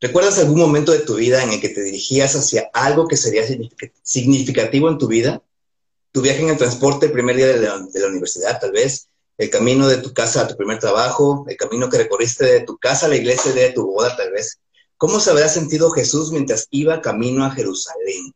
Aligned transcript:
¿Recuerdas 0.00 0.38
algún 0.38 0.60
momento 0.60 0.92
de 0.92 1.00
tu 1.00 1.16
vida 1.16 1.42
en 1.42 1.50
el 1.50 1.60
que 1.60 1.70
te 1.70 1.82
dirigías 1.82 2.36
hacia 2.36 2.70
algo 2.72 3.08
que 3.08 3.16
sería 3.16 3.42
significativo 4.02 4.88
en 4.88 4.96
tu 4.96 5.08
vida? 5.08 5.42
Tu 6.12 6.20
viaje 6.20 6.42
en 6.42 6.50
el 6.50 6.56
transporte 6.56 7.06
el 7.06 7.12
primer 7.12 7.34
día 7.34 7.48
de 7.48 7.58
la, 7.58 8.08
universidad, 8.08 8.60
tal 8.60 8.70
vez, 8.70 9.08
el 9.38 9.50
camino 9.50 9.88
de 9.88 9.96
tu 9.96 10.14
casa 10.14 10.42
a 10.42 10.48
tu 10.48 10.56
primer 10.56 10.78
trabajo, 10.78 11.44
el 11.48 11.56
camino 11.56 11.88
que 11.88 11.98
recorriste 11.98 12.44
de 12.44 12.60
tu 12.60 12.78
casa 12.78 13.06
a 13.06 13.08
la 13.08 13.16
iglesia 13.16 13.52
de 13.52 13.70
tu 13.70 13.86
boda, 13.86 14.16
tal 14.16 14.30
vez. 14.30 14.60
¿Cómo 14.96 15.18
se 15.18 15.30
habrá 15.30 15.48
sentido 15.48 15.90
Jesús 15.90 16.30
mientras 16.30 16.68
iba 16.70 17.02
camino 17.02 17.44
a 17.44 17.50
Jerusalén? 17.50 18.32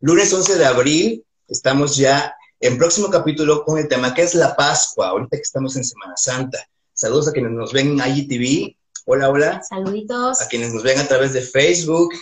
Lunes 0.00 0.32
11 0.32 0.58
de 0.58 0.66
abril, 0.66 1.24
estamos 1.46 1.96
ya 1.96 2.34
en 2.58 2.78
próximo 2.78 3.10
capítulo 3.10 3.64
con 3.64 3.78
el 3.78 3.86
tema 3.86 4.12
que 4.12 4.22
es 4.22 4.34
la 4.34 4.56
Pascua, 4.56 5.10
ahorita 5.10 5.36
que 5.36 5.42
estamos 5.42 5.76
en 5.76 5.84
Semana 5.84 6.16
Santa. 6.16 6.68
Saludos 6.92 7.28
a 7.28 7.32
quienes 7.32 7.52
nos 7.52 7.72
ven 7.72 8.00
en 8.00 8.08
IGTV, 8.08 8.76
Hola, 9.08 9.30
hola. 9.30 9.62
Saluditos. 9.62 10.42
A 10.42 10.48
quienes 10.48 10.74
nos 10.74 10.82
ven 10.82 10.98
a 10.98 11.06
través 11.06 11.32
de 11.32 11.40
Facebook 11.40 12.12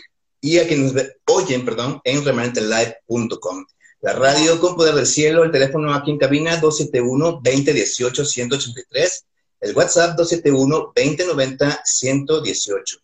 y 0.42 0.59
a 0.59 0.69
quienes 0.69 0.92
nos 0.92 1.02
oyen, 1.29 1.65
perdón, 1.65 1.98
en 2.05 2.23
remanentelive.com. 2.23 3.65
La 4.02 4.12
radio 4.12 4.61
con 4.61 4.77
poder 4.77 4.95
del 4.95 5.06
cielo, 5.06 5.45
el 5.45 5.51
teléfono 5.51 5.95
aquí 5.95 6.11
en 6.11 6.19
cabina 6.19 6.61
271-2018-183, 6.61 9.25
el 9.61 9.75
WhatsApp 9.75 10.19
271-2090-118. 10.19 13.01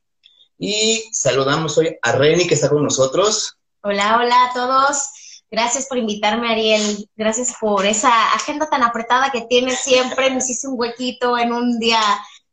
Y 0.58 1.08
saludamos 1.10 1.78
hoy 1.78 1.96
a 2.02 2.12
Reni 2.12 2.46
que 2.46 2.52
está 2.52 2.68
con 2.68 2.82
nosotros. 2.82 3.56
Hola, 3.82 4.18
hola 4.18 4.44
a 4.44 4.52
todos. 4.52 5.04
Gracias 5.50 5.86
por 5.86 5.96
invitarme, 5.96 6.52
Ariel. 6.52 7.08
Gracias 7.16 7.54
por 7.58 7.86
esa 7.86 8.34
agenda 8.34 8.68
tan 8.68 8.82
apretada 8.82 9.32
que 9.32 9.46
tienes 9.48 9.80
siempre. 9.80 10.28
Me 10.28 10.36
hiciste 10.36 10.68
un 10.68 10.78
huequito 10.78 11.38
en 11.38 11.54
un 11.54 11.78
día 11.78 12.02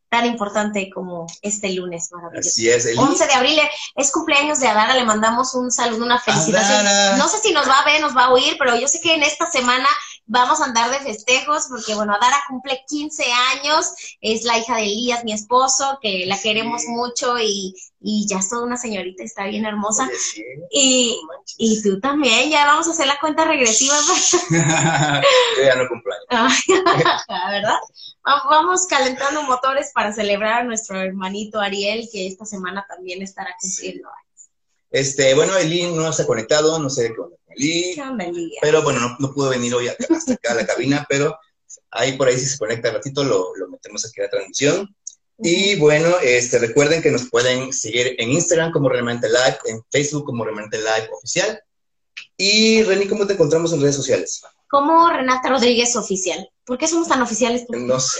tan 0.10 0.26
importante 0.26 0.90
como 0.94 1.28
este 1.42 1.70
lunes 1.74 2.10
maravilloso. 2.12 2.50
Así 2.50 2.70
es. 2.70 2.86
El 2.86 2.98
11 2.98 3.28
de 3.28 3.34
abril 3.34 3.60
es 3.96 4.12
cumpleaños 4.12 4.60
de 4.60 4.68
Adara, 4.68 4.96
le 4.96 5.04
mandamos 5.04 5.54
un 5.54 5.72
saludo, 5.72 6.06
una 6.06 6.20
felicitación. 6.20 6.86
No 7.18 7.28
sé 7.28 7.40
si 7.40 7.52
nos 7.52 7.68
va 7.68 7.80
a 7.80 7.86
ver, 7.86 8.02
nos 8.02 8.16
va 8.16 8.26
a 8.26 8.32
oír, 8.32 8.56
pero 8.58 8.76
yo 8.76 8.88
sé 8.88 9.02
que 9.02 9.16
en 9.16 9.24
esta 9.24 9.50
semana 9.52 9.88
vamos 10.28 10.62
a 10.62 10.66
andar 10.66 10.92
de 10.92 11.00
festejos 11.00 11.68
porque, 11.70 11.96
bueno, 11.96 12.14
Adara 12.14 12.38
cumple 12.48 12.84
15 12.88 13.24
años, 13.56 13.94
es 14.22 14.44
la 14.44 14.58
hija 14.58 14.76
de 14.76 14.84
Elías, 14.84 15.24
mi 15.24 15.34
esposo, 15.34 15.98
que 16.02 16.26
la 16.26 16.40
queremos 16.40 16.84
mucho 16.88 17.40
y, 17.40 17.74
y, 18.02 18.28
ya 18.28 18.40
es 18.40 18.50
toda 18.50 18.64
una 18.64 18.78
señorita, 18.78 19.24
está 19.24 19.46
bien 19.46 19.66
hermosa. 19.66 20.10
y, 20.72 21.20
y, 21.58 21.82
tú 21.82 22.00
también, 22.00 22.50
ya 22.50 22.66
vamos 22.66 22.88
a 22.88 22.92
hacer 22.92 23.08
la 23.08 23.20
cuenta 23.20 23.46
regresiva. 23.46 23.96
yo 24.50 25.64
ya 25.64 25.76
no 25.76 25.88
cumplo 25.88 26.14
¿Verdad? 27.50 27.80
Vamos 28.24 28.86
calentando 28.88 29.44
motores 29.44 29.92
para 29.94 30.12
celebrar 30.12 30.62
a 30.62 30.64
nuestro 30.66 31.00
hermanito 31.00 31.62
Ariel, 31.62 32.10
que 32.12 32.28
esta 32.28 32.46
semana 32.46 32.86
también 32.88 33.22
estará 33.22 33.56
cumpliendo 33.62 34.10
años. 34.10 34.27
Este, 34.90 35.34
bueno, 35.34 35.58
Eli 35.58 35.92
no 35.92 36.12
se 36.14 36.24
ha 36.24 36.28
conectado, 36.28 36.80
no 36.80 36.90
sé 36.90 37.14
con 37.16 37.32
Eli. 37.48 37.96
Pero 38.62 38.84
bueno, 38.84 39.00
no, 39.00 39.16
no, 39.20 39.34
pudo 39.34 39.50
venir 39.50 39.74
hoy 39.74 39.88
hasta 39.88 40.34
acá 40.34 40.52
a 40.52 40.56
la 40.56 40.66
cabina, 40.66 41.06
pero 41.10 41.38
ahí 41.92 42.14
por 42.14 42.28
ahí 42.28 42.38
si 42.38 42.46
se 42.46 42.58
conecta 42.58 42.92
ratito 42.92 43.24
lo, 43.24 43.56
lo 43.56 43.68
metemos 43.70 44.06
aquí 44.06 44.22
a 44.22 44.26
la 44.26 44.30
transmisión. 44.30 44.96
Y 45.40 45.76
bueno, 45.76 46.16
este, 46.24 46.58
recuerden 46.58 47.02
que 47.02 47.12
nos 47.12 47.30
pueden 47.30 47.72
seguir 47.72 48.16
en 48.18 48.32
Instagram 48.32 48.72
como 48.72 48.90
Remanente 48.90 49.28
Live, 49.28 49.60
en 49.66 49.84
Facebook 49.92 50.26
como 50.26 50.44
Remanente 50.44 50.78
Live 50.78 51.10
Oficial. 51.12 51.62
Y 52.36 52.84
Reni, 52.84 53.08
¿cómo 53.08 53.28
te 53.28 53.34
encontramos 53.34 53.72
en 53.74 53.82
redes 53.82 53.96
sociales? 53.96 54.42
Como 54.68 55.10
Renata 55.10 55.50
Rodríguez 55.50 55.96
Oficial. 55.96 56.50
¿Por 56.66 56.78
qué 56.78 56.88
somos 56.88 57.08
tan 57.08 57.22
oficiales? 57.22 57.66
No 57.70 58.00
sé. 58.00 58.20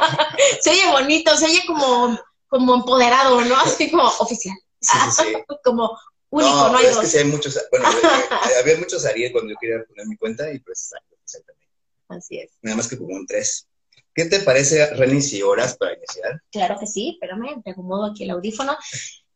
se 0.60 0.70
oye 0.70 0.90
bonito, 0.90 1.36
se 1.36 1.46
oye 1.46 1.62
como, 1.66 2.18
como 2.46 2.74
empoderado, 2.74 3.40
¿no? 3.42 3.56
Así 3.56 3.90
como 3.90 4.04
oficial. 4.04 4.56
Sí, 4.80 4.98
sí, 5.10 5.22
sí. 5.22 5.32
como 5.64 5.98
único, 6.30 6.50
no, 6.50 6.72
no 6.72 6.78
hay 6.78 6.86
es 6.86 6.94
dos. 6.94 7.04
que 7.04 7.10
sí 7.10 7.18
hay 7.18 7.24
muchos, 7.24 7.58
bueno, 7.70 7.88
eh, 7.90 7.92
había 8.60 8.76
muchos 8.76 9.04
Ariel 9.04 9.32
cuando 9.32 9.50
yo 9.50 9.56
quería 9.60 9.84
poner 9.84 10.06
mi 10.06 10.16
cuenta 10.16 10.52
y 10.52 10.58
pues 10.60 10.92
exactamente. 11.24 11.66
Así 12.08 12.38
es. 12.38 12.50
Nada 12.62 12.76
más 12.76 12.88
que 12.88 12.98
como 12.98 13.14
un 13.14 13.26
tres. 13.26 13.66
¿Qué 14.14 14.24
te 14.24 14.40
parece, 14.40 14.84
Reni, 14.94 15.20
si 15.22 15.42
horas 15.42 15.76
para 15.76 15.94
iniciar? 15.94 16.42
Claro 16.50 16.76
que 16.80 16.86
sí, 16.86 17.10
espérame, 17.10 17.62
te 17.62 17.70
acomodo 17.70 18.10
aquí 18.10 18.24
el 18.24 18.30
audífono. 18.30 18.76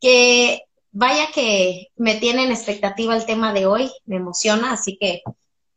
Que 0.00 0.62
vaya 0.90 1.28
que 1.32 1.88
me 1.96 2.16
tiene 2.16 2.44
en 2.44 2.50
expectativa 2.50 3.14
el 3.14 3.24
tema 3.24 3.52
de 3.52 3.66
hoy, 3.66 3.92
me 4.06 4.16
emociona, 4.16 4.72
así 4.72 4.96
que 5.00 5.22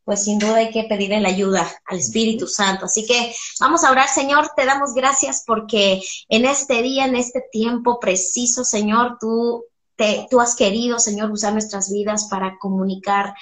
pues 0.06 0.24
sin 0.24 0.38
duda 0.38 0.58
hay 0.58 0.70
que 0.70 0.84
pedirle 0.84 1.20
la 1.20 1.30
ayuda 1.30 1.68
al 1.86 1.98
Espíritu 1.98 2.48
Santo. 2.48 2.86
Así 2.86 3.06
que 3.06 3.36
vamos 3.60 3.84
a 3.84 3.92
orar, 3.92 4.08
Señor, 4.08 4.52
te 4.56 4.66
damos 4.66 4.94
gracias 4.94 5.44
porque 5.46 6.02
en 6.30 6.46
este 6.46 6.82
día, 6.84 7.06
en 7.06 7.16
este 7.16 7.44
tiempo 7.52 8.00
preciso, 8.00 8.64
Señor, 8.64 9.18
tú, 9.20 9.66
te, 9.96 10.28
tú 10.30 10.40
has 10.40 10.56
querido, 10.56 11.00
Señor, 11.00 11.32
usar 11.32 11.54
nuestras 11.54 11.92
vidas 11.92 12.28
para 12.30 12.58
comunicar 12.60 13.34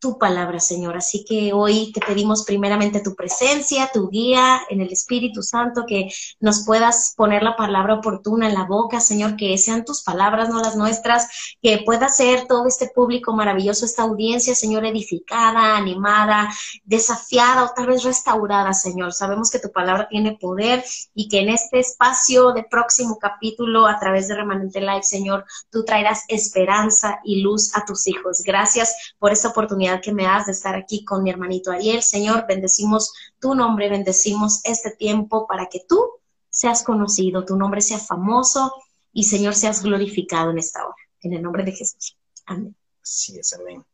tu 0.00 0.18
palabra, 0.18 0.58
Señor. 0.60 0.96
Así 0.96 1.24
que 1.24 1.52
hoy 1.52 1.92
te 1.92 2.00
pedimos 2.00 2.44
primeramente 2.44 3.00
tu 3.00 3.14
presencia, 3.14 3.90
tu 3.92 4.08
guía 4.08 4.62
en 4.70 4.80
el 4.80 4.90
Espíritu 4.90 5.42
Santo, 5.42 5.84
que 5.86 6.08
nos 6.40 6.64
puedas 6.64 7.14
poner 7.16 7.42
la 7.42 7.54
palabra 7.54 7.94
oportuna 7.94 8.48
en 8.48 8.54
la 8.54 8.64
boca, 8.64 8.98
Señor, 8.98 9.36
que 9.36 9.56
sean 9.58 9.84
tus 9.84 10.02
palabras, 10.02 10.48
no 10.48 10.60
las 10.60 10.74
nuestras, 10.74 11.28
que 11.62 11.82
pueda 11.84 12.08
ser 12.08 12.46
todo 12.46 12.66
este 12.66 12.88
público 12.88 13.34
maravilloso, 13.34 13.84
esta 13.84 14.02
audiencia, 14.02 14.54
Señor, 14.54 14.86
edificada, 14.86 15.76
animada, 15.76 16.48
desafiada 16.84 17.64
o 17.64 17.72
tal 17.76 17.88
vez 17.88 18.02
restaurada, 18.02 18.72
Señor. 18.72 19.12
Sabemos 19.12 19.50
que 19.50 19.58
tu 19.58 19.70
palabra 19.70 20.08
tiene 20.08 20.38
poder 20.40 20.82
y 21.14 21.28
que 21.28 21.40
en 21.40 21.50
este 21.50 21.78
espacio 21.78 22.52
de 22.52 22.64
próximo 22.64 23.18
capítulo, 23.18 23.86
a 23.86 23.98
través 23.98 24.28
de 24.28 24.36
Remanente 24.36 24.80
Live, 24.80 25.02
Señor, 25.02 25.44
tú 25.70 25.84
traerás 25.84 26.24
esperanza 26.28 27.20
y 27.22 27.42
luz 27.42 27.76
a 27.76 27.84
tus 27.84 28.06
hijos. 28.06 28.42
Gracias 28.44 29.14
por 29.18 29.32
esta 29.32 29.48
oportunidad 29.48 29.89
que 29.98 30.12
me 30.12 30.24
das 30.24 30.46
de 30.46 30.52
estar 30.52 30.76
aquí 30.76 31.04
con 31.04 31.22
mi 31.22 31.30
hermanito 31.30 31.72
Ariel. 31.72 32.02
Señor, 32.02 32.44
bendecimos 32.46 33.12
tu 33.40 33.54
nombre, 33.54 33.88
bendecimos 33.88 34.60
este 34.64 34.90
tiempo 34.90 35.46
para 35.46 35.66
que 35.66 35.80
tú 35.88 36.10
seas 36.50 36.82
conocido, 36.82 37.46
tu 37.46 37.56
nombre 37.56 37.80
sea 37.80 37.98
famoso 37.98 38.72
y 39.12 39.24
Señor 39.24 39.54
seas 39.54 39.82
glorificado 39.82 40.50
en 40.50 40.58
esta 40.58 40.84
hora. 40.84 40.96
En 41.22 41.32
el 41.32 41.42
nombre 41.42 41.64
de 41.64 41.72
Jesús. 41.72 42.16
Amén. 42.44 42.76
Sí, 43.02 43.38
es 43.38 43.52
amén. 43.54 43.84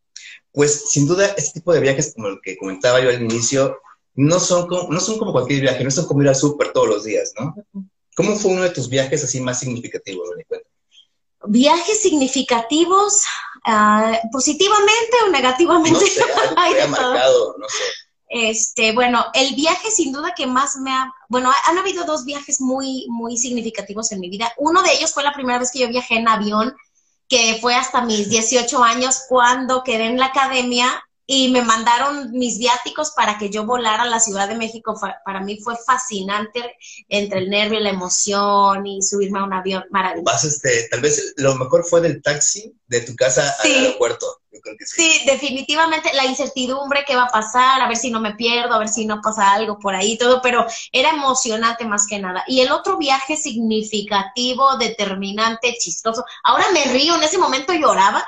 Pues 0.53 0.91
sin 0.91 1.07
duda, 1.07 1.27
este 1.37 1.61
tipo 1.61 1.73
de 1.73 1.81
viajes, 1.81 2.15
como 2.15 2.29
el 2.29 2.41
que 2.43 2.57
comentaba 2.57 3.01
yo 3.01 3.11
al 3.11 3.23
inicio, 3.23 3.79
no 4.15 4.41
son 4.41 4.67
como, 4.67 4.91
no 4.91 5.01
son 5.01 5.19
como 5.19 5.33
cualquier 5.33 5.61
viaje, 5.61 5.85
no 5.85 5.91
son 5.91 6.07
como 6.07 6.23
ir 6.23 6.29
al 6.29 6.35
súper 6.35 6.73
todos 6.73 6.89
los 6.89 7.05
días, 7.05 7.33
¿no? 7.39 7.55
¿Cómo 8.17 8.35
fue 8.37 8.53
uno 8.53 8.63
de 8.63 8.71
tus 8.71 8.89
viajes 8.89 9.23
así 9.23 9.41
más 9.41 9.61
significativos? 9.61 10.31
Viajes 11.47 12.01
significativos, 12.01 13.23
uh, 13.67 14.31
positivamente 14.31 15.17
o 15.27 15.31
negativamente. 15.31 16.01
No 16.01 16.07
sé, 16.07 16.23
algo 16.57 16.77
que 16.81 16.89
marcado, 16.89 17.57
no 17.59 17.69
sé. 17.69 17.85
Este, 18.29 18.93
bueno, 18.93 19.25
el 19.35 19.55
viaje 19.55 19.91
sin 19.91 20.13
duda 20.13 20.35
que 20.35 20.47
más 20.47 20.77
me 20.77 20.91
ha, 20.91 21.13
bueno, 21.29 21.53
han 21.67 21.79
habido 21.79 22.05
dos 22.05 22.25
viajes 22.25 22.61
muy, 22.61 23.07
muy 23.09 23.37
significativos 23.37 24.11
en 24.11 24.21
mi 24.21 24.29
vida. 24.29 24.53
Uno 24.57 24.83
de 24.83 24.93
ellos 24.95 25.15
fue 25.15 25.23
la 25.23 25.33
primera 25.33 25.59
vez 25.59 25.71
que 25.71 25.79
yo 25.79 25.89
viajé 25.89 26.17
en 26.17 26.29
avión, 26.29 26.75
que 27.29 27.59
fue 27.61 27.75
hasta 27.75 28.03
mis 28.03 28.29
18 28.29 28.83
años 28.83 29.23
cuando 29.29 29.85
quedé 29.85 30.07
en 30.07 30.19
la 30.19 30.27
academia 30.27 31.06
y 31.27 31.51
me 31.51 31.63
mandaron 31.63 32.31
mis 32.33 32.59
viáticos 32.59 33.11
para 33.11 33.37
que 33.39 33.51
yo 33.51 33.65
volara 33.67 34.05
a 34.05 34.07
la 34.07 34.21
Ciudad 34.21 34.49
de 34.49 34.55
México. 34.55 34.99
Para 35.25 35.41
mí 35.41 35.59
fue 35.59 35.77
fascinante 35.85 36.77
entre 37.09 37.41
el 37.41 37.51
nervio, 37.51 37.81
la 37.81 37.91
emoción 37.91 38.87
y 38.87 39.03
subirme 39.03 39.41
a 39.41 39.45
un 39.45 39.53
avión 39.53 39.85
maravilloso. 39.91 40.25
Vas, 40.25 40.45
este, 40.45 40.89
tal 40.91 41.01
vez 41.01 41.35
lo 41.37 41.55
mejor 41.57 41.85
fue 41.85 42.01
del 42.01 42.23
taxi 42.23 42.73
de 42.87 43.01
tu 43.01 43.17
casa 43.17 43.55
Sí. 43.63 43.75
al 43.75 43.85
aeropuerto. 43.87 44.27
Yo 44.53 44.61
creo 44.61 44.77
que 44.79 44.87
sí. 44.87 45.03
Sí, 45.03 45.27
definitivamente 45.27 46.15
la 46.15 46.25
incertidumbre 46.25 47.05
que 47.07 47.17
va 47.17 47.25
a 47.25 47.29
pasar, 47.29 47.83
a 47.83 47.89
ver 47.89 47.97
si 47.97 48.11
no 48.11 48.21
me 48.21 48.35
pierdo, 48.37 48.75
a 48.75 48.79
ver 48.79 48.89
si 48.89 49.05
no 49.05 49.21
pasa 49.21 49.53
algo 49.53 49.79
por 49.79 49.95
ahí, 49.95 50.17
todo, 50.17 50.41
pero 50.41 50.65
era 50.93 51.11
emocionante 51.11 51.85
más 51.85 52.07
que 52.07 52.19
nada. 52.21 52.43
Y 52.47 52.61
el 52.61 52.71
otro 52.73 52.97
viaje 52.97 53.37
significativo, 53.37 54.77
determinante, 54.79 55.77
chistoso. 55.79 56.25
Ahora 56.45 56.67
me 56.73 56.85
río, 56.85 57.17
en 57.17 57.23
ese 57.23 57.37
momento 57.39 57.73
lloraba, 57.75 58.25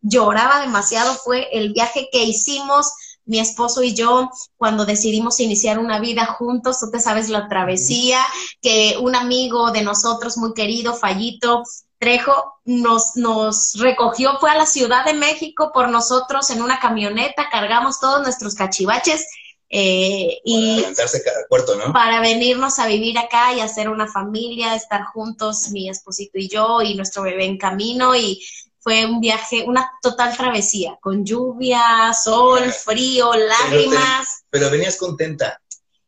lloraba 0.00 0.60
demasiado, 0.60 1.14
fue 1.14 1.48
el 1.52 1.72
viaje 1.72 2.08
que 2.10 2.24
hicimos 2.24 2.92
mi 3.24 3.38
esposo 3.38 3.82
y 3.82 3.94
yo 3.94 4.28
cuando 4.56 4.84
decidimos 4.84 5.38
iniciar 5.40 5.78
una 5.78 6.00
vida 6.00 6.26
juntos, 6.26 6.80
tú 6.80 6.90
te 6.90 6.98
sabes 6.98 7.28
la 7.28 7.48
travesía, 7.48 8.20
que 8.60 8.96
un 9.00 9.14
amigo 9.14 9.70
de 9.70 9.82
nosotros 9.82 10.36
muy 10.36 10.52
querido, 10.52 10.94
Fallito, 10.94 11.62
Trejo 11.98 12.54
nos, 12.64 13.16
nos 13.16 13.74
recogió, 13.74 14.38
fue 14.40 14.50
a 14.50 14.56
la 14.56 14.66
Ciudad 14.66 15.04
de 15.04 15.12
México 15.12 15.70
por 15.72 15.90
nosotros 15.90 16.48
en 16.50 16.62
una 16.62 16.80
camioneta, 16.80 17.48
cargamos 17.50 18.00
todos 18.00 18.22
nuestros 18.22 18.54
cachivaches 18.54 19.26
eh, 19.68 20.40
y 20.42 20.82
cada 20.82 21.46
puerto, 21.48 21.76
¿no? 21.76 21.92
para 21.92 22.20
venirnos 22.20 22.80
a 22.80 22.88
vivir 22.88 23.16
acá 23.18 23.52
y 23.52 23.60
hacer 23.60 23.88
una 23.88 24.08
familia, 24.08 24.74
estar 24.74 25.04
juntos, 25.04 25.70
mi 25.70 25.88
esposito 25.88 26.38
y 26.38 26.48
yo 26.48 26.82
y 26.82 26.96
nuestro 26.96 27.22
bebé 27.22 27.44
en 27.44 27.58
camino 27.58 28.16
y 28.16 28.42
fue 28.80 29.06
un 29.06 29.20
viaje, 29.20 29.64
una 29.66 29.90
total 30.02 30.36
travesía, 30.36 30.98
con 31.00 31.24
lluvia, 31.24 32.12
sol, 32.14 32.72
frío, 32.72 33.32
lágrimas. 33.34 34.44
Pero 34.50 34.70
venías 34.70 34.96
contenta. 34.96 35.60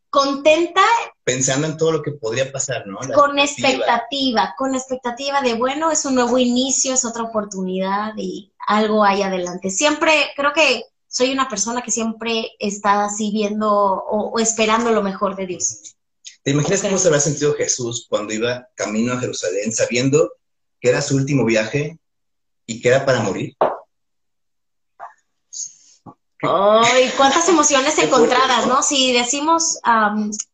contenta. 0.08 0.82
Pensando 1.24 1.66
en 1.66 1.76
todo 1.76 1.92
lo 1.92 2.02
que 2.02 2.12
podría 2.12 2.50
pasar, 2.50 2.86
¿no? 2.86 2.98
con 3.14 3.38
expectativa. 3.38 4.54
con 4.58 4.74
expectativa 4.74 5.40
de, 5.42 5.54
bueno, 5.54 5.90
es 5.90 6.04
un 6.04 6.14
nuevo 6.14 6.38
inicio, 6.38 6.94
es 6.94 7.04
otra 7.04 7.22
oportunidad 7.22 8.14
y 8.16 8.52
algo 8.66 9.04
hay 9.04 9.22
adelante. 9.22 9.70
Siempre, 9.70 10.12
creo 10.34 10.52
que 10.52 10.84
soy 11.06 11.30
una 11.30 11.48
persona 11.48 11.82
que 11.82 11.90
siempre 11.90 12.52
está 12.58 13.04
así 13.04 13.30
viendo 13.30 13.70
o, 13.70 14.38
esperando 14.38 14.90
lo 14.90 15.02
mejor 15.02 15.36
de 15.36 15.46
Dios. 15.46 15.94
¿Te 16.42 16.50
imaginas 16.50 16.80
cómo 16.80 16.98
se 16.98 17.08
habrá 17.08 17.20
sentido 17.20 17.54
Jesús 17.54 18.06
cuando 18.08 18.32
iba 18.32 18.66
camino 18.74 19.12
a 19.12 19.20
Jerusalén, 19.20 19.72
sabiendo 19.72 20.32
que 20.80 20.88
era 20.88 21.02
su 21.02 21.14
último 21.14 21.44
viaje 21.44 21.98
y 22.66 22.80
que 22.80 22.88
era 22.88 23.04
para 23.04 23.20
morir? 23.20 23.56
¡Ay, 26.42 27.12
cuántas 27.16 27.48
emociones 27.48 27.96
encontradas, 28.02 28.66
¿no? 28.66 28.82
Si 28.82 29.12
decimos 29.12 29.78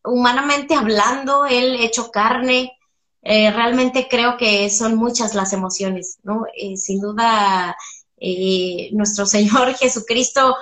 humanamente 0.03 0.75
hablando, 0.75 1.45
él 1.45 1.75
hecho 1.81 2.11
carne, 2.11 2.77
eh, 3.21 3.51
realmente 3.51 4.07
creo 4.09 4.37
que 4.37 4.69
son 4.69 4.95
muchas 4.95 5.35
las 5.35 5.51
emociones, 5.51 6.19
¿no? 6.23 6.45
Eh, 6.55 6.77
sin 6.77 7.01
duda, 7.01 7.75
eh, 8.17 8.89
nuestro 8.93 9.25
Señor 9.25 9.75
Jesucristo, 9.75 10.55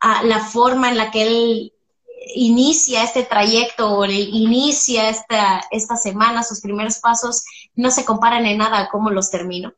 ah, 0.00 0.22
la 0.24 0.40
forma 0.40 0.88
en 0.88 0.96
la 0.96 1.10
que 1.10 1.22
Él 1.22 1.72
inicia 2.34 3.02
este 3.02 3.22
trayecto 3.22 3.92
o 3.92 4.04
inicia 4.04 5.08
esta, 5.08 5.62
esta 5.70 5.96
semana, 5.96 6.42
sus 6.42 6.60
primeros 6.60 6.98
pasos, 6.98 7.44
no 7.74 7.90
se 7.90 8.04
comparan 8.04 8.46
en 8.46 8.58
nada 8.58 8.80
a 8.80 8.88
cómo 8.90 9.10
los 9.10 9.30
terminó. 9.30 9.72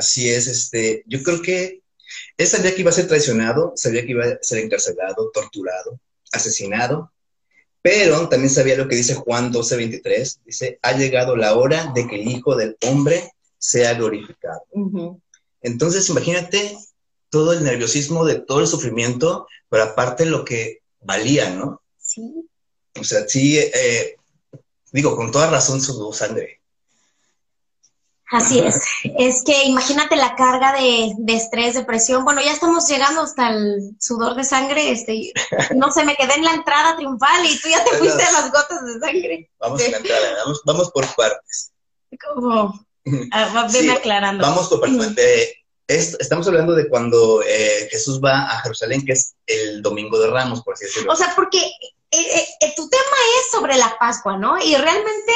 Así 0.00 0.30
es, 0.30 0.46
este, 0.46 1.04
yo 1.06 1.22
creo 1.22 1.42
que 1.42 1.82
él 2.38 2.46
sabía 2.46 2.74
que 2.74 2.80
iba 2.80 2.88
a 2.88 2.94
ser 2.94 3.06
traicionado, 3.06 3.74
sabía 3.76 4.00
que 4.00 4.12
iba 4.12 4.24
a 4.24 4.38
ser 4.40 4.64
encarcelado, 4.64 5.30
torturado, 5.30 6.00
asesinado, 6.32 7.12
pero 7.82 8.26
también 8.30 8.48
sabía 8.48 8.78
lo 8.78 8.88
que 8.88 8.96
dice 8.96 9.14
Juan 9.14 9.52
12:23, 9.52 10.40
dice, 10.46 10.78
ha 10.80 10.92
llegado 10.96 11.36
la 11.36 11.54
hora 11.54 11.92
de 11.94 12.06
que 12.06 12.16
el 12.16 12.28
Hijo 12.28 12.56
del 12.56 12.78
Hombre 12.80 13.30
sea 13.58 13.92
glorificado. 13.92 14.62
Entonces, 15.60 16.08
imagínate 16.08 16.78
todo 17.28 17.52
el 17.52 17.62
nerviosismo 17.62 18.24
de 18.24 18.36
todo 18.40 18.60
el 18.60 18.68
sufrimiento, 18.68 19.46
pero 19.68 19.82
aparte 19.82 20.24
lo 20.24 20.46
que 20.46 20.78
valía, 21.02 21.50
¿no? 21.50 21.82
Sí. 21.98 22.48
O 22.98 23.04
sea, 23.04 23.28
sí, 23.28 23.58
eh, 23.58 24.16
digo, 24.92 25.14
con 25.14 25.30
toda 25.30 25.50
razón 25.50 25.82
su 25.82 26.10
sangre. 26.14 26.59
Así 28.30 28.60
es. 28.60 28.80
Es 29.18 29.42
que 29.44 29.64
imagínate 29.64 30.16
la 30.16 30.34
carga 30.36 30.72
de, 30.72 31.12
de, 31.18 31.34
estrés, 31.34 31.74
depresión. 31.74 32.24
Bueno, 32.24 32.40
ya 32.40 32.52
estamos 32.52 32.88
llegando 32.88 33.22
hasta 33.22 33.50
el 33.50 33.96
sudor 33.98 34.34
de 34.34 34.44
sangre. 34.44 34.90
Este, 34.90 35.32
no 35.74 35.90
sé, 35.90 36.04
me 36.04 36.16
quedé 36.16 36.34
en 36.34 36.44
la 36.44 36.54
entrada 36.54 36.96
triunfal 36.96 37.44
y 37.44 37.58
tú 37.58 37.68
ya 37.68 37.84
te 37.84 37.96
fuiste 37.96 38.22
a 38.22 38.32
las 38.32 38.52
gotas 38.52 38.84
de 38.84 39.00
sangre. 39.00 39.50
Vamos 39.58 39.82
a 39.82 39.90
la 39.90 39.96
entrada, 39.96 40.34
vamos, 40.44 40.62
vamos 40.64 40.90
por 40.90 41.06
partes. 41.14 41.72
¿Cómo? 42.34 42.86
Ah, 43.32 43.66
venme 43.72 43.92
aclarando. 43.92 44.44
Vamos 44.44 44.68
por 44.68 44.80
partes. 44.80 45.56
estamos 45.88 46.46
hablando 46.46 46.74
de 46.74 46.86
cuando 46.86 47.42
eh, 47.42 47.88
Jesús 47.90 48.20
va 48.22 48.42
a 48.42 48.60
Jerusalén, 48.60 49.04
que 49.04 49.12
es 49.14 49.34
el 49.46 49.80
domingo 49.80 50.18
de 50.20 50.30
Ramos, 50.30 50.62
por 50.62 50.74
así 50.74 50.84
decirlo. 50.84 51.10
O 51.10 51.16
sea, 51.16 51.32
porque 51.34 51.58
eh, 52.12 52.46
eh, 52.60 52.72
tu 52.76 52.88
tema 52.88 53.16
es 53.38 53.50
sobre 53.50 53.76
la 53.78 53.96
Pascua, 53.98 54.36
¿no? 54.36 54.58
Y 54.62 54.74
realmente 54.76 55.32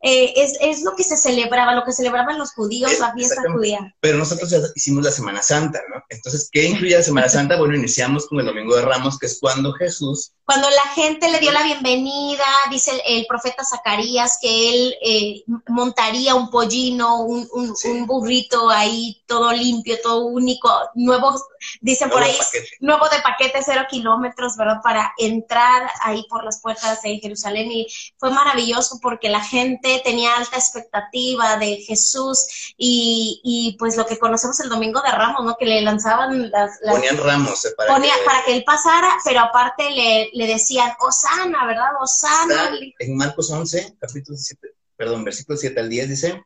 eh, 0.00 0.32
es, 0.36 0.56
es, 0.60 0.82
lo 0.82 0.94
que 0.94 1.02
se 1.02 1.16
celebraba, 1.16 1.74
lo 1.74 1.84
que 1.84 1.92
celebraban 1.92 2.38
los 2.38 2.52
judíos, 2.52 3.00
la 3.00 3.12
fiesta 3.14 3.42
judía. 3.52 3.94
Pero 4.00 4.18
nosotros 4.18 4.48
ya 4.48 4.58
hicimos 4.76 5.04
la 5.04 5.10
Semana 5.10 5.42
Santa, 5.42 5.80
¿no? 5.92 6.02
Entonces, 6.08 6.48
¿qué 6.52 6.66
incluye 6.66 6.96
la 6.96 7.02
Semana 7.02 7.28
Santa? 7.28 7.58
Bueno, 7.58 7.74
iniciamos 7.74 8.28
con 8.28 8.38
el 8.38 8.46
Domingo 8.46 8.76
de 8.76 8.82
Ramos, 8.82 9.18
que 9.18 9.26
es 9.26 9.38
cuando 9.40 9.72
Jesús... 9.72 10.32
Cuando 10.44 10.70
la 10.70 10.94
gente 10.94 11.30
le 11.30 11.40
dio 11.40 11.52
la 11.52 11.62
bienvenida, 11.62 12.44
dice 12.70 12.92
el, 13.06 13.26
profeta 13.26 13.64
Zacarías 13.64 14.38
que 14.40 14.70
él 14.70 15.44
montaría 15.66 16.34
un 16.34 16.48
pollino, 16.48 17.20
un, 17.20 17.46
un, 17.52 18.06
burrito 18.06 18.70
ahí, 18.70 19.22
todo 19.26 19.52
limpio, 19.52 19.98
todo 20.02 20.24
único, 20.24 20.70
nuevo, 20.94 21.38
dicen 21.82 22.08
por 22.08 22.22
ahí, 22.22 22.34
nuevo 22.80 23.10
de 23.10 23.20
paquete, 23.20 23.60
cero 23.62 23.82
kilómetros, 23.90 24.56
¿verdad? 24.56 24.80
Para 24.82 25.12
entrar 25.18 25.90
ahí 26.00 26.24
por 26.30 26.44
las 26.44 26.62
puertas 26.62 27.02
de 27.02 27.18
Jerusalén 27.18 27.70
y 27.70 27.86
fue 28.16 28.30
maravilloso 28.30 29.00
porque 29.02 29.28
la 29.28 29.44
gente 29.44 29.87
tenía 30.04 30.36
alta 30.36 30.56
expectativa 30.56 31.56
de 31.56 31.76
Jesús 31.76 32.74
y, 32.76 33.40
y 33.42 33.76
pues 33.78 33.96
lo 33.96 34.06
que 34.06 34.18
conocemos 34.18 34.60
el 34.60 34.68
Domingo 34.68 35.00
de 35.00 35.10
Ramos, 35.10 35.44
¿no? 35.44 35.56
Que 35.58 35.66
le 35.66 35.82
lanzaban 35.82 36.50
las... 36.50 36.78
ponían 36.88 37.16
ramos 37.16 37.64
eh, 37.64 37.70
para, 37.76 38.00
que... 38.00 38.08
para 38.24 38.44
que 38.44 38.56
él 38.56 38.64
pasara, 38.64 39.10
pero 39.24 39.40
aparte 39.40 39.90
le, 39.90 40.30
le 40.32 40.46
decían, 40.46 40.92
Osana, 41.00 41.66
¿verdad? 41.66 41.90
Osana. 42.00 42.70
En 42.98 43.16
Marcos 43.16 43.50
11, 43.50 43.96
capítulo 43.98 44.36
7, 44.36 44.68
perdón, 44.96 45.24
versículo 45.24 45.56
7 45.58 45.80
al 45.80 45.88
10 45.88 46.08
dice... 46.08 46.42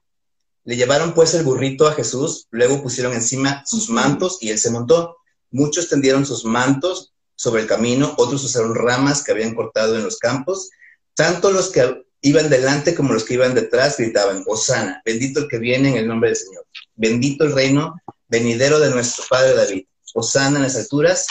Le 0.65 0.77
llevaron 0.77 1.13
pues 1.13 1.35
el 1.35 1.43
burrito 1.43 1.89
a 1.89 1.93
Jesús, 1.95 2.47
luego 2.51 2.83
pusieron 2.83 3.13
encima 3.15 3.65
sus 3.67 3.91
mantos 3.91 4.39
y 4.41 4.51
él 4.51 4.59
se 4.61 4.71
montó. 4.71 5.17
Muchos 5.51 5.89
tendieron 5.89 6.25
sus 6.25 6.45
mantos 6.45 7.13
sobre 7.35 7.63
el 7.63 7.69
camino, 7.69 8.15
otros 8.17 8.45
usaron 8.45 8.75
ramas 8.75 9.25
que 9.25 9.33
habían 9.33 9.55
cortado 9.55 9.97
en 9.97 10.05
los 10.05 10.19
campos. 10.19 10.71
Tanto 11.15 11.51
los 11.51 11.71
que 11.71 12.05
iban 12.23 12.49
delante 12.49 12.95
como 12.95 13.13
los 13.13 13.25
que 13.25 13.35
iban 13.35 13.55
detrás 13.55 13.99
gritaban, 13.99 14.45
Osana, 14.47 15.03
bendito 15.05 15.41
el 15.41 15.49
que 15.49 15.59
viene 15.59 15.91
en 15.91 15.97
el 15.97 16.09
nombre 16.09 16.31
del 16.31 16.37
Señor, 16.37 16.67
bendito 16.95 17.45
el 17.45 17.53
reino 17.53 18.01
venidero 18.29 18.81
de 18.81 18.91
nuestro 18.91 19.25
Padre 19.29 19.55
David, 19.55 19.85
Osana 20.15 20.57
en 20.57 20.63
las 20.63 20.77
alturas. 20.77 21.27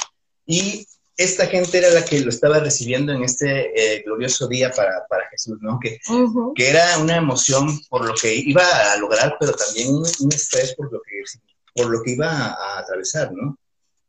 Y 0.45 0.85
esta 1.17 1.47
gente 1.47 1.77
era 1.77 1.89
la 1.91 2.03
que 2.03 2.19
lo 2.19 2.29
estaba 2.29 2.59
recibiendo 2.59 3.13
en 3.13 3.23
este 3.23 3.71
eh, 3.75 4.01
glorioso 4.03 4.47
día 4.47 4.71
para, 4.71 5.29
Jesús, 5.29 5.57
¿no? 5.61 5.79
Que, 5.79 5.99
que 6.55 6.69
era 6.69 6.97
una 6.97 7.15
emoción 7.15 7.79
por 7.89 8.05
lo 8.05 8.13
que 8.13 8.33
iba 8.35 8.63
a 8.91 8.97
lograr, 8.97 9.37
pero 9.39 9.53
también 9.53 9.93
un, 9.93 10.31
estrés 10.31 10.75
por 10.75 10.91
lo 10.91 11.01
que, 11.01 11.23
por 11.73 11.89
lo 11.89 12.01
que 12.03 12.11
iba 12.11 12.27
a 12.29 12.79
atravesar, 12.79 13.31
¿no? 13.31 13.57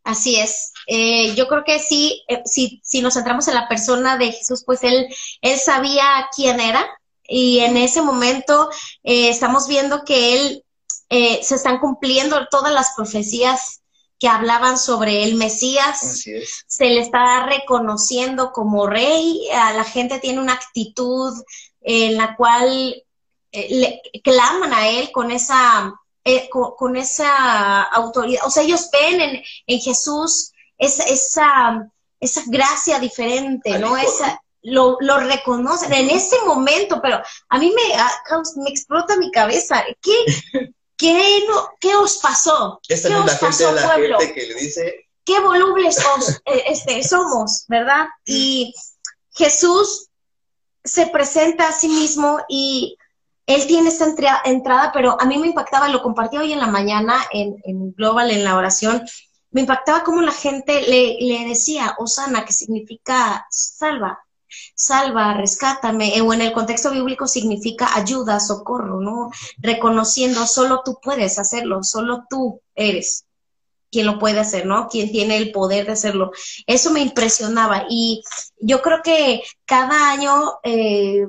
Así 0.04 0.37
es. 0.37 0.72
Eh, 0.87 1.34
yo 1.37 1.46
creo 1.46 1.62
que 1.64 1.78
sí, 1.78 2.25
eh, 2.28 2.43
si, 2.44 2.81
si 2.84 3.02
nos 3.02 3.14
centramos 3.14 3.46
en 3.49 3.54
la 3.54 3.69
persona 3.69 4.16
de 4.16 4.32
Jesús, 4.32 4.64
pues 4.66 4.82
él, 4.82 5.06
él 5.43 5.58
sabía 5.58 6.28
quién 6.34 6.58
era 6.58 6.84
y 7.25 7.60
en 7.60 7.76
ese 7.76 8.02
momento 8.02 8.69
eh, 9.04 9.28
estamos 9.28 9.69
viendo 9.69 10.04
que 10.04 10.34
él 10.34 10.64
se 11.43 11.56
están 11.56 11.78
cumpliendo 11.78 12.49
todas 12.50 12.72
las 12.72 12.94
profecías 12.96 13.82
que 14.19 14.28
hablaban 14.28 14.78
sobre 14.78 15.25
el 15.25 15.34
Mesías. 15.34 16.25
Se 16.66 16.87
le 16.87 17.00
está 17.00 17.44
reconociendo 17.44 18.50
como 18.50 18.87
rey. 18.87 19.46
A 19.54 19.75
la 19.75 19.84
gente 19.84 20.20
tiene 20.20 20.40
una 20.40 20.54
actitud 20.54 21.34
en 21.82 22.16
la 22.16 22.34
cual 22.34 23.04
le 23.52 24.00
claman 24.25 24.72
a 24.72 24.88
él 24.88 25.12
con 25.12 25.30
esa 25.30 25.92
eh, 26.25 26.49
con, 26.50 26.97
esa 26.97 27.83
autoridad. 27.83 28.47
O 28.47 28.50
sea, 28.50 28.62
ellos 28.62 28.88
ven 28.93 29.21
en, 29.21 29.43
en 29.67 29.81
Jesús 29.81 30.52
esa, 30.79 31.05
esa, 31.05 31.88
esa 32.21 32.43
gracia 32.47 32.99
diferente, 32.99 33.79
¿no? 33.79 33.97
Esa, 33.97 34.41
lo, 34.62 34.97
lo, 35.00 35.19
reconocen 35.19 35.93
en 35.93 36.11
ese 36.11 36.41
momento, 36.43 37.00
pero 37.02 37.21
a 37.49 37.59
mí 37.59 37.73
me, 37.75 38.62
me 38.62 38.71
explota 38.71 39.17
mi 39.17 39.31
cabeza. 39.31 39.85
¿Qué, 40.00 40.14
qué, 40.97 41.45
no, 41.49 41.71
qué 41.81 41.95
os 41.97 42.19
pasó? 42.19 42.81
Esta 42.88 43.09
¿Qué 43.09 43.14
os 43.17 43.35
pasó, 43.35 43.73
la 43.73 43.95
pueblo? 43.95 44.19
que 44.19 44.47
le 44.47 44.55
dice... 44.55 45.09
Qué 45.25 45.38
volubles 45.38 45.99
eh, 46.47 46.64
este, 46.67 47.05
somos, 47.05 47.64
¿verdad? 47.69 48.07
Y 48.25 48.75
Jesús 49.31 50.09
se 50.83 51.07
presenta 51.07 51.69
a 51.69 51.73
sí 51.73 51.88
mismo 51.88 52.41
y 52.49 52.97
él 53.54 53.66
tiene 53.66 53.88
esta 53.88 54.06
entrada, 54.44 54.90
pero 54.92 55.21
a 55.21 55.25
mí 55.26 55.38
me 55.38 55.49
impactaba, 55.49 55.88
lo 55.88 56.02
compartí 56.02 56.38
hoy 56.38 56.52
en 56.52 56.61
la 56.61 56.66
mañana 56.66 57.16
en, 57.32 57.92
Global, 57.92 58.30
en 58.30 58.44
la 58.44 58.56
oración, 58.56 59.02
me 59.50 59.62
impactaba 59.62 60.02
cómo 60.02 60.23
la 60.23 60.32
gente 60.32 60.82
le, 60.82 61.49
decía, 61.49 61.94
Osana, 61.99 62.44
que 62.44 62.52
significa 62.52 63.47
salva, 63.50 64.18
salva, 64.75 65.35
rescátame, 65.35 66.21
o 66.23 66.32
en 66.32 66.40
el 66.40 66.52
contexto 66.52 66.90
bíblico 66.90 67.26
significa 67.26 67.94
ayuda, 67.94 68.40
socorro, 68.40 69.00
¿no? 69.00 69.30
Reconociendo, 69.59 70.47
solo 70.47 70.82
tú 70.85 70.99
puedes 71.02 71.38
hacerlo, 71.38 71.82
solo 71.82 72.25
tú 72.28 72.61
eres 72.75 73.26
quien 73.92 74.06
lo 74.06 74.18
puede 74.18 74.40
hacer, 74.40 74.64
¿no? 74.64 74.88
Quien 74.88 75.12
tiene 75.12 75.37
el 75.37 75.52
poder 75.52 75.85
de 75.85 75.92
hacerlo. 75.92 76.32
Eso 76.66 76.90
me 76.90 77.00
impresionaba 77.00 77.85
y 77.90 78.25
yo 78.59 78.80
creo 78.80 79.02
que 79.02 79.42
cada 79.66 80.11
año 80.11 80.54
eh, 80.64 81.26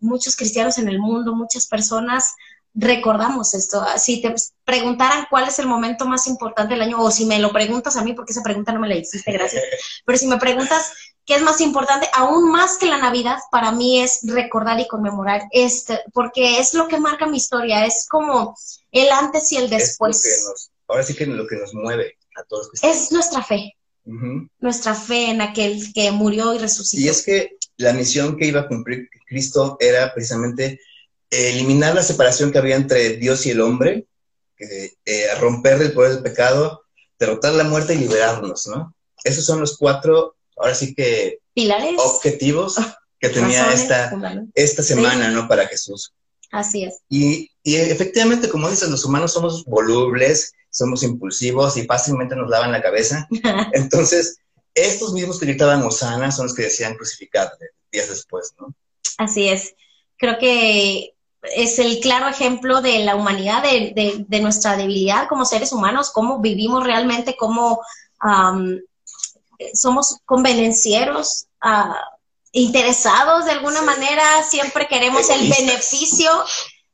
muchos 0.00 0.36
cristianos 0.36 0.78
en 0.78 0.88
el 0.88 0.98
mundo, 0.98 1.34
muchas 1.34 1.66
personas 1.66 2.34
recordamos 2.74 3.54
esto. 3.54 3.84
Si 3.96 4.20
te 4.20 4.34
preguntaran 4.64 5.26
cuál 5.30 5.48
es 5.48 5.58
el 5.58 5.66
momento 5.66 6.06
más 6.06 6.26
importante 6.26 6.74
del 6.74 6.82
año, 6.82 7.02
o 7.02 7.10
si 7.10 7.26
me 7.26 7.38
lo 7.38 7.52
preguntas 7.52 7.96
a 7.96 8.04
mí, 8.04 8.12
porque 8.12 8.32
esa 8.32 8.42
pregunta 8.42 8.72
no 8.72 8.80
me 8.80 8.88
la 8.88 8.96
hiciste, 8.96 9.32
gracias, 9.32 9.62
pero 10.04 10.18
si 10.18 10.26
me 10.26 10.38
preguntas 10.38 10.92
qué 11.24 11.34
es 11.34 11.42
más 11.42 11.60
importante, 11.60 12.08
aún 12.14 12.50
más 12.50 12.78
que 12.78 12.86
la 12.86 12.98
Navidad, 12.98 13.38
para 13.50 13.72
mí 13.72 14.00
es 14.00 14.20
recordar 14.24 14.80
y 14.80 14.88
conmemorar 14.88 15.42
este, 15.50 16.00
porque 16.12 16.58
es 16.58 16.74
lo 16.74 16.88
que 16.88 16.98
marca 16.98 17.26
mi 17.26 17.36
historia, 17.36 17.84
es 17.84 18.06
como 18.08 18.56
el 18.92 19.10
antes 19.10 19.52
y 19.52 19.56
el 19.56 19.68
después 19.68 20.22
ahora 20.88 21.02
sí 21.02 21.14
que 21.14 21.26
lo 21.26 21.46
que 21.46 21.56
nos 21.56 21.74
mueve 21.74 22.16
a 22.36 22.42
todos. 22.44 22.70
Es 22.82 23.12
nuestra 23.12 23.42
fe. 23.42 23.74
Nuestra 24.58 24.94
fe 24.94 25.30
en 25.30 25.42
aquel 25.42 25.92
que 25.92 26.10
murió 26.10 26.54
y 26.54 26.58
resucitó. 26.58 27.02
Y 27.02 27.08
es 27.08 27.22
que 27.22 27.57
la 27.78 27.92
misión 27.92 28.36
que 28.36 28.46
iba 28.46 28.60
a 28.60 28.68
cumplir 28.68 29.08
Cristo 29.26 29.76
era 29.80 30.12
precisamente 30.12 30.80
eliminar 31.30 31.94
la 31.94 32.02
separación 32.02 32.52
que 32.52 32.58
había 32.58 32.76
entre 32.76 33.16
Dios 33.16 33.46
y 33.46 33.50
el 33.50 33.60
hombre, 33.60 34.06
eh, 34.58 35.26
romper 35.40 35.80
el 35.80 35.92
poder 35.92 36.14
del 36.14 36.22
pecado, 36.22 36.82
derrotar 37.18 37.54
la 37.54 37.64
muerte 37.64 37.94
y 37.94 37.98
liberarnos, 37.98 38.66
¿no? 38.66 38.94
Esos 39.24 39.44
son 39.44 39.60
los 39.60 39.76
cuatro, 39.76 40.36
ahora 40.56 40.74
sí 40.74 40.94
que... 40.94 41.38
Pilares. 41.54 41.96
Objetivos 41.98 42.76
que 43.20 43.28
tenía 43.28 43.72
esta, 43.72 44.12
esta 44.54 44.82
semana, 44.82 45.30
¿no? 45.30 45.48
Para 45.48 45.66
Jesús. 45.66 46.12
Así 46.50 46.84
es. 46.84 47.00
Y, 47.08 47.50
y, 47.62 47.76
efectivamente, 47.76 48.48
como 48.48 48.70
dices, 48.70 48.88
los 48.88 49.04
humanos 49.04 49.32
somos 49.32 49.64
volubles, 49.64 50.52
somos 50.70 51.02
impulsivos 51.02 51.76
y 51.76 51.84
fácilmente 51.84 52.36
nos 52.36 52.48
lavan 52.48 52.72
la 52.72 52.82
cabeza. 52.82 53.28
Entonces, 53.72 54.38
estos 54.86 55.12
mismos 55.12 55.38
que 55.38 55.46
gritaban 55.46 55.82
Osana 55.82 56.30
son 56.30 56.46
los 56.46 56.54
que 56.54 56.64
decían 56.64 56.94
crucificar 56.94 57.52
días 57.90 58.08
después, 58.08 58.54
¿no? 58.58 58.74
Así 59.18 59.48
es. 59.48 59.74
Creo 60.16 60.38
que 60.38 61.14
es 61.42 61.78
el 61.78 62.00
claro 62.00 62.28
ejemplo 62.28 62.80
de 62.80 63.00
la 63.00 63.16
humanidad, 63.16 63.62
de, 63.62 64.24
de, 64.26 64.40
nuestra 64.40 64.76
debilidad 64.76 65.28
como 65.28 65.44
seres 65.44 65.72
humanos, 65.72 66.10
cómo 66.10 66.40
vivimos 66.40 66.84
realmente, 66.84 67.36
cómo 67.36 67.80
somos 69.74 70.18
convenencieros, 70.24 71.46
uh, 71.64 71.94
interesados 72.52 73.44
de 73.44 73.52
alguna 73.52 73.82
manera, 73.82 74.42
siempre 74.48 74.88
queremos 74.88 75.28
el 75.30 75.48
beneficio 75.48 76.30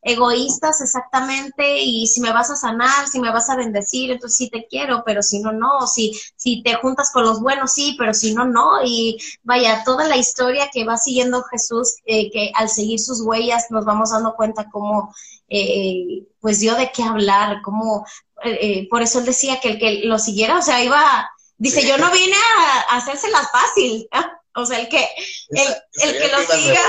egoístas 0.04 0.82
exactamente 0.82 1.80
y 1.80 2.06
si 2.06 2.20
me 2.20 2.30
vas 2.30 2.50
a 2.50 2.56
sanar, 2.56 3.08
si 3.08 3.18
me 3.20 3.32
vas 3.32 3.48
a 3.48 3.56
bendecir, 3.56 4.10
entonces 4.10 4.36
sí 4.36 4.50
te 4.50 4.66
quiero, 4.66 5.02
pero 5.04 5.22
si 5.22 5.40
no, 5.40 5.50
no, 5.50 5.86
si, 5.86 6.12
si 6.36 6.62
te 6.62 6.74
juntas 6.74 7.10
con 7.10 7.24
los 7.24 7.40
buenos, 7.40 7.72
sí, 7.72 7.96
pero 7.98 8.12
si 8.12 8.34
no, 8.34 8.44
no. 8.44 8.84
Y 8.84 9.18
vaya, 9.42 9.82
toda 9.82 10.06
la 10.06 10.18
historia 10.18 10.68
que 10.70 10.84
va 10.84 10.98
siguiendo 10.98 11.42
Jesús, 11.44 11.96
eh, 12.04 12.30
que 12.30 12.52
al 12.54 12.68
seguir 12.68 13.00
sus 13.00 13.22
huellas 13.22 13.70
nos 13.70 13.86
vamos 13.86 14.10
dando 14.10 14.34
cuenta 14.34 14.68
cómo, 14.70 15.14
eh, 15.48 16.26
pues 16.38 16.60
dio 16.60 16.74
de 16.74 16.92
qué 16.92 17.02
hablar, 17.02 17.62
cómo, 17.62 18.06
eh, 18.44 18.86
por 18.90 19.00
eso 19.00 19.20
él 19.20 19.24
decía 19.24 19.58
que 19.58 19.70
el 19.70 19.78
que 19.78 20.00
lo 20.04 20.18
siguiera, 20.18 20.58
o 20.58 20.62
sea, 20.62 20.84
iba, 20.84 21.30
dice, 21.56 21.88
yo 21.88 21.96
no 21.96 22.10
vine 22.12 22.36
a, 22.36 22.96
hacerse 22.96 23.28
hacérselas 23.28 23.50
fácil, 23.50 24.06
o 24.54 24.66
sea, 24.66 24.80
el 24.80 24.88
que, 24.90 25.08
el, 25.48 25.74
el 26.02 26.18
que 26.18 26.28
lo 26.28 26.40
siga, 26.40 26.80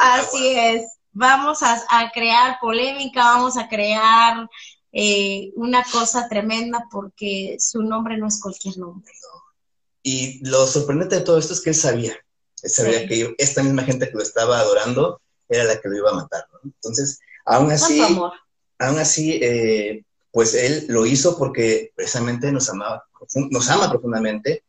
así 0.00 0.48
es 0.48 0.95
vamos 1.16 1.62
a, 1.62 2.10
crear 2.12 2.58
polémica, 2.60 3.24
vamos 3.24 3.56
a 3.56 3.68
crear 3.68 4.48
eh, 4.92 5.50
una 5.56 5.82
cosa 5.90 6.28
tremenda 6.28 6.86
porque 6.90 7.56
su 7.58 7.82
nombre 7.82 8.18
no 8.18 8.28
es 8.28 8.40
cualquier 8.40 8.76
nombre. 8.76 9.10
Y 10.02 10.46
lo 10.46 10.66
sorprendente 10.66 11.16
de 11.16 11.22
todo 11.22 11.38
esto 11.38 11.54
es 11.54 11.62
que 11.62 11.70
él 11.70 11.76
sabía, 11.76 12.16
él 12.62 12.70
sabía 12.70 13.08
que 13.08 13.34
esta 13.38 13.62
misma 13.62 13.82
gente 13.82 14.08
que 14.08 14.16
lo 14.16 14.22
estaba 14.22 14.60
adorando 14.60 15.20
era 15.48 15.64
la 15.64 15.80
que 15.80 15.88
lo 15.88 15.96
iba 15.96 16.10
a 16.10 16.14
matar. 16.14 16.46
Entonces, 16.62 17.18
aún 17.46 17.70
así, 17.70 18.00
aún 18.78 18.98
así, 18.98 19.40
eh, 19.42 20.04
pues 20.30 20.54
él 20.54 20.84
lo 20.88 21.06
hizo 21.06 21.38
porque 21.38 21.92
precisamente 21.96 22.52
nos 22.52 22.68
amaba, 22.68 23.04
nos 23.50 23.70
ama 23.70 23.88
profundamente 23.88 24.64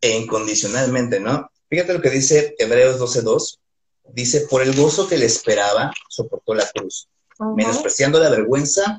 e 0.00 0.18
incondicionalmente, 0.18 1.20
¿no? 1.20 1.50
Fíjate 1.68 1.92
lo 1.92 2.00
que 2.00 2.10
dice 2.10 2.54
Hebreos 2.58 2.98
12.2 2.98 3.58
dice, 4.12 4.46
por 4.48 4.62
el 4.62 4.74
gozo 4.74 5.08
que 5.08 5.18
le 5.18 5.26
esperaba, 5.26 5.92
soportó 6.08 6.54
la 6.54 6.68
cruz, 6.74 7.08
menospreciando 7.56 8.18
la 8.18 8.30
vergüenza, 8.30 8.98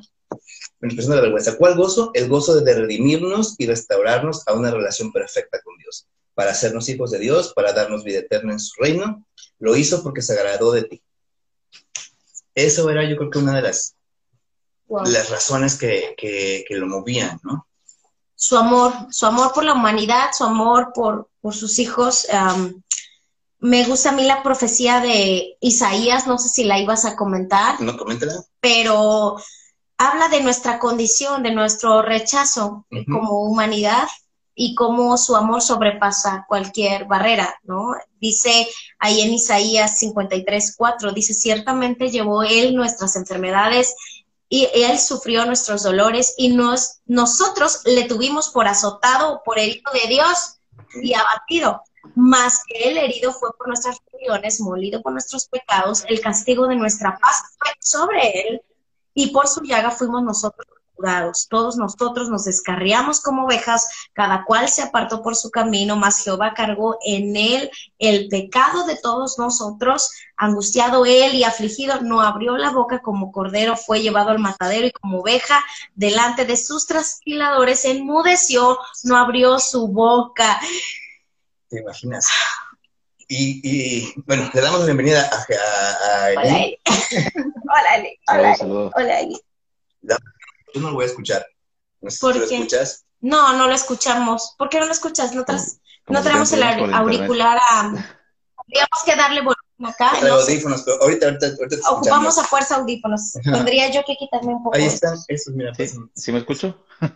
menospreciando 0.80 1.16
la 1.16 1.22
vergüenza. 1.22 1.56
¿Cuál 1.56 1.76
gozo? 1.76 2.10
El 2.14 2.28
gozo 2.28 2.60
de 2.60 2.74
redimirnos 2.74 3.54
y 3.58 3.66
restaurarnos 3.66 4.46
a 4.46 4.52
una 4.52 4.70
relación 4.70 5.12
perfecta 5.12 5.60
con 5.62 5.76
Dios, 5.78 6.06
para 6.34 6.50
hacernos 6.50 6.88
hijos 6.88 7.10
de 7.10 7.18
Dios, 7.18 7.52
para 7.54 7.72
darnos 7.72 8.04
vida 8.04 8.18
eterna 8.18 8.52
en 8.52 8.60
su 8.60 8.72
reino. 8.80 9.26
Lo 9.58 9.76
hizo 9.76 10.02
porque 10.02 10.22
se 10.22 10.34
agradó 10.34 10.72
de 10.72 10.82
ti. 10.82 11.02
Eso 12.54 12.88
era 12.90 13.08
yo 13.08 13.16
creo 13.16 13.30
que 13.30 13.38
una 13.38 13.54
de 13.56 13.62
las, 13.62 13.94
las 14.88 15.30
razones 15.30 15.76
que, 15.76 16.14
que, 16.16 16.64
lo 16.70 16.86
movían, 16.86 17.40
¿no? 17.42 17.66
Su 18.34 18.56
amor, 18.56 18.92
su 19.10 19.24
amor 19.24 19.52
por 19.54 19.64
la 19.64 19.72
humanidad, 19.72 20.30
su 20.36 20.44
amor 20.44 20.92
por, 20.94 21.30
por 21.40 21.54
sus 21.54 21.78
hijos 21.78 22.26
me 23.58 23.84
gusta 23.84 24.10
a 24.10 24.12
mí 24.12 24.24
la 24.24 24.42
profecía 24.42 25.00
de 25.00 25.56
Isaías, 25.60 26.26
no 26.26 26.38
sé 26.38 26.48
si 26.48 26.64
la 26.64 26.78
ibas 26.78 27.04
a 27.04 27.16
comentar. 27.16 27.80
No, 27.80 27.96
coméntala. 27.96 28.34
Pero 28.60 29.36
habla 29.98 30.28
de 30.28 30.42
nuestra 30.42 30.78
condición, 30.78 31.42
de 31.42 31.52
nuestro 31.52 32.02
rechazo 32.02 32.86
como 33.10 33.42
humanidad 33.42 34.06
y 34.54 34.74
cómo 34.74 35.16
su 35.16 35.36
amor 35.36 35.62
sobrepasa 35.62 36.44
cualquier 36.48 37.06
barrera, 37.06 37.58
¿no? 37.64 37.94
Dice 38.20 38.68
ahí 38.98 39.20
en 39.20 39.34
Isaías 39.34 39.98
53, 39.98 40.74
4, 40.76 41.12
dice, 41.12 41.34
ciertamente 41.34 42.10
llevó 42.10 42.42
él 42.42 42.74
nuestras 42.74 43.16
enfermedades 43.16 43.94
y 44.48 44.68
él 44.74 44.98
sufrió 44.98 45.44
nuestros 45.44 45.82
dolores 45.82 46.34
y 46.36 46.48
nos, 46.48 47.00
nosotros 47.06 47.80
le 47.84 48.04
tuvimos 48.04 48.48
por 48.50 48.68
azotado, 48.68 49.42
por 49.44 49.58
herido 49.58 49.90
de 49.92 50.08
Dios 50.08 50.58
y 51.02 51.14
abatido 51.14 51.82
más 52.14 52.62
que 52.66 52.90
el 52.90 52.98
herido 52.98 53.32
fue 53.32 53.50
por 53.56 53.68
nuestras 53.68 53.98
rebeliones, 54.12 54.60
molido 54.60 55.02
por 55.02 55.12
nuestros 55.12 55.48
pecados, 55.48 56.04
el 56.08 56.20
castigo 56.20 56.66
de 56.66 56.76
nuestra 56.76 57.18
paz 57.18 57.42
fue 57.58 57.72
sobre 57.80 58.48
él, 58.48 58.62
y 59.14 59.28
por 59.28 59.48
su 59.48 59.62
llaga 59.62 59.90
fuimos 59.90 60.22
nosotros 60.22 60.66
curados. 60.96 61.46
Todos 61.48 61.76
nosotros 61.76 62.28
nos 62.28 62.44
descarriamos 62.44 63.20
como 63.20 63.44
ovejas, 63.44 64.08
cada 64.12 64.44
cual 64.44 64.68
se 64.68 64.82
apartó 64.82 65.22
por 65.22 65.36
su 65.36 65.50
camino, 65.50 65.96
mas 65.96 66.24
Jehová 66.24 66.54
cargó 66.54 66.98
en 67.04 67.36
él 67.36 67.70
el 67.98 68.28
pecado 68.28 68.84
de 68.86 68.96
todos 68.96 69.38
nosotros, 69.38 70.10
angustiado 70.36 71.06
él 71.06 71.34
y 71.34 71.44
afligido, 71.44 72.00
no 72.00 72.20
abrió 72.20 72.56
la 72.56 72.70
boca 72.70 73.00
como 73.00 73.30
cordero, 73.30 73.76
fue 73.76 74.02
llevado 74.02 74.30
al 74.30 74.38
matadero 74.38 74.86
y 74.86 74.92
como 74.92 75.20
oveja 75.20 75.64
delante 75.94 76.44
de 76.44 76.56
sus 76.56 76.86
trasquiladores 76.86 77.84
enmudeció, 77.84 78.78
no 79.04 79.16
abrió 79.16 79.58
su 79.58 79.88
boca. 79.88 80.60
¿Te 81.68 81.80
imaginas? 81.80 82.28
Y, 83.28 83.60
y 83.64 84.14
bueno, 84.24 84.48
le 84.54 84.60
damos 84.60 84.80
la 84.80 84.86
bienvenida 84.86 85.28
a, 85.32 85.36
a, 85.36 86.28
Hola, 86.30 86.58
Eli. 86.58 86.78
Hola, 87.34 87.96
Eli. 87.96 88.20
Hola, 88.28 88.90
Hola, 88.94 89.20
Eli. 89.20 89.40
Yo 90.02 90.80
no 90.80 90.90
lo 90.90 90.94
voy 90.94 91.04
a 91.04 91.08
escuchar. 91.08 91.44
No 92.00 92.10
sé 92.10 92.18
¿Por 92.20 92.34
si 92.34 92.40
qué? 92.40 92.46
lo 92.46 92.52
escuchas. 92.54 93.04
No, 93.20 93.56
no 93.56 93.66
lo 93.66 93.74
escuchamos. 93.74 94.54
¿Por 94.56 94.68
qué 94.68 94.78
no 94.78 94.86
lo 94.86 94.92
escuchas? 94.92 95.34
No, 95.34 95.44
tras, 95.44 95.80
no 96.06 96.22
tenemos 96.22 96.52
el 96.52 96.62
auricular 96.62 97.58
a... 97.58 97.82
Tendríamos 98.66 99.02
que 99.04 99.16
darle 99.16 99.40
volumen 99.40 99.92
acá. 99.92 100.12
No 100.22 100.34
audífonos, 100.34 100.82
pero 100.82 101.02
ahorita, 101.02 101.26
ahorita, 101.26 101.46
ahorita 101.46 101.90
Ocupamos 101.90 102.38
a 102.38 102.44
fuerza 102.44 102.76
audífonos. 102.76 103.32
Tendría 103.42 103.90
yo 103.90 104.04
que 104.06 104.14
quitarme 104.16 104.54
un 104.54 104.62
poco. 104.62 104.76
Ahí 104.76 104.84
están, 104.84 105.18
estos, 105.26 105.54
mira. 105.54 105.74
¿Sí? 105.74 105.84
Pues, 105.84 105.98
¿Sí 106.14 106.32
me 106.32 106.38
escucho? 106.38 106.84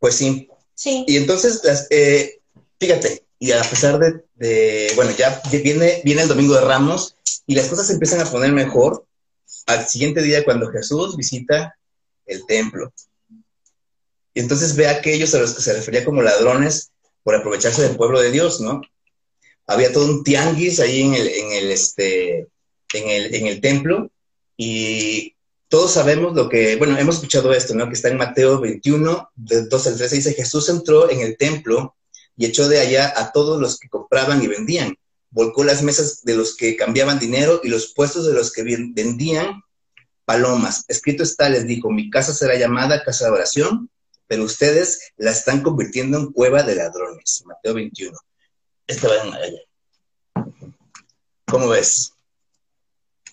Pues 0.00 0.16
sí. 0.16 0.50
Sí. 0.74 1.06
Y 1.08 1.16
entonces, 1.16 1.62
las, 1.64 1.86
eh, 1.90 2.42
Fíjate, 2.78 3.24
y 3.38 3.52
a 3.52 3.62
pesar 3.62 3.98
de, 3.98 4.92
bueno, 4.96 5.10
ya 5.12 5.40
viene, 5.50 6.00
viene 6.04 6.22
el 6.22 6.28
domingo 6.28 6.54
de 6.54 6.62
Ramos 6.62 7.16
y 7.46 7.54
las 7.54 7.66
cosas 7.66 7.90
empiezan 7.90 8.20
a 8.20 8.30
poner 8.30 8.52
mejor 8.52 9.06
al 9.66 9.86
siguiente 9.86 10.22
día 10.22 10.44
cuando 10.44 10.70
Jesús 10.70 11.16
visita 11.16 11.76
el 12.26 12.46
templo. 12.46 12.92
Y 14.32 14.40
entonces 14.40 14.74
ve 14.76 14.88
a 14.88 14.92
aquellos 14.92 15.34
a 15.34 15.38
los 15.38 15.54
que 15.54 15.62
se 15.62 15.72
refería 15.72 16.04
como 16.04 16.22
ladrones 16.22 16.90
por 17.22 17.34
aprovecharse 17.34 17.82
del 17.82 17.96
pueblo 17.96 18.20
de 18.20 18.30
Dios, 18.30 18.60
¿no? 18.60 18.82
Había 19.66 19.92
todo 19.92 20.06
un 20.06 20.24
tianguis 20.24 20.80
ahí 20.80 21.02
en 21.02 21.14
el, 21.14 21.28
en 21.28 21.52
el, 21.52 21.70
este, 21.70 22.48
en 22.92 23.08
el, 23.08 23.34
en 23.34 23.46
el 23.46 23.60
templo 23.60 24.10
y 24.56 25.34
todos 25.68 25.92
sabemos 25.92 26.34
lo 26.34 26.48
que, 26.48 26.76
bueno, 26.76 26.98
hemos 26.98 27.16
escuchado 27.16 27.52
esto, 27.52 27.74
¿no? 27.74 27.88
Que 27.88 27.94
está 27.94 28.08
en 28.08 28.16
Mateo 28.16 28.60
21, 28.60 29.30
de 29.34 29.66
2 29.66 29.86
al 29.86 29.96
13, 29.96 30.16
dice, 30.16 30.34
Jesús 30.34 30.68
entró 30.68 31.10
en 31.10 31.20
el 31.20 31.36
templo 31.36 31.96
y 32.36 32.46
echó 32.46 32.68
de 32.68 32.80
allá 32.80 33.12
a 33.16 33.32
todos 33.32 33.60
los 33.60 33.78
que 33.78 33.88
compraban 33.88 34.42
y 34.42 34.46
vendían. 34.46 34.96
Volcó 35.30 35.64
las 35.64 35.82
mesas 35.82 36.22
de 36.22 36.36
los 36.36 36.56
que 36.56 36.76
cambiaban 36.76 37.18
dinero 37.18 37.60
y 37.62 37.68
los 37.68 37.92
puestos 37.92 38.26
de 38.26 38.34
los 38.34 38.52
que 38.52 38.62
vendían 38.62 39.62
palomas. 40.24 40.84
Escrito 40.88 41.22
está, 41.22 41.48
les 41.48 41.66
dijo, 41.66 41.90
mi 41.90 42.10
casa 42.10 42.32
será 42.32 42.56
llamada 42.56 43.02
casa 43.02 43.26
de 43.26 43.32
oración, 43.32 43.90
pero 44.26 44.44
ustedes 44.44 45.12
la 45.16 45.30
están 45.30 45.62
convirtiendo 45.62 46.18
en 46.18 46.32
cueva 46.32 46.62
de 46.62 46.76
ladrones. 46.76 47.42
Mateo 47.46 47.74
21. 47.74 48.16
Esta 48.86 49.08
va 49.08 49.36
allá. 49.36 49.60
¿Cómo 51.46 51.68
ves? 51.68 52.12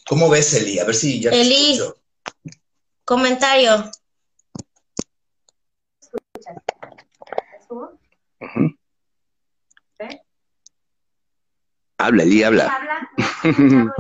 ¿Cómo 0.08 0.30
ves, 0.30 0.54
Eli? 0.54 0.80
A 0.80 0.86
ver 0.86 0.96
si 0.96 1.22
ya 1.22 1.32
Eli, 1.32 1.80
comentario. 3.06 3.92
Habla, 12.04 12.24
Eli, 12.24 12.42
habla. 12.42 12.66
¿Habla? 12.66 13.12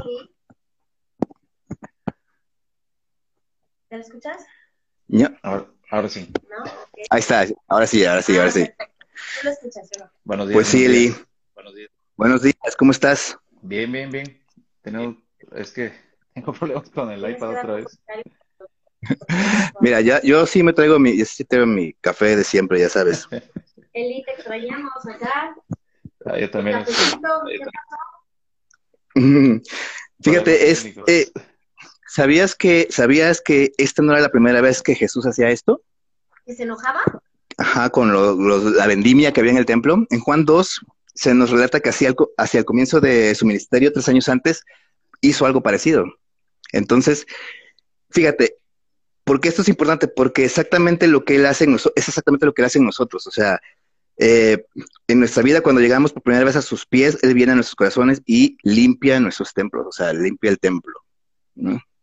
¿Te 3.89 3.95
lo 3.95 4.01
escuchas? 4.01 4.43
Ya, 5.07 5.37
ahora, 5.43 6.09
sí. 6.09 6.27
Ahí 7.11 7.19
está, 7.19 7.45
ahora 7.67 7.85
sí, 7.85 8.03
ahora 8.03 8.23
sí, 8.23 8.37
ahora 8.37 8.49
sí. 8.49 8.65
¿Tú 8.65 8.73
lo 9.43 9.51
escuchas, 9.51 9.87
Buenos 10.23 10.47
días. 10.47 10.55
Pues 10.55 10.67
sí, 10.67 10.85
Eli. 10.85 11.15
Buenos 11.53 11.75
días. 11.75 11.91
Buenos 12.15 12.41
días, 12.41 12.75
¿cómo 12.75 12.91
estás? 12.91 13.37
Bien, 13.61 13.91
bien, 13.91 14.09
bien. 14.09 14.43
Tengo, 14.81 15.15
es 15.51 15.71
que 15.71 15.93
tengo 16.33 16.53
problemas 16.59 16.89
con 16.89 17.11
el 17.11 17.29
iPad 17.29 17.49
otra 17.49 17.73
vez. 17.75 17.99
Mira, 19.79 20.01
ya, 20.01 20.19
yo 20.23 20.47
sí 20.47 20.63
me 20.63 20.73
traigo 20.73 20.97
mi, 20.97 21.15
yo 21.15 21.25
sí 21.25 21.45
tengo 21.45 21.67
mi 21.67 21.93
café 21.93 22.35
de 22.35 22.43
siempre, 22.43 22.79
ya 22.79 22.89
sabes. 22.89 23.27
Eli, 23.93 24.23
te 24.23 24.31
extrañamos 24.31 25.05
acá. 25.05 25.55
Ah, 26.25 26.37
yo 26.37 26.49
también. 26.51 26.85
Fíjate, 30.23 30.71
es, 30.71 30.85
eh, 31.07 31.31
¿sabías 32.07 32.55
que, 32.55 32.87
sabías 32.89 33.41
que 33.41 33.71
esta 33.77 34.01
no 34.01 34.11
era 34.13 34.21
la 34.21 34.29
primera 34.29 34.61
vez 34.61 34.81
que 34.81 34.95
Jesús 34.95 35.25
hacía 35.25 35.49
esto? 35.49 35.81
¿Que 36.45 36.53
se 36.53 36.63
enojaba? 36.63 37.01
Ajá, 37.57 37.89
con 37.89 38.11
lo- 38.13 38.69
la 38.71 38.87
vendimia 38.87 39.33
que 39.33 39.39
había 39.41 39.51
en 39.51 39.57
el 39.57 39.65
templo. 39.65 40.05
En 40.09 40.19
Juan 40.19 40.45
2 40.45 40.81
se 41.13 41.33
nos 41.33 41.49
relata 41.49 41.79
que 41.79 41.89
hacia 41.89 42.09
el, 42.09 42.15
hacia 42.37 42.59
el 42.59 42.65
comienzo 42.65 43.01
de 43.01 43.35
su 43.35 43.45
ministerio, 43.45 43.91
tres 43.91 44.07
años 44.09 44.29
antes, 44.29 44.63
hizo 45.21 45.45
algo 45.45 45.61
parecido. 45.61 46.05
Entonces, 46.71 47.25
fíjate, 48.11 48.55
¿por 49.23 49.41
qué 49.41 49.49
esto 49.49 49.61
es 49.61 49.69
importante? 49.69 50.07
Porque 50.07 50.45
exactamente 50.45 51.07
lo 51.07 51.25
que 51.25 51.35
él 51.35 51.45
hace 51.45 51.65
en 51.65 51.75
es 51.75 52.07
exactamente 52.07 52.45
lo 52.45 52.53
que 52.53 52.61
él 52.61 52.67
hace 52.67 52.79
en 52.79 52.85
nosotros. 52.85 53.27
O 53.27 53.31
sea, 53.31 53.59
eh, 54.23 54.67
en 55.07 55.19
nuestra 55.19 55.41
vida, 55.41 55.61
cuando 55.61 55.81
llegamos 55.81 56.13
por 56.13 56.21
primera 56.21 56.45
vez 56.45 56.55
a 56.55 56.61
sus 56.61 56.85
pies, 56.85 57.17
él 57.23 57.33
viene 57.33 57.53
a 57.53 57.55
nuestros 57.55 57.75
corazones 57.75 58.21
y 58.27 58.55
limpia 58.61 59.19
nuestros 59.19 59.51
templos, 59.51 59.87
o 59.87 59.91
sea, 59.91 60.13
limpia 60.13 60.51
el 60.51 60.59
templo. 60.59 60.93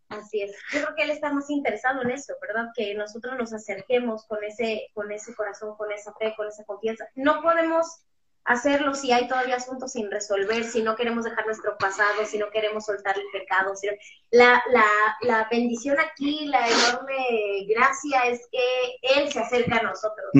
Así 0.08 0.42
es. 0.42 0.50
Yo 0.72 0.80
creo 0.82 0.96
que 0.96 1.04
él 1.04 1.10
está 1.10 1.32
más 1.32 1.48
interesado 1.48 2.02
en 2.02 2.10
eso, 2.10 2.34
¿verdad? 2.42 2.70
Que 2.74 2.92
nosotros 2.96 3.36
nos 3.38 3.52
acerquemos 3.52 4.24
con 4.26 4.42
ese, 4.42 4.88
con 4.94 5.12
ese 5.12 5.32
corazón, 5.36 5.76
con 5.76 5.92
esa 5.92 6.12
fe, 6.14 6.34
con 6.36 6.48
esa 6.48 6.64
confianza. 6.64 7.08
No 7.14 7.40
podemos 7.40 7.86
hacerlo 8.44 8.94
si 8.94 9.12
hay 9.12 9.28
todavía 9.28 9.56
asuntos 9.56 9.92
sin 9.92 10.10
resolver, 10.10 10.64
si 10.64 10.82
no 10.82 10.96
queremos 10.96 11.24
dejar 11.24 11.44
nuestro 11.44 11.76
pasado, 11.76 12.24
si 12.24 12.38
no 12.38 12.48
queremos 12.50 12.86
soltar 12.86 13.16
el 13.18 13.24
pecado. 13.32 13.76
si 13.76 13.86
no- 13.88 13.92
La, 14.30 14.62
la, 14.70 14.86
la 15.22 15.48
bendición 15.50 15.98
aquí, 16.00 16.46
la 16.46 16.66
enorme 16.68 17.66
gracia 17.68 18.26
es 18.26 18.48
que 18.50 18.96
Él 19.02 19.30
se 19.32 19.40
acerca 19.40 19.76
a 19.78 19.82
nosotros. 19.82 20.30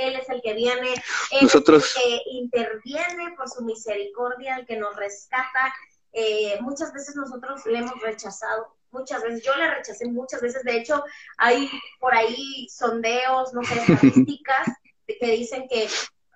Él 0.00 0.16
es 0.16 0.28
el 0.28 0.40
que 0.42 0.54
viene, 0.54 0.94
Él 1.32 1.42
Nosotros- 1.42 1.84
es 1.84 1.96
el 1.96 2.02
que 2.02 2.22
interviene 2.30 3.34
por 3.36 3.48
su 3.48 3.62
misericordia, 3.64 4.56
el 4.56 4.66
que 4.66 4.76
nos 4.76 4.94
rescata. 4.96 5.74
Eh, 6.12 6.58
muchas 6.60 6.92
veces 6.92 7.14
nosotros 7.16 7.66
le 7.66 7.78
hemos 7.78 8.00
rechazado, 8.00 8.76
muchas 8.90 9.22
veces, 9.22 9.42
yo 9.44 9.54
le 9.56 9.68
rechacé 9.74 10.06
muchas 10.06 10.40
veces, 10.40 10.62
de 10.62 10.76
hecho 10.78 11.04
hay 11.36 11.68
por 12.00 12.14
ahí 12.14 12.66
sondeos, 12.70 13.52
no 13.52 13.62
sé, 13.64 13.74
estadísticas 14.30 14.66
que 15.06 15.30
dicen 15.32 15.68
que 15.68 15.86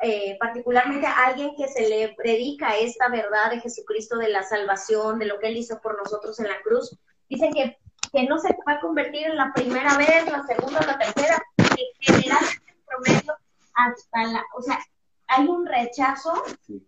eh, 0.03 0.37
particularmente 0.39 1.07
a 1.07 1.27
alguien 1.27 1.55
que 1.57 1.69
se 1.69 1.89
le 1.89 2.15
predica 2.17 2.77
esta 2.77 3.09
verdad 3.09 3.51
de 3.51 3.61
Jesucristo, 3.61 4.17
de 4.17 4.29
la 4.29 4.43
salvación, 4.43 5.19
de 5.19 5.27
lo 5.27 5.39
que 5.39 5.49
Él 5.49 5.57
hizo 5.57 5.81
por 5.81 5.99
nosotros 5.99 6.39
en 6.41 6.49
la 6.49 6.61
cruz, 6.63 6.97
dicen 7.29 7.53
que, 7.53 7.79
que 8.13 8.25
no 8.25 8.39
se 8.39 8.49
va 8.67 8.75
a 8.75 8.81
convertir 8.81 9.27
en 9.27 9.37
la 9.37 9.53
primera 9.55 9.97
vez, 9.97 10.27
la 10.31 10.43
segunda, 10.45 10.81
la 10.81 10.99
tercera, 10.99 11.43
que 11.57 11.85
generalmente 12.01 12.73
en 12.73 12.85
promedio 12.87 13.35
hasta 13.75 14.25
la, 14.25 14.43
o 14.57 14.63
sea, 14.63 14.79
hay 15.29 15.47
un 15.47 15.67
rechazo 15.67 16.33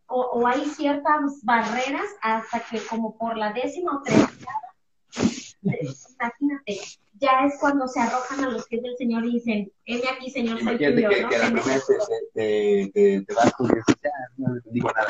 o, 0.07 0.21
o 0.21 0.47
hay 0.47 0.64
ciertas 0.64 1.45
barreras 1.45 2.07
hasta 2.23 2.61
que 2.61 2.85
como 2.87 3.16
por 3.16 3.37
la 3.37 3.52
décima 3.52 3.97
o 3.97 4.02
eh, 4.09 4.26
imagínate, 5.62 6.81
ya 7.23 7.47
es 7.47 7.55
cuando 7.61 7.87
se 7.87 8.00
arrojan 8.00 8.45
a 8.45 8.50
los 8.50 8.67
pies 8.67 8.83
del 8.83 8.97
Señor 8.97 9.25
y 9.25 9.35
dicen, 9.35 9.73
heme 9.87 10.02
aquí, 10.11 10.29
Señor, 10.31 10.61
soy 10.61 10.76
tuyo, 10.76 11.09
¿no? 11.09 11.31
Heme 11.31 11.61
aquí. 11.61 13.25
te 13.25 13.35
vas 13.35 13.52
con 13.55 13.69
ya, 13.69 14.11
no 14.38 14.55
digo 14.64 14.91
nada. 14.91 15.07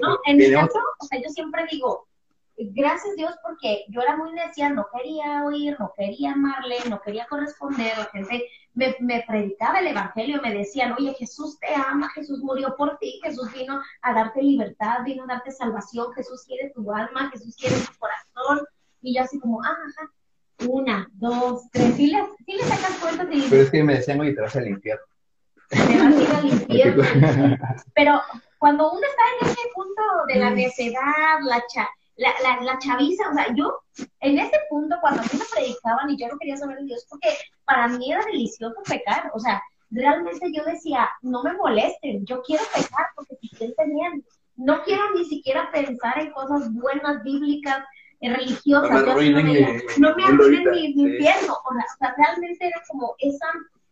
¿no? 0.00 0.18
En 0.26 0.36
mi 0.36 0.50
caso, 0.50 0.80
o 0.98 1.04
sea, 1.06 1.20
yo 1.22 1.28
siempre 1.30 1.64
digo, 1.70 2.08
gracias 2.56 3.14
Dios 3.16 3.32
porque 3.42 3.84
yo 3.88 4.00
era 4.02 4.16
muy 4.16 4.32
necia, 4.32 4.70
no 4.70 4.86
quería 4.92 5.44
oír, 5.44 5.76
no 5.78 5.92
quería 5.96 6.32
amarle, 6.32 6.76
no 6.88 7.00
quería 7.00 7.26
corresponder, 7.28 7.96
la 7.96 8.06
gente 8.06 8.44
me, 8.74 8.96
me 8.98 9.22
predicaba 9.28 9.78
el 9.78 9.86
evangelio, 9.86 10.42
me 10.42 10.52
decían, 10.52 10.94
oye, 10.98 11.14
Jesús 11.14 11.56
te 11.60 11.72
ama, 11.72 12.10
Jesús 12.10 12.40
murió 12.40 12.74
por 12.76 12.98
ti, 12.98 13.20
Jesús 13.22 13.52
vino 13.52 13.80
a 14.02 14.12
darte 14.12 14.42
libertad, 14.42 15.04
vino 15.04 15.22
a 15.22 15.28
darte 15.28 15.52
salvación, 15.52 16.12
Jesús 16.14 16.44
quiere 16.46 16.70
tu 16.70 16.90
alma, 16.92 17.30
Jesús 17.30 17.54
quiere 17.56 17.76
tu 17.76 17.96
corazón, 17.98 18.66
y 19.02 19.14
yo 19.14 19.22
así 19.22 19.38
como, 19.38 19.62
ah, 19.62 19.76
ajá, 19.88 20.10
una, 20.68 21.08
dos, 21.12 21.62
tres, 21.72 21.94
sí 21.94 22.08
le, 22.08 22.22
sí 22.46 22.52
le 22.52 22.64
sacas 22.64 22.98
cuentas 22.98 23.28
y 23.30 23.48
Pero 23.48 23.62
es 23.62 23.70
que 23.70 23.82
me 23.82 23.94
decían, 23.94 24.20
oye, 24.20 24.32
te 24.32 24.40
vas 24.40 24.56
al 24.56 24.68
infierno. 24.68 25.04
te 25.68 25.78
vas 25.78 26.14
a 26.14 26.22
ir 26.22 26.30
al 26.30 26.46
infierno. 26.46 27.04
Pero 27.94 28.20
cuando 28.58 28.90
uno 28.90 29.00
está 29.00 29.22
en 29.40 29.50
ese 29.50 29.60
punto 29.74 30.02
de 30.28 30.38
la 30.38 30.50
necedad, 30.50 31.40
la, 31.44 31.62
cha, 31.72 31.88
la, 32.16 32.32
la, 32.42 32.62
la 32.62 32.78
chaviza, 32.78 33.30
o 33.30 33.34
sea, 33.34 33.54
yo 33.54 33.80
en 34.20 34.38
ese 34.38 34.58
punto 34.68 34.96
cuando 35.00 35.22
a 35.22 35.24
mí 35.24 35.30
me 35.32 35.44
predicaban 35.54 36.10
y 36.10 36.16
yo 36.18 36.28
no 36.28 36.38
quería 36.38 36.56
saber 36.56 36.78
de 36.78 36.84
Dios, 36.84 37.06
porque 37.08 37.28
para 37.64 37.88
mí 37.88 38.12
era 38.12 38.24
delicioso 38.24 38.76
pecar, 38.88 39.30
o 39.34 39.40
sea, 39.40 39.62
realmente 39.90 40.46
yo 40.52 40.64
decía, 40.64 41.08
no 41.22 41.42
me 41.42 41.54
molesten, 41.54 42.24
yo 42.26 42.42
quiero 42.42 42.62
pecar 42.74 43.06
porque 43.14 43.36
si 43.40 43.48
sienten 43.48 43.94
bien, 43.94 44.24
no 44.56 44.82
quiero 44.84 45.02
ni 45.14 45.24
siquiera 45.24 45.70
pensar 45.72 46.18
en 46.18 46.32
cosas 46.32 46.72
buenas, 46.72 47.22
bíblicas, 47.22 47.82
religiosas, 48.20 48.90
No 48.90 49.04
me 49.04 49.10
arruinen 49.12 49.82
no 49.98 50.08
me 50.14 50.16
mi 50.16 50.22
arruinen 50.28 50.70
mi, 50.70 50.94
o 51.48 51.96
sea, 51.98 52.14
realmente 52.16 52.66
era 52.66 52.82
como 52.88 53.14
esa 53.18 53.46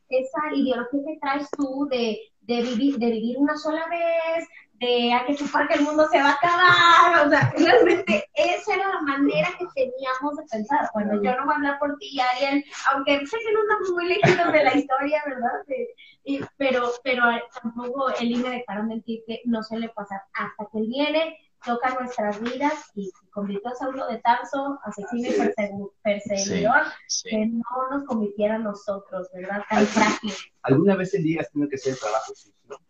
esa 0.08 0.54
ideología 0.54 1.00
que 1.06 1.18
traes 1.20 1.48
tú 1.56 1.86
de, 1.90 2.18
de, 2.40 2.62
vivir, 2.62 2.96
de 2.98 3.10
vivir 3.10 3.36
una 3.38 3.56
sola 3.56 3.86
vez, 3.88 4.48
de 4.74 5.12
hay 5.12 5.26
que 5.26 5.34
chupar 5.34 5.68
que 5.68 5.74
el 5.74 5.82
mundo 5.82 6.06
se 6.10 6.18
va 6.22 6.30
a 6.30 6.32
acabar, 6.32 7.26
o 7.26 7.30
sea, 7.30 7.52
realmente 7.58 8.24
esa 8.34 8.74
era 8.74 8.88
la 8.88 9.00
manera 9.02 9.48
que 9.58 9.66
teníamos 9.74 10.36
de 10.36 10.44
pensar. 10.50 10.88
Bueno, 10.94 11.22
yo 11.22 11.36
no 11.36 11.44
voy 11.44 11.52
a 11.52 11.56
hablar 11.56 11.78
por 11.78 11.96
ti, 11.98 12.18
Ariel, 12.20 12.64
aunque 12.92 13.26
sé 13.26 13.36
que 13.38 13.52
no 13.52 13.60
estamos 13.60 13.90
muy 13.90 14.06
lejitos 14.08 14.52
de 14.52 14.64
la 14.64 14.76
historia, 14.76 15.22
¿verdad? 15.26 15.64
De- 15.66 15.88
y- 16.24 16.40
pero, 16.56 16.90
pero 17.02 17.22
tampoco 17.62 18.06
y 18.20 18.36
me 18.36 18.50
dejaron 18.50 18.88
mentir 18.88 19.20
que 19.26 19.40
no 19.44 19.62
suele 19.62 19.88
pasar 19.90 20.20
hasta 20.34 20.66
que 20.70 20.78
él 20.78 20.86
viene, 20.88 21.36
toca 21.64 21.94
nuestras 21.98 22.40
vidas 22.40 22.90
y 22.94 23.10
convirtió 23.30 23.70
a 23.70 23.74
Saulo 23.74 24.06
de 24.06 24.18
Tarso, 24.18 24.78
asesino 24.84 25.28
y 25.28 25.32
persegu- 25.32 25.92
perseguidor, 26.02 26.82
que 27.24 27.46
no 27.46 27.62
nos 27.90 28.04
convirtiera 28.04 28.56
a 28.56 28.58
nosotros, 28.58 29.28
¿verdad? 29.34 29.62
Tan 29.68 29.86
frágil. 29.86 30.32
¿Alguna 30.62 30.96
vez 30.96 31.14
el 31.14 31.22
día 31.24 31.40
has 31.40 31.50
tenido 31.50 31.68
que 31.68 31.76
hacer 31.76 31.92
el 31.94 31.98
trabajo 31.98 32.34
sucio? 32.34 32.80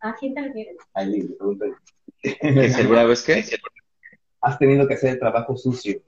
¿A 0.00 0.14
quién 0.14 0.34
te 0.34 0.42
refieres? 0.42 0.76
Pregúntale. 0.94 1.74
¿Que 2.22 2.70
si 2.70 2.80
alguna 2.80 3.04
vez 3.04 3.22
qué? 3.22 3.44
Has 4.40 4.58
tenido 4.58 4.88
que 4.88 4.94
hacer 4.94 5.10
el 5.10 5.18
trabajo 5.18 5.56
sucio. 5.56 6.00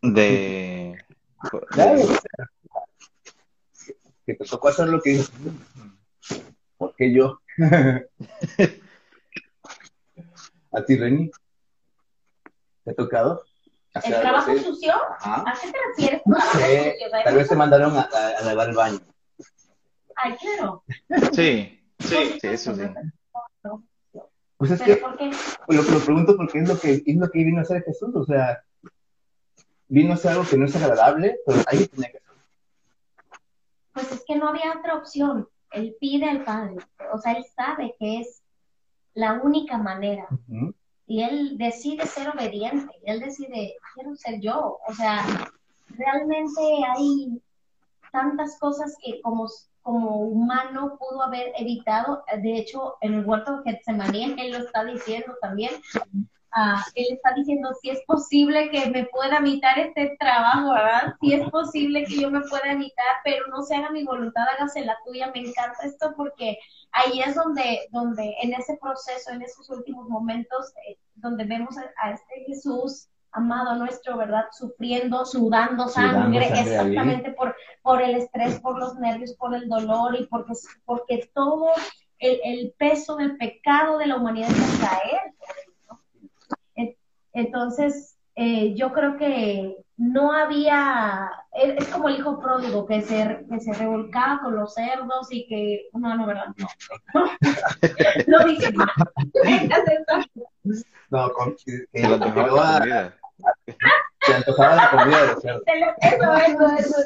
De... 0.00 0.96
Claro. 1.70 2.00
Que 4.24 4.34
te 4.34 4.44
tocó 4.44 4.68
hacer 4.68 4.88
lo 4.88 5.00
que. 5.00 5.20
¿Por 6.76 6.94
qué 6.94 7.12
yo? 7.12 7.40
¿A 10.72 10.84
ti, 10.84 10.96
Reni? 10.96 11.30
¿Te 12.84 12.90
ha 12.90 12.94
tocado? 12.94 13.42
¿El 13.94 14.20
trabajo 14.20 14.50
así? 14.52 14.64
sucio? 14.64 14.92
Ajá. 15.20 15.44
¿A 15.46 15.52
qué 15.60 15.70
te 15.70 15.78
refieres 15.88 16.22
con 16.22 16.32
trabajo 16.34 16.58
Sí, 16.58 16.64
sucio? 16.64 17.06
O 17.06 17.10
sea, 17.10 17.24
tal 17.24 17.34
vez 17.36 17.48
te 17.48 17.56
mandaron 17.56 17.96
a, 17.96 18.00
a- 18.12 18.38
a 18.38 18.42
lavar 18.42 18.68
el 18.70 18.76
baño. 18.76 18.98
Ay, 20.16 20.36
claro. 20.36 20.82
Sí, 21.32 21.80
sí, 21.98 22.38
sí, 22.40 22.46
eso 22.48 22.74
sí. 22.74 22.82
Pues 24.56 24.70
es 24.70 24.80
¿Pero 24.82 24.94
que 24.94 25.00
por 25.02 25.16
qué? 25.18 25.30
lo, 25.68 25.82
lo 25.82 26.00
pregunto 26.04 26.36
porque 26.36 26.60
es 26.60 26.68
lo 26.68 26.78
que 26.78 27.02
es 27.04 27.16
lo 27.16 27.28
que 27.30 27.38
vino 27.44 27.58
a 27.58 27.62
hacer 27.62 27.82
Jesús. 27.84 28.14
O 28.14 28.24
sea, 28.24 28.62
vino 29.88 30.12
a 30.12 30.14
hacer 30.14 30.30
algo 30.32 30.44
que 30.48 30.56
no 30.56 30.66
es 30.66 30.76
agradable, 30.76 31.38
pero 31.44 31.58
alguien 31.66 31.88
tenía 31.88 32.10
que 32.12 32.18
hacerlo. 32.18 32.42
Pues 33.92 34.12
es 34.12 34.24
que 34.26 34.36
no 34.36 34.48
había 34.48 34.78
otra 34.78 34.94
opción. 34.96 35.48
Él 35.72 35.96
pide 36.00 36.28
al 36.28 36.44
Padre. 36.44 36.76
O 37.12 37.18
sea, 37.18 37.32
él 37.32 37.44
sabe 37.56 37.94
que 37.98 38.20
es 38.20 38.41
la 39.14 39.34
única 39.34 39.78
manera. 39.78 40.26
Y 41.06 41.22
él 41.22 41.58
decide 41.58 42.06
ser 42.06 42.28
obediente, 42.28 42.94
él 43.04 43.20
decide, 43.20 43.74
quiero 43.94 44.14
ser 44.16 44.40
yo, 44.40 44.78
o 44.86 44.94
sea, 44.94 45.50
realmente 45.88 46.60
hay 46.88 47.42
tantas 48.12 48.58
cosas 48.58 48.96
que 49.04 49.20
como, 49.20 49.46
como 49.82 50.20
humano 50.20 50.96
pudo 50.98 51.22
haber 51.22 51.52
evitado, 51.56 52.24
de 52.42 52.56
hecho, 52.56 52.96
en 53.00 53.14
el 53.14 53.26
huerto 53.26 53.58
de 53.58 53.72
Getsemaní, 53.72 54.34
él 54.38 54.52
lo 54.52 54.58
está 54.58 54.84
diciendo 54.84 55.34
también, 55.42 55.72
Ah, 56.54 56.84
él 56.94 57.06
está 57.12 57.32
diciendo 57.32 57.70
si 57.80 57.88
es 57.88 58.02
posible 58.06 58.68
que 58.70 58.90
me 58.90 59.06
pueda 59.06 59.38
evitar 59.38 59.78
este 59.78 60.14
trabajo, 60.20 60.74
¿verdad? 60.74 61.14
Si 61.18 61.32
es 61.32 61.48
posible 61.48 62.04
que 62.04 62.20
yo 62.20 62.30
me 62.30 62.42
pueda 62.42 62.72
evitar, 62.72 63.06
pero 63.24 63.46
no 63.48 63.62
se 63.62 63.74
haga 63.74 63.90
mi 63.90 64.04
voluntad, 64.04 64.44
hágase 64.52 64.84
la 64.84 64.98
tuya. 65.06 65.32
Me 65.34 65.40
encanta 65.40 65.78
esto 65.84 66.12
porque 66.14 66.58
ahí 66.92 67.20
es 67.20 67.34
donde, 67.34 67.88
donde 67.90 68.34
en 68.42 68.54
ese 68.54 68.78
proceso, 68.80 69.30
en 69.30 69.42
esos 69.42 69.68
últimos 69.70 70.08
momentos, 70.08 70.72
eh, 70.88 70.98
donde 71.14 71.44
vemos 71.44 71.76
a, 71.78 71.90
a 72.02 72.12
este 72.12 72.44
Jesús 72.46 73.08
amado 73.32 73.76
nuestro, 73.76 74.16
¿verdad? 74.16 74.44
Sufriendo, 74.52 75.24
sudando 75.24 75.88
sangre, 75.88 76.20
sangre 76.20 76.44
ahí. 76.44 76.60
exactamente 76.60 77.32
por, 77.32 77.56
por 77.82 78.02
el 78.02 78.16
estrés, 78.16 78.60
por 78.60 78.78
los 78.78 78.94
nervios, 78.96 79.34
por 79.34 79.54
el 79.54 79.68
dolor 79.68 80.16
y 80.20 80.26
porque, 80.26 80.52
porque 80.84 81.30
todo 81.34 81.70
el, 82.18 82.72
peso 82.78 83.16
del 83.16 83.36
pecado 83.36 83.98
de 83.98 84.06
la 84.06 84.16
humanidad 84.16 84.48
contra 84.48 85.00
él. 86.76 86.92
Entonces, 87.32 88.18
eh, 88.36 88.74
yo 88.74 88.92
creo 88.92 89.16
que 89.16 89.78
no 90.02 90.32
había, 90.32 91.30
es, 91.52 91.86
como 91.88 92.08
el 92.08 92.16
hijo 92.16 92.40
pródigo 92.40 92.84
que 92.86 93.02
se, 93.02 93.46
que 93.48 93.60
se 93.60 93.72
revolcaba 93.72 94.40
con 94.42 94.56
los 94.56 94.74
cerdos 94.74 95.28
y 95.30 95.46
que, 95.46 95.88
no, 95.92 96.16
no, 96.16 96.26
¿verdad? 96.26 96.46
No, 96.56 96.66
no 98.26 98.44
dije 98.44 98.72
más. 98.72 98.88
No, 101.08 101.32
con, 101.32 101.54
que, 101.64 101.86
que 101.92 102.02
lo 102.02 102.60
a, 102.60 103.14
se 104.22 104.34
antojaba 104.34 104.74
la 104.74 104.90
comida 104.90 105.20
de 105.20 105.26
los 105.28 105.40
cerdos. 105.40 105.62
Eso, 106.00 106.34
eso, 106.34 106.96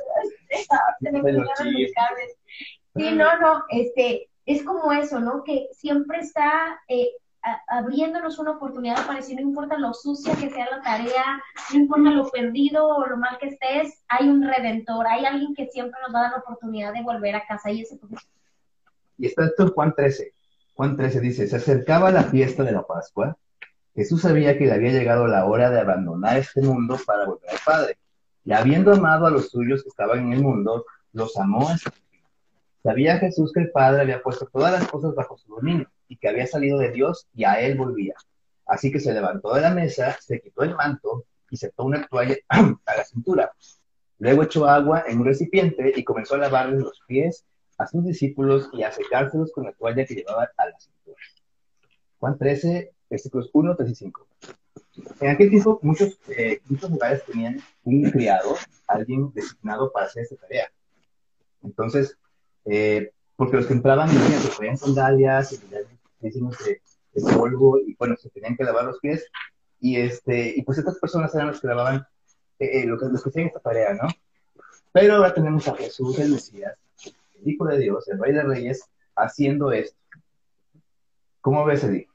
eso. 0.49 0.77
Se 1.01 1.13
me 1.13 1.33
los 1.33 1.49
Sí, 2.95 3.13
no, 3.13 3.39
no, 3.39 3.65
este, 3.69 4.31
es 4.47 4.63
como 4.63 4.91
eso, 4.91 5.21
¿no? 5.21 5.45
Que 5.45 5.69
siempre 5.73 6.21
está 6.21 6.81
eh, 6.89 7.11
abriéndonos 7.69 8.39
una 8.39 8.53
oportunidad 8.53 9.07
para 9.07 9.21
decir, 9.21 9.37
no 9.37 9.43
importa 9.43 9.79
lo 9.79 9.95
sucia 9.95 10.35
que 10.35 10.51
sea 10.51 10.69
la 10.71 10.83
tarea, 10.83 11.43
no 11.73 11.79
importa 11.79 12.11
lo 12.11 12.29
perdido 12.29 12.87
o 12.87 13.07
lo 13.07 13.17
mal 13.17 13.39
que 13.39 13.49
estés, 13.49 14.03
hay 14.09 14.29
un 14.29 14.43
redentor, 14.43 15.07
hay 15.07 15.25
alguien 15.25 15.55
que 15.55 15.67
siempre 15.67 15.99
nos 16.05 16.15
va 16.15 16.21
a 16.21 16.23
dar 16.23 16.33
la 16.33 16.39
oportunidad 16.39 16.93
de 16.93 17.03
volver 17.03 17.37
a 17.37 17.47
casa. 17.47 17.71
Y, 17.71 17.83
ese... 17.83 17.99
y 19.19 19.27
está 19.27 19.45
esto 19.47 19.65
en 19.65 19.71
Juan 19.71 19.95
13. 19.95 20.33
Juan 20.75 20.97
13 20.97 21.21
dice, 21.21 21.47
se 21.47 21.57
acercaba 21.57 22.11
la 22.11 22.25
fiesta 22.25 22.65
de 22.65 22.73
la 22.73 22.87
Pascua. 22.87 23.37
Jesús 23.95 24.23
sabía 24.23 24.59
que 24.59 24.67
le 24.67 24.73
había 24.73 24.93
llegado 24.93 25.27
la 25.27 25.47
hora 25.47 25.71
de 25.71 25.81
abandonar 25.81 26.37
este 26.37 26.61
mundo 26.61 26.99
para 27.07 27.25
volver 27.25 27.51
al 27.51 27.59
Padre. 27.65 27.99
Y 28.45 28.53
habiendo 28.53 28.93
amado 28.93 29.27
a 29.27 29.31
los 29.31 29.49
suyos 29.49 29.83
que 29.83 29.89
estaban 29.89 30.19
en 30.19 30.33
el 30.35 30.43
mundo, 30.43 30.85
los 31.13 31.37
amó 31.39 31.69
a 31.69 31.77
Sabía 32.83 33.19
Jesús 33.19 33.53
que 33.53 33.61
el 33.61 33.71
Padre 33.71 34.03
había 34.03 34.23
puesto 34.23 34.47
todas 34.47 34.73
las 34.73 34.89
cosas 34.89 35.15
bajo 35.15 35.37
su 35.37 35.49
dominio 35.49 35.89
y 36.09 36.17
que 36.17 36.29
había 36.29 36.47
salido 36.47 36.79
de 36.79 36.93
Dios 36.93 37.27
y 37.35 37.45
a 37.45 37.61
él 37.61 37.77
volvía. 37.77 38.15
Así 38.67 38.91
que 38.91 39.01
se 39.01 39.13
levantó 39.13 39.55
de 39.55 39.61
la 39.61 39.71
mesa, 39.71 40.17
se 40.21 40.41
quitó 40.41 40.63
el 40.63 40.75
manto 40.75 41.25
y 41.51 41.57
se 41.57 41.71
tomó 41.71 41.89
una 41.89 42.07
toalla 42.07 42.37
a 42.49 42.97
la 42.97 43.05
cintura. 43.05 43.53
Luego 44.19 44.43
echó 44.43 44.67
agua 44.67 45.05
en 45.07 45.21
un 45.21 45.27
recipiente 45.27 45.93
y 45.95 46.05
comenzó 46.05 46.35
a 46.35 46.39
lavarles 46.39 46.81
los 46.81 47.01
pies 47.07 47.45
a 47.79 47.87
sus 47.87 48.05
discípulos 48.05 48.71
y 48.73 48.83
a 48.83 48.91
secárselos 48.91 49.53
con 49.53 49.65
la 49.65 49.73
toalla 49.73 50.05
que 50.07 50.15
llevaba 50.15 50.49
a 50.57 50.67
la 50.67 50.79
cintura. 50.79 51.19
Juan 52.19 52.39
13, 52.39 52.93
versículos 53.11 53.51
1, 53.53 53.77
3 53.77 53.91
y 53.91 53.95
5. 53.95 54.27
En 55.21 55.31
aquel 55.31 55.51
tiempo 55.51 55.79
muchos, 55.83 56.19
eh, 56.29 56.61
muchos 56.69 56.91
lugares 56.91 57.23
tenían 57.25 57.61
un 57.85 58.11
criado, 58.11 58.57
alguien 58.89 59.31
designado 59.35 59.93
para 59.93 60.07
hacer 60.07 60.23
esa 60.23 60.37
tarea. 60.37 60.73
Entonces, 61.63 62.17
eh, 62.65 63.13
porque 63.37 63.57
los 63.57 63.67
que 63.67 63.75
entraban 63.75 64.09
se 64.09 64.49
ponían 64.57 64.77
sandalias 64.77 65.53
y 65.53 65.61
decimos 66.21 66.57
de, 66.65 66.81
de 67.13 67.35
polvo 67.35 67.79
y 67.79 67.95
bueno, 67.95 68.17
se 68.17 68.31
tenían 68.31 68.57
que 68.57 68.65
lavar 68.65 68.85
los 68.85 68.99
pies 68.99 69.27
y 69.81 69.97
este 69.97 70.55
y 70.57 70.63
pues 70.63 70.79
estas 70.79 70.99
personas 70.99 71.35
eran 71.35 71.49
los 71.49 71.61
que 71.61 71.69
lavaban 71.69 72.07
eh, 72.59 72.81
eh, 72.83 72.87
los, 72.87 73.01
que, 73.01 73.29
hacían 73.29 73.47
esta 73.49 73.61
tarea, 73.61 73.93
¿no? 73.95 74.09
Pero 74.93 75.17
ahora 75.17 75.35
tenemos 75.35 75.69
a 75.69 75.77
Jesús, 75.77 76.19
el 76.19 76.33
Mesías, 76.33 76.79
el 77.05 77.49
Hijo 77.49 77.67
de 77.67 77.79
Dios, 77.79 78.09
el 78.09 78.19
Rey 78.19 78.33
de 78.33 78.43
Reyes, 78.43 78.89
haciendo 79.15 79.73
esto. 79.73 79.99
¿Cómo 81.43 81.65
ves, 81.67 81.85
Eddie? 81.85 82.09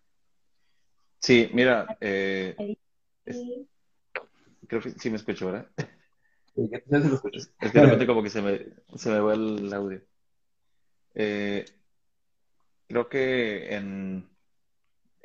Sí, 1.19 1.51
mira, 1.53 1.95
eh, 2.01 2.75
creo 4.67 4.81
que 4.81 4.91
sí 4.91 5.09
me 5.11 5.17
escucho, 5.17 5.45
¿verdad? 5.45 5.67
Sí, 6.55 6.69
ya, 6.69 6.81
se 7.01 7.07
lo 7.07 7.15
escucho. 7.15 7.39
Es 7.39 7.71
que 7.71 7.79
de 7.79 7.85
repente 7.85 8.07
como 8.07 8.23
que 8.23 8.29
se 8.29 8.41
me, 8.41 8.67
se 8.95 9.09
me 9.09 9.19
va 9.19 9.35
el 9.35 9.71
audio. 9.73 10.01
Eh, 11.13 11.65
creo 12.87 13.09
que 13.09 13.75
en, 13.75 14.29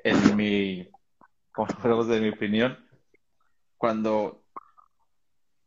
en 0.05 0.37
mi, 0.37 0.89
como 1.53 1.69
de 2.05 2.21
mi 2.21 2.29
opinión, 2.31 2.79
cuando, 3.77 4.45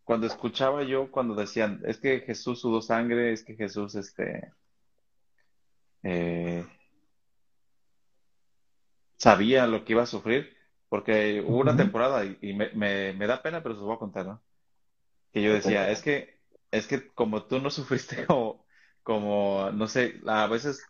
cuando 0.03 0.27
escuchaba 0.27 0.84
yo, 0.84 1.12
cuando 1.12 1.36
decían, 1.36 1.82
es 1.86 1.97
que 1.97 2.21
Jesús 2.21 2.62
sudó 2.62 2.82
sangre, 2.82 3.32
es 3.32 3.43
que 3.43 3.55
Jesús, 3.55 3.95
este, 3.95 4.51
eh, 6.03 6.65
sabía 9.17 9.67
lo 9.67 9.84
que 9.84 9.93
iba 9.93 10.03
a 10.03 10.08
sufrir, 10.08 10.55
porque 10.88 11.43
hubo 11.45 11.58
una 11.60 11.75
temporada 11.75 12.25
y, 12.25 12.53
me, 12.53 12.71
me, 12.73 13.27
da 13.27 13.43
pena, 13.43 13.62
pero 13.62 13.75
se 13.75 13.79
los 13.79 13.88
voy 13.88 13.95
a 13.95 13.99
contar, 13.99 14.25
¿no? 14.25 14.41
Que 15.32 15.43
yo 15.43 15.53
decía, 15.53 15.91
es 15.91 16.01
que, 16.01 16.39
es 16.71 16.88
que 16.88 17.08
como 17.10 17.43
tú 17.43 17.60
no 17.60 17.69
sufriste 17.69 18.25
como, 18.25 18.58
como, 19.09 19.71
no 19.71 19.87
sé, 19.87 20.21
a 20.27 20.45
veces 20.45 20.85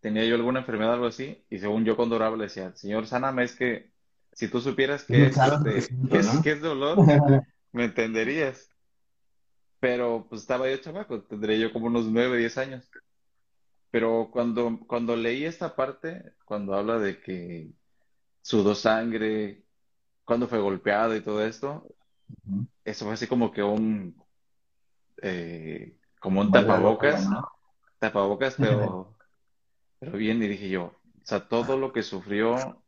tenía 0.00 0.24
yo 0.24 0.34
alguna 0.34 0.58
enfermedad 0.58 0.90
o 0.90 0.94
algo 0.94 1.06
así, 1.06 1.44
y 1.48 1.60
según 1.60 1.84
yo 1.84 1.94
cuando 1.94 2.16
oraba 2.16 2.36
le 2.36 2.42
decía, 2.44 2.74
Señor, 2.74 3.06
sáname, 3.06 3.44
es 3.44 3.54
que 3.54 3.92
si 4.32 4.48
tú 4.48 4.60
supieras 4.60 5.04
que, 5.04 5.26
es, 5.26 5.36
este, 5.36 5.94
que, 6.42 6.50
es, 6.50 6.60
dolor, 6.60 6.98
me 7.72 7.84
entenderías. 7.84 8.68
Pero 9.78 10.26
pues 10.28 10.40
estaba 10.40 10.68
yo 10.68 10.78
chamaco, 10.78 11.22
tendría 11.22 11.56
yo 11.56 11.72
como 11.72 11.86
unos 11.86 12.06
nueve, 12.06 12.36
diez 12.36 12.58
años. 12.58 12.90
Pero 13.92 14.30
cuando, 14.32 14.80
cuando 14.88 15.14
leí 15.14 15.44
esta 15.44 15.76
parte, 15.76 16.32
cuando 16.44 16.74
habla 16.74 16.98
de 16.98 17.20
que 17.20 17.70
sudó 18.42 18.74
sangre, 18.74 19.62
cuando 20.24 20.48
fue 20.48 20.58
golpeado 20.58 21.14
y 21.14 21.20
todo 21.20 21.46
esto, 21.46 21.86
eso 22.84 23.04
fue 23.04 23.14
así 23.14 23.28
como 23.28 23.52
que 23.52 23.62
un, 23.62 24.20
eh, 25.22 25.96
como 26.20 26.40
un 26.40 26.52
tapabocas, 26.52 27.28
tapabocas, 27.98 28.54
pero 28.56 29.16
pero 30.00 30.12
bien, 30.16 30.42
y 30.42 30.48
dije 30.48 30.70
yo, 30.70 30.84
o 30.84 31.26
sea, 31.26 31.46
todo 31.46 31.76
lo 31.76 31.92
que 31.92 32.02
sufrió, 32.02 32.82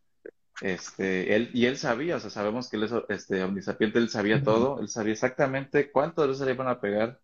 este, 0.62 1.36
él, 1.36 1.50
y 1.52 1.66
él 1.66 1.76
sabía, 1.76 2.16
o 2.16 2.20
sea, 2.20 2.30
sabemos 2.30 2.70
que 2.70 2.78
él 2.78 2.84
es 2.84 2.92
este, 3.10 3.44
omnisapiente, 3.44 3.98
él 3.98 4.08
sabía 4.08 4.42
todo, 4.42 4.80
él 4.80 4.88
sabía 4.88 5.12
exactamente 5.12 5.92
cuántos 5.92 6.26
veces 6.26 6.46
le 6.46 6.54
iban 6.54 6.68
a 6.68 6.80
pegar, 6.80 7.20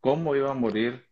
cómo 0.00 0.34
iba 0.34 0.50
a 0.50 0.54
morir, 0.54 1.06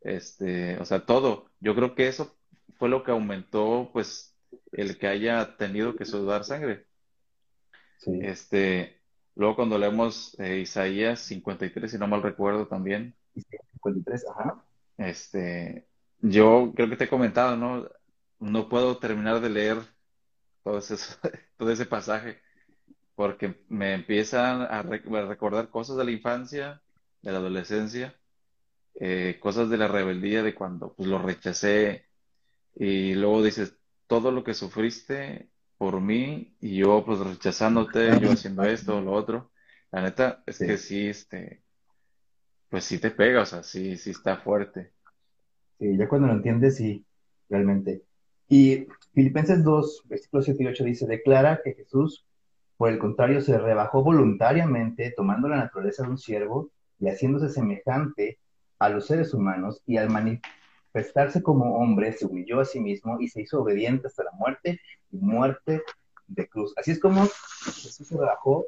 este, 0.00 0.78
o 0.78 0.86
sea, 0.86 1.04
todo. 1.04 1.50
Yo 1.60 1.74
creo 1.74 1.94
que 1.94 2.08
eso 2.08 2.34
fue 2.78 2.88
lo 2.88 3.04
que 3.04 3.10
aumentó, 3.10 3.90
pues, 3.92 4.34
el 4.72 4.96
que 4.96 5.08
haya 5.08 5.58
tenido 5.58 5.96
que 5.96 6.06
sudar 6.06 6.44
sangre. 6.44 6.86
Sí. 7.98 8.20
Este, 8.22 9.02
luego 9.34 9.54
cuando 9.56 9.76
leemos 9.76 10.34
eh, 10.40 10.60
Isaías 10.60 11.20
53, 11.20 11.90
si 11.90 11.98
no 11.98 12.08
mal 12.08 12.22
recuerdo 12.22 12.66
también. 12.66 13.14
53, 13.40 14.26
ajá. 14.28 14.64
Este, 14.98 15.86
yo 16.20 16.72
creo 16.74 16.88
que 16.90 16.96
te 16.96 17.04
he 17.04 17.08
comentado, 17.08 17.56
¿no? 17.56 17.88
No 18.38 18.68
puedo 18.68 18.98
terminar 18.98 19.40
de 19.40 19.50
leer 19.50 19.78
todo 20.62 20.78
ese, 20.78 20.96
todo 21.56 21.70
ese 21.70 21.86
pasaje 21.86 22.40
porque 23.20 23.54
me 23.68 23.92
empiezan 23.92 24.62
a, 24.62 24.82
recordar 24.82 25.68
cosas 25.68 25.98
de 25.98 26.06
la 26.06 26.10
infancia, 26.10 26.80
de 27.20 27.32
la 27.32 27.36
adolescencia, 27.36 28.18
eh, 28.94 29.38
cosas 29.40 29.68
de 29.68 29.76
la 29.76 29.88
rebeldía 29.88 30.42
de 30.42 30.54
cuando 30.54 30.94
pues, 30.94 31.06
lo 31.06 31.18
rechacé 31.18 32.06
y 32.74 33.12
luego 33.14 33.42
dices, 33.42 33.76
todo 34.06 34.30
lo 34.30 34.42
que 34.42 34.54
sufriste 34.54 35.50
por 35.76 36.00
mí 36.00 36.56
y 36.60 36.76
yo 36.76 37.04
pues 37.04 37.18
rechazándote, 37.18 38.18
yo 38.20 38.32
haciendo 38.32 38.64
esto, 38.64 38.96
o 38.96 39.00
lo 39.02 39.12
otro. 39.12 39.50
La 39.90 40.00
neta 40.00 40.42
es 40.46 40.58
que 40.58 40.78
sí, 40.78 41.08
este, 41.08 41.62
pues 42.70 42.84
sí 42.84 42.98
te 42.98 43.10
pega, 43.10 43.42
o 43.42 43.46
sea, 43.46 43.62
sí, 43.62 43.96
sí 43.96 44.10
está 44.10 44.36
fuerte. 44.38 44.92
Sí, 45.78 45.96
ya 45.96 46.08
cuando 46.08 46.28
lo 46.28 46.34
entiendes, 46.34 46.76
sí, 46.76 47.04
realmente. 47.48 48.02
Y 48.48 48.86
Filipenses 49.12 49.64
2, 49.64 50.04
versículos 50.06 50.44
7 50.44 50.62
y 50.62 50.66
8 50.68 50.84
dice, 50.84 51.06
declara 51.06 51.60
que 51.62 51.74
Jesús, 51.74 52.24
por 52.76 52.90
el 52.90 52.98
contrario, 52.98 53.40
se 53.40 53.58
rebajó 53.58 54.02
voluntariamente, 54.02 55.12
tomando 55.16 55.48
la 55.48 55.56
naturaleza 55.56 56.04
de 56.04 56.10
un 56.10 56.18
siervo 56.18 56.70
y 57.00 57.08
haciéndose 57.08 57.48
semejante 57.48 58.38
a 58.78 58.88
los 58.88 59.06
seres 59.06 59.34
humanos, 59.34 59.82
y 59.84 59.98
al 59.98 60.08
manifestarse 60.08 61.42
como 61.42 61.76
hombre, 61.76 62.12
se 62.12 62.26
humilló 62.26 62.60
a 62.60 62.64
sí 62.64 62.80
mismo 62.80 63.20
y 63.20 63.28
se 63.28 63.42
hizo 63.42 63.60
obediente 63.60 64.06
hasta 64.06 64.24
la 64.24 64.32
muerte 64.32 64.80
y 65.10 65.18
muerte 65.18 65.82
de 66.28 66.48
cruz. 66.48 66.72
Así 66.76 66.92
es 66.92 67.00
como 67.00 67.26
Jesús 67.64 68.06
se 68.06 68.16
rebajó. 68.16 68.66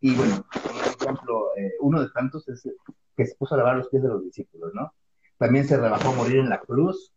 Y 0.00 0.14
bueno, 0.14 0.44
por 0.50 1.06
ejemplo, 1.06 1.48
eh, 1.56 1.72
uno 1.80 2.02
de 2.02 2.10
tantos 2.10 2.48
es 2.48 2.66
que 3.16 3.26
se 3.26 3.34
puso 3.36 3.54
a 3.54 3.58
lavar 3.58 3.76
los 3.76 3.88
pies 3.88 4.02
de 4.02 4.08
los 4.08 4.24
discípulos, 4.24 4.72
¿no? 4.74 4.92
también 5.40 5.66
se 5.66 5.78
rebajó 5.78 6.10
a 6.10 6.16
morir 6.16 6.40
en 6.40 6.50
la 6.50 6.60
cruz, 6.60 7.14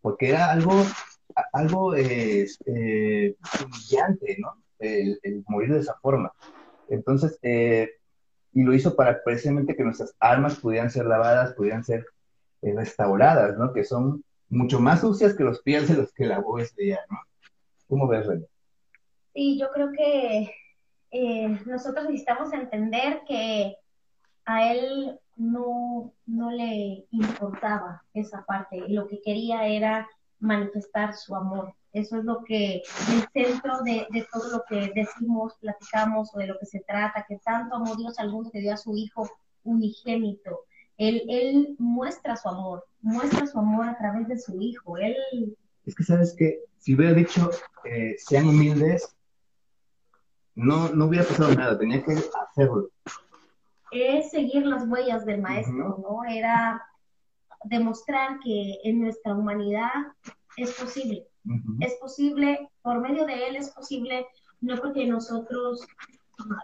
porque 0.00 0.30
era 0.30 0.50
algo, 0.50 0.72
algo 1.52 1.94
este, 1.94 3.36
humillante, 3.62 4.38
¿no? 4.38 4.54
El, 4.78 5.44
morir 5.48 5.74
de 5.74 5.80
esa 5.80 5.94
forma. 6.00 6.32
Entonces, 6.88 7.38
eh, 7.42 7.90
y 8.54 8.62
lo 8.62 8.72
hizo 8.72 8.96
para 8.96 9.22
precisamente 9.22 9.76
que 9.76 9.84
nuestras 9.84 10.16
almas 10.18 10.58
pudieran 10.58 10.90
ser 10.90 11.04
lavadas, 11.04 11.52
pudieran 11.52 11.84
ser 11.84 12.06
eh, 12.62 12.72
restauradas, 12.74 13.58
¿no? 13.58 13.74
Que 13.74 13.84
son 13.84 14.24
mucho 14.48 14.80
más 14.80 15.02
sucias 15.02 15.34
que 15.34 15.44
los 15.44 15.60
pies 15.60 15.88
de 15.88 15.94
los 15.98 16.12
que 16.14 16.24
lavó 16.24 16.58
ese 16.58 16.74
día, 16.82 17.00
¿no? 17.10 17.18
¿Cómo 17.86 18.08
ves, 18.08 18.26
René? 18.26 18.46
Sí, 19.34 19.58
yo 19.60 19.70
creo 19.74 19.92
que 19.92 20.54
eh, 21.10 21.48
nosotros 21.66 22.06
necesitamos 22.06 22.50
entender 22.54 23.20
que 23.28 23.76
a 24.46 24.72
él 24.72 25.20
no, 25.38 26.12
no 26.26 26.50
le 26.50 27.06
importaba 27.10 28.02
esa 28.12 28.44
parte. 28.44 28.82
Lo 28.88 29.06
que 29.06 29.20
quería 29.22 29.66
era 29.66 30.06
manifestar 30.40 31.14
su 31.14 31.34
amor. 31.34 31.74
Eso 31.92 32.18
es 32.18 32.24
lo 32.24 32.44
que, 32.44 32.82
el 33.10 33.28
centro 33.32 33.80
de, 33.82 34.06
de, 34.10 34.26
todo 34.30 34.50
lo 34.50 34.62
que 34.68 34.92
decimos, 34.94 35.54
platicamos 35.60 36.30
o 36.34 36.38
de 36.38 36.48
lo 36.48 36.58
que 36.58 36.66
se 36.66 36.80
trata, 36.80 37.24
que 37.26 37.38
tanto 37.38 37.76
amó 37.76 37.96
Dios 37.96 38.18
al 38.18 38.30
mundo 38.30 38.50
que 38.50 38.60
dio 38.60 38.74
a 38.74 38.76
su 38.76 38.94
Hijo 38.94 39.28
unigénito. 39.64 40.60
Él, 40.98 41.22
él 41.28 41.76
muestra 41.78 42.36
su 42.36 42.48
amor, 42.48 42.84
muestra 43.00 43.46
su 43.46 43.58
amor 43.58 43.88
a 43.88 43.96
través 43.96 44.28
de 44.28 44.38
su 44.38 44.60
Hijo. 44.60 44.98
Él... 44.98 45.56
Es 45.86 45.94
que 45.94 46.04
sabes 46.04 46.34
que 46.36 46.60
si 46.78 46.94
hubiera 46.94 47.14
dicho, 47.14 47.50
eh, 47.84 48.16
sean 48.18 48.48
humildes, 48.48 49.14
no, 50.54 50.90
no 50.90 51.06
hubiera 51.06 51.24
pasado 51.24 51.54
nada, 51.54 51.78
tenía 51.78 52.04
que 52.04 52.16
hacerlo. 52.50 52.90
Es 53.90 54.30
seguir 54.30 54.66
las 54.66 54.86
huellas 54.86 55.24
del 55.24 55.40
maestro, 55.40 55.98
¿no? 56.02 56.24
Era 56.28 56.82
demostrar 57.64 58.38
que 58.40 58.78
en 58.84 59.00
nuestra 59.00 59.34
humanidad 59.34 59.90
es 60.56 60.72
posible. 60.72 61.26
Es 61.80 61.94
posible, 61.94 62.68
por 62.82 63.00
medio 63.00 63.24
de 63.24 63.48
él 63.48 63.56
es 63.56 63.70
posible, 63.70 64.26
no 64.60 64.76
porque 64.76 65.06
nosotros 65.06 65.86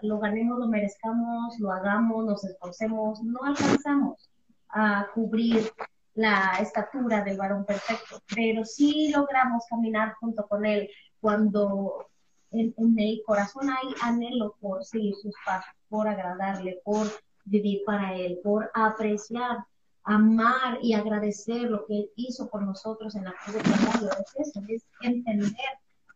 lo 0.01 0.19
ganemos, 0.19 0.59
lo 0.59 0.67
merezcamos, 0.67 1.57
lo 1.59 1.71
hagamos, 1.71 2.25
nos 2.25 2.43
esforcemos, 2.43 3.21
no 3.23 3.39
alcanzamos 3.43 4.29
a 4.69 5.07
cubrir 5.13 5.71
la 6.13 6.57
estatura 6.59 7.23
del 7.23 7.37
varón 7.37 7.65
perfecto, 7.65 8.21
pero 8.33 8.63
sí 8.63 9.11
logramos 9.13 9.65
caminar 9.69 10.13
junto 10.19 10.47
con 10.47 10.65
él 10.65 10.89
cuando 11.19 12.07
en, 12.51 12.73
en 12.77 12.99
el 12.99 13.21
corazón 13.25 13.69
hay 13.69 13.93
anhelo 14.01 14.55
por 14.61 14.83
seguir 14.85 15.13
sus 15.15 15.33
pasos, 15.45 15.73
por 15.95 16.09
agradarle, 16.09 16.81
por 16.83 17.07
vivir 17.45 17.83
para 17.85 18.17
él, 18.17 18.39
por 18.43 18.69
apreciar 18.73 19.59
amar 20.03 20.77
y 20.81 20.93
agradecer 20.93 21.63
lo 21.63 21.85
que 21.85 21.97
Él 21.97 22.11
hizo 22.15 22.47
por 22.49 22.61
nosotros 22.61 23.15
en 23.15 23.23
la 23.23 23.33
cruz 23.33 23.55
de 23.55 23.63
Calvario. 23.63 24.09
Es 24.11 24.47
eso, 24.47 24.61
es 24.67 24.83
entender 25.01 25.51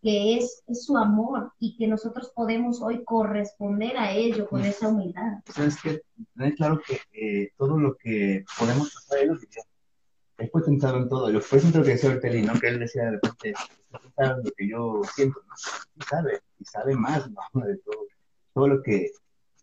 que 0.04 0.38
es, 0.38 0.63
su 0.72 0.96
amor 0.96 1.52
y 1.60 1.76
que 1.78 1.88
nosotros 1.88 2.32
podemos 2.36 2.82
hoy 2.82 3.04
corresponder 3.04 3.98
a 3.98 4.12
ello 4.12 4.48
con 4.48 4.63
esa 4.63 4.89
humildad. 4.89 5.39
Sabes 5.54 5.82
que 5.82 6.02
tener 6.36 6.56
claro 6.56 6.80
que 6.86 7.00
eh, 7.12 7.52
todo 7.58 7.80
lo 7.80 7.96
que 7.96 8.46
podemos 8.60 8.96
hacer, 8.96 9.24
Él 9.24 9.30
lo 9.30 10.48
fue 10.52 10.62
tentado 10.62 10.98
en 10.98 11.10
todo. 11.10 11.32
Lo 11.32 11.42
fue 11.42 11.60
lo 11.62 11.84
que 11.84 11.92
decía 11.92 12.12
Ortelli, 12.12 12.44
¿no? 12.44 12.54
Que 12.60 12.68
él 12.68 12.80
decía 12.80 13.06
de 13.06 13.12
repente, 13.12 13.54
lo 13.89 14.52
que 14.56 14.70
yo 14.70 15.02
siento, 15.15 15.42
¿no? 15.48 15.54
Y 15.96 16.02
sabe, 16.04 16.42
y 16.60 16.65
sabe 16.65 16.96
más, 16.96 17.30
¿no? 17.30 17.65
De 17.65 17.76
todo, 17.78 18.06
todo 18.54 18.68
lo 18.68 18.84
que 18.84 19.12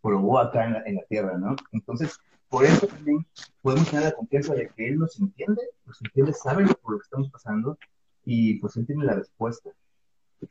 probó 0.07 0.39
acá 0.39 0.65
en 0.65 0.73
la, 0.75 0.83
en 0.87 0.95
la 0.97 1.03
tierra, 1.03 1.37
¿no? 1.37 1.57
Entonces, 1.73 2.19
por 2.49 2.65
eso 2.65 2.87
también 2.87 3.27
podemos 3.61 3.91
tener 3.91 4.05
la 4.05 4.13
confianza 4.13 4.55
de 4.55 4.69
que 4.69 4.89
Él 4.89 4.99
nos 4.99 5.19
entiende, 5.19 5.63
nos 5.85 6.01
entiende, 6.01 6.33
sabe 6.33 6.65
por 6.67 6.93
lo 6.93 6.99
que 6.99 7.05
estamos 7.05 7.29
pasando 7.31 7.77
y 8.25 8.55
pues 8.61 8.77
Él 8.77 8.87
tiene 8.87 9.05
la 9.05 9.15
respuesta. 9.15 9.71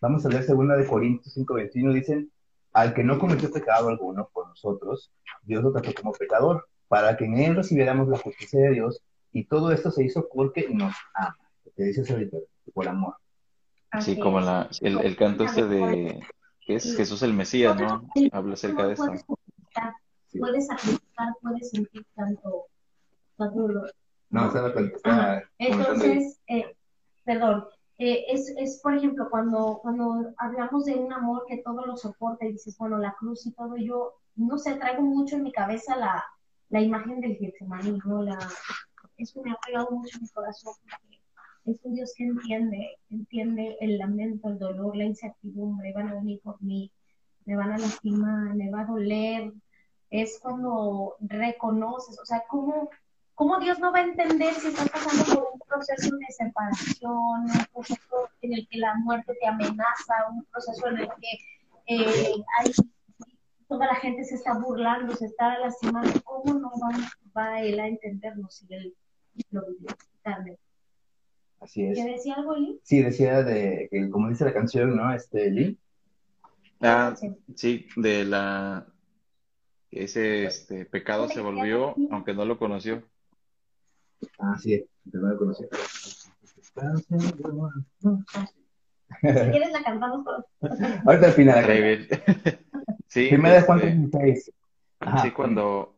Vamos 0.02 0.26
a 0.26 0.30
leer 0.30 0.44
segunda 0.44 0.76
de 0.76 0.86
Corintios 0.86 1.38
5:21, 1.38 1.94
dicen, 1.94 2.32
al 2.74 2.94
que 2.94 3.04
no 3.04 3.18
cometió 3.18 3.50
pecado 3.50 3.88
alguno 3.88 4.30
por 4.34 4.50
nosotros, 4.50 5.12
Dios 5.44 5.64
lo 5.64 5.72
trató 5.72 5.94
como 5.94 6.12
pecador, 6.12 6.68
para 6.90 7.16
que 7.16 7.26
en 7.26 7.38
Él 7.38 7.56
recibiéramos 7.56 8.10
la 8.10 8.18
justicia 8.18 8.60
de 8.60 8.72
Dios, 8.72 9.02
y 9.32 9.46
todo 9.46 9.72
esto 9.72 9.90
se 9.90 10.04
hizo 10.04 10.28
porque 10.34 10.68
nos 10.70 10.94
ama, 11.14 11.38
que 11.78 11.84
dice 11.84 12.12
ahorita, 12.12 12.38
por 12.74 12.88
amor. 12.90 13.16
Sí, 14.02 14.20
como 14.20 14.42
la, 14.42 14.70
el, 14.82 15.00
el 15.00 15.16
canto 15.16 15.46
este 15.46 15.66
de, 15.66 16.20
que 16.66 16.76
es 16.76 16.98
Jesús 16.98 17.22
el 17.24 17.34
Mesías, 17.34 17.80
¿no? 17.80 18.06
Habla 18.34 18.56
acerca 18.56 18.88
de 18.88 18.94
eso 18.94 19.06
puedes 20.40 20.68
sacrificar, 20.68 21.34
puedes 21.42 21.70
sentir 21.70 22.06
tanto, 22.16 22.66
dolor. 23.38 23.92
No, 24.30 24.48
está, 24.48 25.44
Entonces, 25.58 26.40
eh, 26.48 26.76
perdón, 27.24 27.66
eh, 27.98 28.26
es, 28.30 28.54
es, 28.58 28.80
por 28.82 28.96
ejemplo, 28.96 29.30
cuando, 29.30 29.80
cuando 29.82 30.34
hablamos 30.38 30.86
de 30.86 30.96
un 30.96 31.14
amor 31.14 31.46
que 31.48 31.58
todo 31.58 31.86
lo 31.86 31.96
soporta 31.96 32.46
y 32.46 32.54
dices, 32.54 32.78
bueno, 32.78 32.98
la 32.98 33.16
cruz 33.18 33.46
y 33.46 33.52
todo, 33.52 33.78
yo, 33.78 34.16
no 34.36 34.58
sé, 34.58 34.76
traigo 34.76 35.02
mucho 35.02 35.38
en 35.38 35.44
mi 35.44 35.52
cabeza 35.52 35.96
la, 35.96 36.24
la 36.70 36.82
imagen 36.82 37.22
del 37.22 37.38
Getsemaní, 37.38 38.00
¿no? 38.06 38.24
La, 38.24 38.38
eso 39.18 39.42
me 39.44 39.52
ha 39.52 39.58
pegado 39.66 39.92
mucho 39.92 40.18
en 40.18 40.24
mi 40.24 40.30
corazón, 40.30 40.74
porque 40.82 41.22
es 41.66 41.80
un 41.84 41.96
Dios 41.96 42.14
que 42.18 42.26
entiende, 42.26 42.98
entiende 43.10 43.78
el 43.80 43.98
lamento, 43.98 44.50
el 44.50 44.60
dolor, 44.60 44.98
la 44.98 45.06
incertidumbre, 45.06 45.94
van 45.94 46.10
a 46.10 46.16
venir 46.16 46.42
por 46.42 46.62
mí, 46.62 46.92
me 47.46 47.56
van 47.56 47.72
a 47.72 47.78
lastimar, 47.78 48.54
me 48.56 48.70
va 48.72 48.82
a 48.82 48.86
doler, 48.86 49.54
es 50.22 50.40
cuando 50.42 51.16
reconoces, 51.20 52.20
o 52.20 52.26
sea, 52.26 52.44
¿cómo, 52.48 52.90
cómo 53.34 53.60
Dios 53.60 53.80
no 53.80 53.92
va 53.92 54.00
a 54.00 54.04
entender 54.04 54.54
si 54.54 54.68
estás 54.68 54.90
pasando 54.90 55.24
por 55.36 55.50
un 55.54 55.60
proceso 55.60 56.16
de 56.16 56.26
separación, 56.30 57.42
un 57.42 57.66
proceso 57.74 58.30
en 58.42 58.54
el 58.54 58.68
que 58.70 58.78
la 58.78 58.96
muerte 58.96 59.34
te 59.40 59.48
amenaza, 59.48 60.14
un 60.32 60.44
proceso 60.46 60.88
en 60.88 61.00
el 61.00 61.08
que 61.08 61.96
eh, 61.96 62.34
hay, 62.60 62.72
toda 63.68 63.88
la 63.88 63.96
gente 63.96 64.24
se 64.24 64.36
está 64.36 64.58
burlando, 64.58 65.16
se 65.16 65.26
está 65.26 65.60
lastimando, 65.60 66.12
¿cómo 66.24 66.54
no 66.54 66.72
va, 67.36 67.62
Él 67.62 67.80
a 67.80 67.88
entendernos 67.88 68.56
si 68.56 68.74
Él 68.74 68.96
lo 69.52 69.66
vivió? 69.68 69.88
Así 71.60 71.84
es. 71.84 71.98
¿Qué 71.98 72.06
decía 72.06 72.36
algo, 72.36 72.56
Lee? 72.56 72.80
Sí, 72.84 73.02
decía 73.02 73.44
de, 73.44 73.90
como 74.12 74.30
dice 74.30 74.46
la 74.46 74.54
canción, 74.54 74.96
¿no? 74.96 75.14
Este, 75.14 75.50
Lee. 75.52 75.78
Ah, 76.82 77.16
sí, 77.56 77.88
de 77.96 78.26
la 78.26 78.86
ese 80.04 80.46
este, 80.46 80.86
pecado 80.86 81.28
se 81.28 81.42
volvió, 81.42 81.96
aunque 82.12 82.34
no 82.34 82.46
lo 82.46 82.58
conoció. 82.58 83.04
Ah, 84.40 84.58
sí, 84.60 84.86
aunque 85.06 85.18
no 85.18 85.30
lo 85.30 85.38
conoció. 85.38 85.70
Si 89.22 89.30
quieres 89.52 89.72
la 89.72 89.84
cantamos 89.84 90.26
Ahorita 91.06 91.28
al 91.28 91.34
final. 91.34 91.66
sí. 93.08 93.28
Primera 93.30 93.56
vez 93.56 93.66
cuánto 93.66 94.20
Sí, 95.22 95.32
cuando 95.32 95.96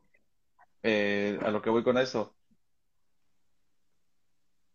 eh, 0.84 1.40
a 1.44 1.50
lo 1.50 1.62
que 1.62 1.70
voy 1.70 1.84
con 1.84 1.98
eso. 1.98 2.36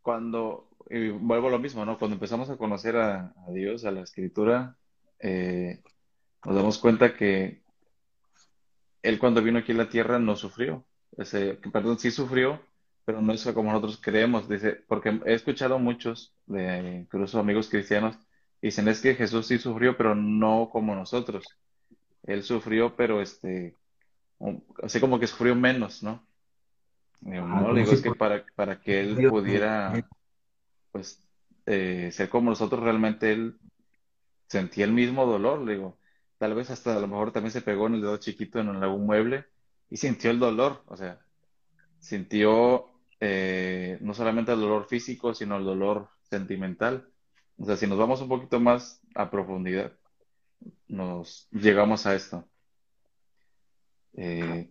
Cuando 0.01 0.69
y 0.91 1.09
vuelvo 1.09 1.49
a 1.49 1.53
lo 1.53 1.59
mismo, 1.59 1.85
¿no? 1.85 1.99
Cuando 1.99 2.17
empezamos 2.17 2.51
a 2.51 2.57
conocer 2.57 2.97
a, 2.97 3.33
a 3.47 3.51
Dios, 3.53 3.85
a 3.85 3.91
la 3.91 4.03
Escritura, 4.03 4.77
eh, 5.19 5.83
nos 6.45 6.55
damos 6.55 6.79
cuenta 6.79 7.17
que 7.17 7.63
él 9.03 9.19
cuando 9.19 9.43
vino 9.43 9.59
aquí 9.59 9.73
a 9.73 9.77
la 9.77 9.89
tierra 9.89 10.19
no 10.19 10.37
sufrió. 10.37 10.85
Ese, 11.17 11.55
perdón, 11.73 11.99
sí 11.99 12.11
sufrió, 12.11 12.61
pero 13.05 13.21
no 13.21 13.33
es 13.33 13.45
como 13.45 13.71
nosotros 13.73 14.01
creemos. 14.01 14.49
Dice, 14.49 14.83
porque 14.87 15.21
he 15.27 15.35
escuchado 15.35 15.79
muchos, 15.79 16.35
de, 16.47 17.01
incluso 17.01 17.39
amigos 17.39 17.69
cristianos, 17.69 18.17
dicen 18.61 18.89
es 18.89 19.01
que 19.01 19.15
Jesús 19.15 19.47
sí 19.47 19.59
sufrió, 19.59 19.97
pero 19.97 20.15
no 20.15 20.71
como 20.71 20.95
nosotros. 20.95 21.45
Él 22.23 22.45
sufrió, 22.45 22.95
pero 22.95 23.21
este, 23.21 23.77
así 24.83 25.01
como 25.01 25.19
que 25.19 25.27
sufrió 25.27 25.55
menos, 25.55 26.03
¿no? 26.03 26.25
Ah, 27.25 27.61
no, 27.61 27.75
digo, 27.75 27.93
es 27.93 28.03
que 28.03 28.13
para, 28.13 28.45
para 28.57 28.81
que 28.81 29.01
él 29.01 29.29
pudiera, 29.29 29.93
pues, 30.91 31.21
eh, 31.67 32.11
ser 32.13 32.29
como 32.29 32.51
nosotros, 32.51 32.83
realmente 32.83 33.33
él 33.33 33.59
sentía 34.47 34.85
el 34.85 34.93
mismo 34.93 35.25
dolor, 35.27 35.61
le 35.63 35.75
digo 35.75 35.99
tal 36.43 36.55
vez 36.55 36.71
hasta 36.71 36.97
a 36.97 36.99
lo 36.99 37.07
mejor 37.07 37.31
también 37.31 37.53
se 37.53 37.63
pegó 37.63 37.87
en 37.87 37.95
el 37.95 38.01
dedo 38.01 38.17
chiquito 38.17 38.59
en 38.59 38.69
algún 38.71 39.07
mueble 39.07 39.45
y 39.89 39.97
sintió 39.97 40.33
el 40.33 40.41
dolor, 40.41 40.83
o 40.89 40.97
sea, 40.97 41.21
sintió 42.01 42.87
eh, 43.21 43.97
no 44.01 44.13
solamente 44.13 44.51
el 44.51 44.59
dolor 44.59 44.89
físico, 44.89 45.35
sino 45.35 45.57
el 45.57 45.65
dolor 45.65 46.09
sentimental. 46.25 47.09
O 47.59 47.65
sea, 47.65 47.77
si 47.77 47.87
nos 47.87 47.97
vamos 47.97 48.23
un 48.23 48.29
poquito 48.29 48.59
más 48.59 49.01
a 49.15 49.31
profundidad, 49.31 49.93
nos 50.89 51.47
llegamos 51.53 52.07
a 52.07 52.17
esto. 52.17 52.45
Eh, 54.15 54.69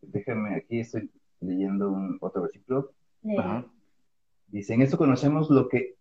Déjame, 0.00 0.54
aquí 0.54 0.78
estoy 0.78 1.10
leyendo 1.40 1.90
un 1.90 2.18
otro 2.20 2.42
versículo. 2.42 2.92
Dice, 4.46 4.74
en 4.74 4.82
esto 4.82 4.96
conocemos 4.96 5.50
lo 5.50 5.68
que 5.68 5.98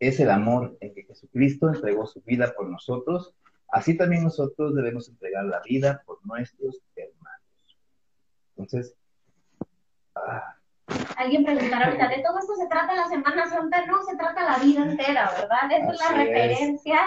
es 0.00 0.20
el 0.20 0.30
amor 0.30 0.76
en 0.80 0.94
que 0.94 1.04
Jesucristo 1.04 1.68
entregó 1.68 2.06
su 2.06 2.20
vida 2.22 2.52
por 2.56 2.68
nosotros, 2.68 3.34
así 3.68 3.96
también 3.96 4.24
nosotros 4.24 4.74
debemos 4.74 5.08
entregar 5.08 5.44
la 5.44 5.60
vida 5.60 6.02
por 6.06 6.24
nuestros 6.26 6.80
hermanos. 6.96 7.78
Entonces, 8.56 8.94
ah. 10.14 10.54
alguien 11.16 11.44
preguntará 11.44 11.86
ahorita, 11.86 12.08
¿de 12.08 12.22
todo 12.22 12.38
esto 12.38 12.54
se 12.56 12.66
trata 12.68 12.94
la 12.94 13.08
Semana 13.08 13.48
Santa? 13.48 13.86
No, 13.86 14.02
se 14.02 14.16
trata 14.16 14.42
la 14.42 14.58
vida 14.58 14.84
entera, 14.84 15.30
¿verdad? 15.30 15.70
Esa 15.70 15.92
es 15.92 16.00
la 16.00 16.24
referencia 16.24 16.98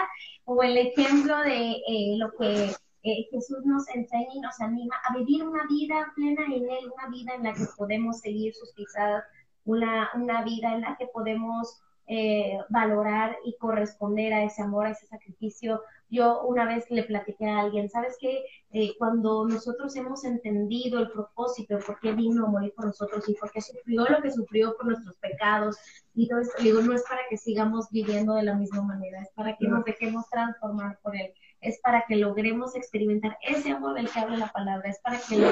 o 0.44 0.62
el 0.62 0.76
ejemplo 0.76 1.38
de 1.40 1.72
eh, 1.72 2.16
lo 2.16 2.32
que 2.32 2.72
eh, 3.04 3.26
Jesús 3.30 3.64
nos 3.64 3.88
enseña 3.88 4.32
y 4.32 4.40
nos 4.40 4.60
anima 4.60 4.94
a 5.08 5.16
vivir 5.16 5.42
una 5.42 5.66
vida 5.66 6.12
plena 6.14 6.44
en 6.46 6.70
Él, 6.70 6.92
una 6.92 7.08
vida 7.08 7.34
en 7.34 7.42
la 7.42 7.52
que 7.52 7.66
podemos 7.76 8.20
seguir 8.20 8.54
sus 8.54 8.72
pisadas, 8.74 9.24
una, 9.64 10.10
una 10.14 10.42
vida 10.42 10.72
en 10.72 10.82
la 10.82 10.96
que 10.96 11.06
podemos 11.06 11.82
eh, 12.06 12.58
valorar 12.68 13.36
y 13.44 13.56
corresponder 13.58 14.32
a 14.34 14.44
ese 14.44 14.62
amor, 14.62 14.86
a 14.86 14.90
ese 14.90 15.06
sacrificio 15.06 15.82
Yo 16.12 16.42
una 16.42 16.66
vez 16.66 16.84
le 16.90 17.04
platiqué 17.04 17.46
a 17.48 17.60
alguien, 17.60 17.88
¿sabes 17.88 18.18
qué? 18.20 18.44
Eh, 18.70 18.94
cuando 18.98 19.46
nosotros 19.48 19.96
hemos 19.96 20.24
entendido 20.24 21.00
el 21.00 21.10
propósito, 21.10 21.78
por 21.86 21.98
qué 22.00 22.12
vino 22.12 22.44
a 22.44 22.50
morir 22.50 22.74
por 22.76 22.84
nosotros 22.84 23.26
y 23.30 23.34
por 23.34 23.50
qué 23.50 23.62
sufrió 23.62 24.04
lo 24.04 24.20
que 24.20 24.30
sufrió 24.30 24.76
por 24.76 24.88
nuestros 24.88 25.16
pecados 25.16 25.78
y 26.14 26.28
todo 26.28 26.40
esto, 26.40 26.62
digo, 26.62 26.82
no 26.82 26.92
es 26.92 27.02
para 27.08 27.22
que 27.30 27.38
sigamos 27.38 27.88
viviendo 27.90 28.34
de 28.34 28.42
la 28.42 28.54
misma 28.54 28.82
manera, 28.82 29.22
es 29.22 29.30
para 29.34 29.56
que 29.56 29.66
nos 29.66 29.86
dejemos 29.86 30.28
transformar 30.28 30.98
por 31.02 31.16
Él, 31.16 31.32
es 31.62 31.80
para 31.80 32.04
que 32.06 32.16
logremos 32.16 32.76
experimentar 32.76 33.38
ese 33.40 33.70
amor 33.70 33.94
del 33.94 34.10
que 34.10 34.20
habla 34.20 34.36
la 34.36 34.52
palabra, 34.52 34.90
es 34.90 35.00
para 35.00 35.18
que 35.18 35.50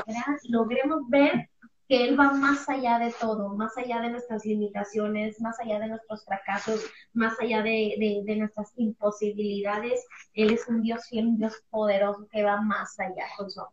logremos 0.50 1.08
ver 1.08 1.48
que 1.90 2.04
Él 2.04 2.18
va 2.18 2.32
más 2.32 2.68
allá 2.68 3.00
de 3.00 3.12
todo, 3.20 3.48
más 3.56 3.76
allá 3.76 4.00
de 4.00 4.10
nuestras 4.10 4.46
limitaciones, 4.46 5.40
más 5.40 5.58
allá 5.58 5.80
de 5.80 5.88
nuestros 5.88 6.24
fracasos, 6.24 6.88
más 7.14 7.34
allá 7.40 7.64
de, 7.64 8.22
nuestras 8.38 8.72
imposibilidades. 8.76 10.06
Él 10.32 10.52
es 10.52 10.68
un 10.68 10.82
Dios 10.82 11.02
y 11.10 11.18
un 11.18 11.36
Dios 11.36 11.60
poderoso 11.68 12.28
que 12.30 12.44
va 12.44 12.60
más 12.60 12.96
allá 13.00 13.24
con 13.36 13.50
su 13.50 13.58
amor. 13.58 13.72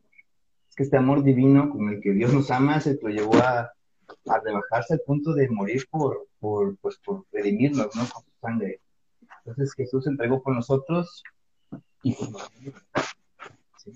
Es 0.67 0.75
que 0.75 0.81
este 0.81 0.97
amor 0.97 1.23
divino 1.23 1.69
con 1.69 1.89
el 1.89 2.01
que 2.01 2.11
Dios 2.11 2.33
nos 2.33 2.49
ama 2.49 2.81
se 2.81 2.97
lo 2.99 3.09
llevó 3.09 3.35
a, 3.35 3.71
a 4.25 4.39
rebajarse 4.43 4.95
al 4.95 5.01
punto 5.05 5.35
de 5.35 5.47
morir 5.49 5.85
por, 5.91 6.27
por, 6.39 6.75
pues, 6.77 6.97
por 7.05 7.23
redimirnos, 7.31 7.95
¿no? 7.95 8.01
Con 8.01 8.23
su 8.23 8.31
sangre. 8.41 8.81
Entonces 9.45 9.75
Jesús 9.75 10.05
se 10.05 10.09
entregó 10.09 10.41
por 10.41 10.55
nosotros 10.55 11.21
y 12.01 12.15
por 12.15 12.31
nos 12.31 12.49
¿sí? 13.77 13.91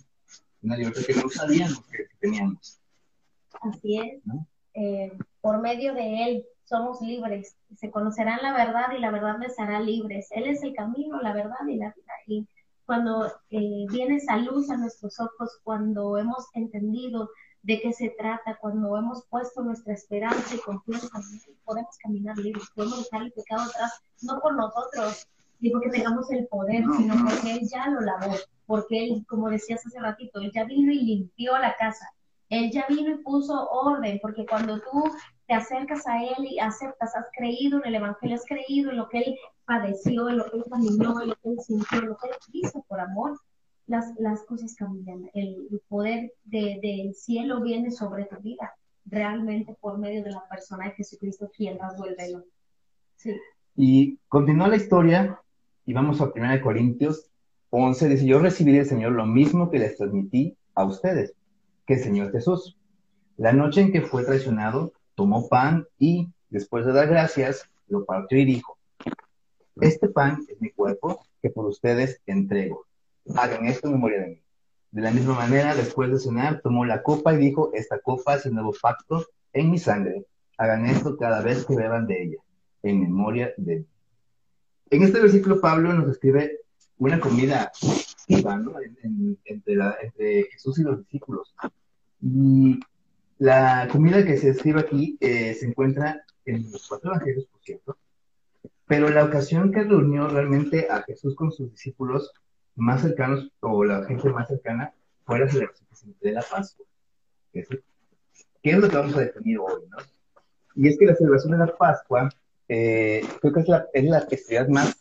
Una 0.62 0.78
libertad 0.78 1.02
que 1.08 1.16
no 1.16 1.28
sabíamos 1.28 1.84
que 1.88 2.06
teníamos. 2.20 2.81
Así 3.62 3.98
es. 4.00 4.22
Eh, 4.74 5.18
por 5.42 5.62
medio 5.62 5.94
de 5.94 6.24
Él 6.24 6.46
somos 6.66 7.02
libres. 7.02 7.56
Se 7.76 7.92
conocerán 7.92 8.40
la 8.42 8.54
verdad 8.54 8.92
y 8.96 9.00
la 9.00 9.12
verdad 9.12 9.38
les 9.40 9.58
hará 9.60 9.80
libres. 9.80 10.28
Él 10.32 10.48
es 10.48 10.64
el 10.64 10.74
camino, 10.74 11.22
la 11.22 11.34
verdad 11.34 11.58
y 11.68 11.76
la 11.76 11.94
vida. 11.96 12.14
Y 12.28 12.48
cuando 12.86 13.28
eh, 13.50 13.86
viene 13.92 14.16
esa 14.16 14.38
luz 14.38 14.70
a 14.70 14.78
nuestros 14.78 15.20
ojos, 15.20 15.60
cuando 15.64 16.18
hemos 16.18 16.48
entendido 16.54 17.30
de 17.64 17.80
qué 17.80 17.94
se 17.94 18.10
trata, 18.10 18.58
cuando 18.60 18.98
hemos 18.98 19.26
puesto 19.28 19.62
nuestra 19.62 19.94
esperanza 19.94 20.56
y 20.56 20.60
confianza 20.60 21.08
podemos 21.64 21.96
caminar 22.02 22.38
libres, 22.38 22.64
podemos 22.76 23.04
dejar 23.04 23.28
el 23.28 23.32
pecado 23.34 23.62
atrás, 23.62 24.02
no 24.22 24.40
por 24.40 24.56
nosotros, 24.56 25.28
ni 25.60 25.70
porque 25.70 25.90
tengamos 25.90 26.32
el 26.32 26.48
poder, 26.48 26.84
sino 26.98 27.14
porque 27.24 27.54
Él 27.54 27.70
ya 27.70 27.88
lo 27.88 28.02
lavó, 28.02 28.34
porque 28.66 29.06
Él, 29.06 29.26
como 29.28 29.50
decías 29.50 29.86
hace 29.86 30.00
ratito, 30.00 30.40
Él 30.40 30.52
ya 30.54 30.64
vino 30.64 30.92
y 30.92 31.04
limpió 31.04 31.58
la 31.60 31.76
casa, 31.78 32.10
él 32.52 32.70
ya 32.70 32.86
vino 32.90 33.12
y 33.12 33.24
puso 33.24 33.70
orden, 33.70 34.20
porque 34.22 34.46
cuando 34.46 34.78
tú 34.82 35.04
te 35.48 35.54
acercas 35.54 36.06
a 36.06 36.22
Él 36.22 36.46
y 36.50 36.60
aceptas, 36.60 37.16
has 37.16 37.26
creído 37.38 37.80
en 37.80 37.88
el 37.88 37.96
Evangelio, 37.96 38.36
has 38.36 38.46
creído 38.46 38.92
en 38.92 38.98
lo 38.98 39.08
que 39.08 39.20
Él 39.20 39.36
padeció, 39.66 40.28
en 40.28 40.38
lo 40.38 40.52
que 40.52 40.58
Él 40.58 40.66
caminó, 40.70 41.22
en 41.22 41.30
lo 41.30 41.36
que 41.36 41.50
Él 41.50 41.60
sintió, 41.66 42.00
en 42.00 42.08
lo 42.08 42.18
que 42.18 42.28
Él 42.28 42.36
hizo 42.52 42.84
por 42.90 43.00
amor, 43.00 43.40
las, 43.88 44.14
las 44.20 44.44
cosas 44.44 44.76
cambian. 44.76 45.30
El, 45.34 45.82
poder 45.88 46.34
del 46.44 47.16
cielo 47.16 47.62
viene 47.62 47.90
sobre 47.90 48.26
tu 48.26 48.36
vida, 48.42 48.76
realmente 49.06 49.74
por 49.80 49.98
medio 49.98 50.22
de 50.22 50.32
la 50.32 50.46
persona 50.50 50.90
de 50.90 50.96
Jesucristo, 50.96 51.50
quien 51.56 51.80
resuelve 51.80 52.26
el 52.26 52.44
Sí. 53.16 53.34
Y 53.78 54.18
continúa 54.28 54.68
la 54.68 54.76
historia, 54.76 55.40
y 55.86 55.94
vamos 55.94 56.20
a 56.20 56.26
1 56.36 56.62
Corintios 56.62 57.30
11, 57.70 58.10
dice, 58.10 58.26
yo 58.26 58.40
recibí 58.40 58.74
del 58.74 58.86
Señor 58.86 59.14
lo 59.14 59.26
mismo 59.26 59.70
que 59.70 59.80
les 59.80 59.96
transmití 59.96 60.58
a 60.76 60.84
ustedes 60.84 61.34
el 61.94 62.00
Señor 62.00 62.32
Jesús. 62.32 62.78
La 63.38 63.54
noche 63.54 63.82
en 63.82 63.92
que 63.92 64.02
fue 64.02 64.24
traicionado, 64.24 64.94
tomó 65.16 65.48
pan 65.48 65.88
y, 65.98 66.30
después 66.50 66.86
de 66.86 66.94
dar 66.94 67.08
gracias, 67.08 67.70
lo 67.88 68.06
partió 68.06 68.38
y 68.38 68.46
dijo, 68.46 68.78
este 69.80 70.10
pan 70.10 70.46
es 70.50 70.62
mi 70.62 70.72
cuerpo 70.72 71.26
que 71.42 71.50
por 71.50 71.66
ustedes 71.66 72.22
entrego. 72.26 72.86
Hagan 73.36 73.66
esto 73.66 73.88
en 73.88 73.94
memoria 73.94 74.22
de 74.22 74.28
mí. 74.28 74.42
De 74.92 75.02
la 75.02 75.12
misma 75.12 75.34
manera, 75.36 75.74
después 75.76 76.12
de 76.12 76.20
cenar, 76.20 76.62
tomó 76.62 76.86
la 76.86 77.02
copa 77.02 77.34
y 77.34 77.38
dijo, 77.38 77.72
esta 77.74 78.00
copa 78.00 78.36
es 78.36 78.46
el 78.46 78.54
nuevo 78.54 78.74
pacto 78.82 79.26
en 79.54 79.72
mi 79.72 79.80
sangre. 79.80 80.26
Hagan 80.58 80.86
esto 80.86 81.18
cada 81.18 81.42
vez 81.42 81.66
que 81.66 81.76
beban 81.76 82.08
de 82.08 82.24
ella, 82.24 82.38
en 82.84 83.02
memoria 83.02 83.54
de 83.58 83.78
mí. 83.78 83.86
En 84.90 85.04
este 85.04 85.22
versículo 85.22 85.62
Pablo 85.62 85.94
nos 85.94 86.10
escribe 86.10 86.60
una 86.98 87.20
comida 87.20 87.72
entre, 89.46 90.44
Jesús 90.52 90.80
y 90.80 90.84
los 90.84 91.00
discípulos. 91.00 91.56
Y 92.22 92.80
la 93.38 93.88
comida 93.92 94.24
que 94.26 94.38
se 94.38 94.48
describe 94.48 94.82
aquí 94.82 95.18
eh, 95.20 95.54
se 95.56 95.66
encuentra 95.68 96.24
en 96.46 96.72
los 96.72 96.88
cuatro 96.88 97.12
evangelios, 97.12 97.46
por 97.46 97.62
cierto, 97.62 97.98
pero 98.88 99.10
la 99.10 99.24
ocasión 99.24 99.72
que 99.72 99.84
reunió 99.84 100.28
realmente 100.28 100.88
a 100.90 101.02
Jesús 101.04 101.36
con 101.36 101.52
sus 101.52 101.72
discípulos 101.72 102.32
más 102.76 103.02
cercanos, 103.02 103.52
o 103.62 103.84
la 103.84 104.06
gente 104.06 104.30
más 104.30 104.48
cercana, 104.48 104.94
fue 105.26 105.40
la 105.40 105.50
celebración 105.50 106.16
de 106.20 106.32
la 106.32 106.42
Pascua. 106.42 106.86
¿Qué 107.54 107.64
es 108.64 108.78
lo 108.78 108.90
que 108.90 108.98
vamos 108.98 109.16
a 109.16 109.22
definir 109.22 109.60
hoy? 109.60 109.82
¿no? 109.90 109.98
Y 110.76 110.88
es 110.88 110.98
que 110.98 111.06
la 111.06 111.16
celebración 111.16 111.54
de 111.54 111.58
la 111.60 111.78
Pascua 111.78 112.30
eh, 112.68 113.26
creo 113.42 113.54
que 113.54 113.60
es 113.62 113.68
la, 113.68 113.88
es 113.94 114.04
la 114.06 114.22
festividad 114.22 114.68
más 114.68 114.96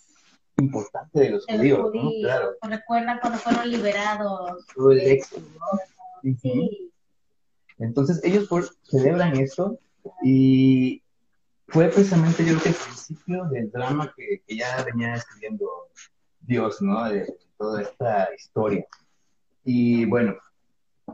importante 0.58 1.20
de 1.20 1.30
los 1.30 1.46
judíos, 1.46 1.90
¿no? 1.94 2.10
Claro. 2.22 2.50
Recuerdan 2.62 3.18
cuando 3.20 3.38
fueron 3.38 3.70
liberados. 3.70 4.66
Todo 4.74 4.92
el 4.92 5.00
éxito, 5.00 5.40
Sí. 6.42 6.89
Entonces 7.80 8.20
ellos 8.22 8.48
celebran 8.84 9.36
esto 9.36 9.78
y 10.22 11.02
fue 11.68 11.88
precisamente 11.88 12.44
yo 12.44 12.52
creo 12.52 12.62
que 12.62 12.68
el 12.68 12.74
principio 12.74 13.44
del 13.46 13.70
drama 13.70 14.12
que, 14.16 14.42
ya 14.54 14.84
venía 14.84 15.14
escribiendo 15.14 15.66
Dios, 16.40 16.82
¿no? 16.82 17.08
De 17.08 17.26
toda 17.56 17.82
esta 17.82 18.28
historia. 18.34 18.86
Y 19.64 20.04
bueno, 20.04 20.36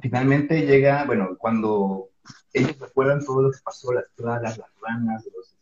finalmente 0.00 0.66
llega, 0.66 1.04
bueno, 1.04 1.36
cuando 1.38 2.08
ellos 2.52 2.78
recuerdan 2.78 3.24
todo 3.24 3.42
lo 3.42 3.50
que 3.52 3.58
pasó, 3.64 3.92
las 3.92 4.06
plagas, 4.16 4.58
las 4.58 4.68
ranas, 4.80 5.24
los 5.34 5.56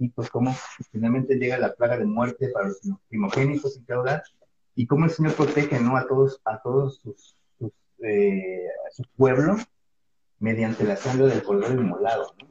y 0.00 0.08
pues 0.10 0.30
cómo 0.30 0.54
finalmente 0.92 1.34
llega 1.34 1.58
la 1.58 1.74
plaga 1.74 1.98
de 1.98 2.04
muerte 2.04 2.48
para 2.48 2.68
los 2.68 2.78
primogénitos 3.08 3.78
y 3.78 3.92
hablar 3.92 4.22
y 4.76 4.86
cómo 4.86 5.04
el 5.04 5.10
Señor 5.10 5.34
protege 5.34 5.80
¿no? 5.80 5.96
a 5.96 6.06
todos, 6.06 6.40
a 6.44 6.62
todos 6.62 7.00
sus, 7.00 7.36
eh, 7.98 8.68
a 8.86 8.90
su 8.92 9.02
pueblo 9.16 9.56
mediante 10.38 10.84
la 10.84 10.96
sangre 10.96 11.26
del 11.26 11.42
cordero 11.42 11.80
inmolado. 11.80 12.34
¿no? 12.38 12.48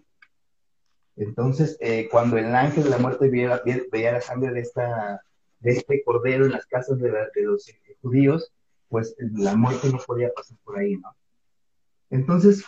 Entonces, 1.16 1.78
eh, 1.80 2.08
cuando 2.12 2.38
el 2.38 2.54
ángel 2.54 2.84
de 2.84 2.90
la 2.90 2.98
muerte 2.98 3.30
veía, 3.30 4.12
la 4.12 4.22
sangre 4.22 4.52
de, 4.52 4.62
esta, 4.62 5.22
de 5.60 5.72
este 5.72 6.04
cordero 6.04 6.46
en 6.46 6.52
las 6.52 6.66
casas 6.68 7.00
de, 7.00 7.10
de 7.10 7.42
los 7.42 7.72
judíos, 8.02 8.54
pues 8.90 9.16
la 9.20 9.56
muerte 9.56 9.90
no 9.92 9.98
podía 9.98 10.32
pasar 10.34 10.58
por 10.64 10.78
ahí, 10.78 10.96
¿no? 10.96 11.16
Entonces, 12.10 12.64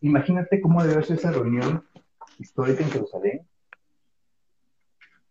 imagínate 0.00 0.60
cómo 0.60 0.84
debe 0.84 1.02
ser 1.02 1.18
esa 1.18 1.30
reunión 1.30 1.86
histórica 2.38 2.82
en 2.82 2.90
Jerusalén, 2.90 3.48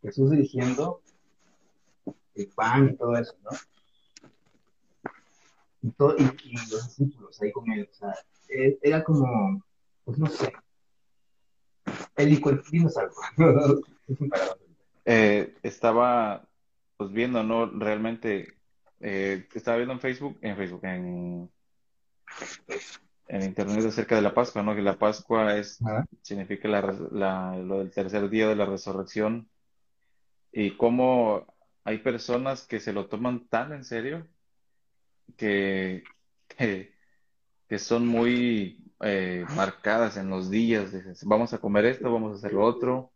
Jesús 0.01 0.31
dirigiendo 0.31 1.01
el 2.35 2.47
pan 2.49 2.89
y 2.89 2.95
todo 2.95 3.15
eso, 3.17 3.35
¿no? 3.43 3.51
Y, 5.87 5.91
todo, 5.91 6.15
y, 6.17 6.23
los 6.69 6.97
discípulos 6.97 7.41
ahí 7.41 7.51
con 7.51 7.71
él, 7.71 7.87
o 7.89 7.95
sea, 7.95 8.13
e, 8.49 8.77
era 8.81 9.03
como, 9.03 9.63
pues 10.03 10.19
no 10.19 10.27
sé, 10.27 10.51
dijo, 12.17 12.51
dinos 12.71 12.97
algo. 12.97 13.15
eh, 15.05 15.55
estaba, 15.63 16.45
pues 16.97 17.11
viendo, 17.11 17.43
¿no? 17.43 17.67
Realmente, 17.67 18.55
eh, 18.99 19.47
estaba 19.53 19.77
viendo 19.77 19.93
en 19.93 19.99
Facebook, 20.01 20.37
en 20.41 20.57
Facebook, 20.57 20.83
en, 20.83 21.49
en 23.27 23.43
Internet 23.43 23.85
acerca 23.85 24.15
de 24.15 24.21
la 24.21 24.33
Pascua, 24.33 24.63
¿no? 24.63 24.75
Que 24.75 24.81
la 24.81 24.97
Pascua 24.97 25.55
es, 25.57 25.79
significa 26.21 26.67
la, 26.67 26.81
la, 27.11 27.57
lo 27.57 27.79
del 27.79 27.91
tercer 27.91 28.29
día 28.29 28.49
de 28.49 28.55
la 28.55 28.65
resurrección 28.65 29.47
y 30.51 30.75
cómo 30.75 31.45
hay 31.83 31.99
personas 31.99 32.67
que 32.67 32.81
se 32.81 32.91
lo 32.91 33.07
toman 33.07 33.47
tan 33.47 33.71
en 33.71 33.85
serio 33.85 34.27
que, 35.35 36.03
que, 36.47 37.79
son 37.79 38.07
muy 38.07 38.91
eh, 39.01 39.45
marcadas 39.55 40.17
en 40.17 40.29
los 40.29 40.49
días. 40.49 40.91
vamos 41.23 41.53
a 41.53 41.59
comer 41.59 41.85
esto, 41.85 42.11
vamos 42.11 42.33
a 42.33 42.35
hacer 42.37 42.53
lo 42.53 42.63
otro, 42.63 43.11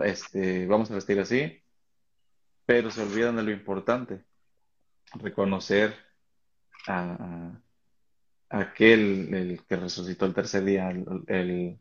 este, 0.00 0.66
vamos 0.66 0.90
a 0.90 0.94
vestir 0.94 1.18
así, 1.20 1.62
pero 2.66 2.90
se 2.90 3.02
olvidan 3.02 3.36
de 3.36 3.42
lo 3.44 3.50
importante, 3.50 4.24
reconocer 5.14 5.94
a, 6.86 7.60
aquel 8.50 9.34
el 9.34 9.62
que 9.66 9.76
resucitó 9.76 10.26
el 10.26 10.34
tercer 10.34 10.64
día, 10.64 10.90
el, 10.90 11.78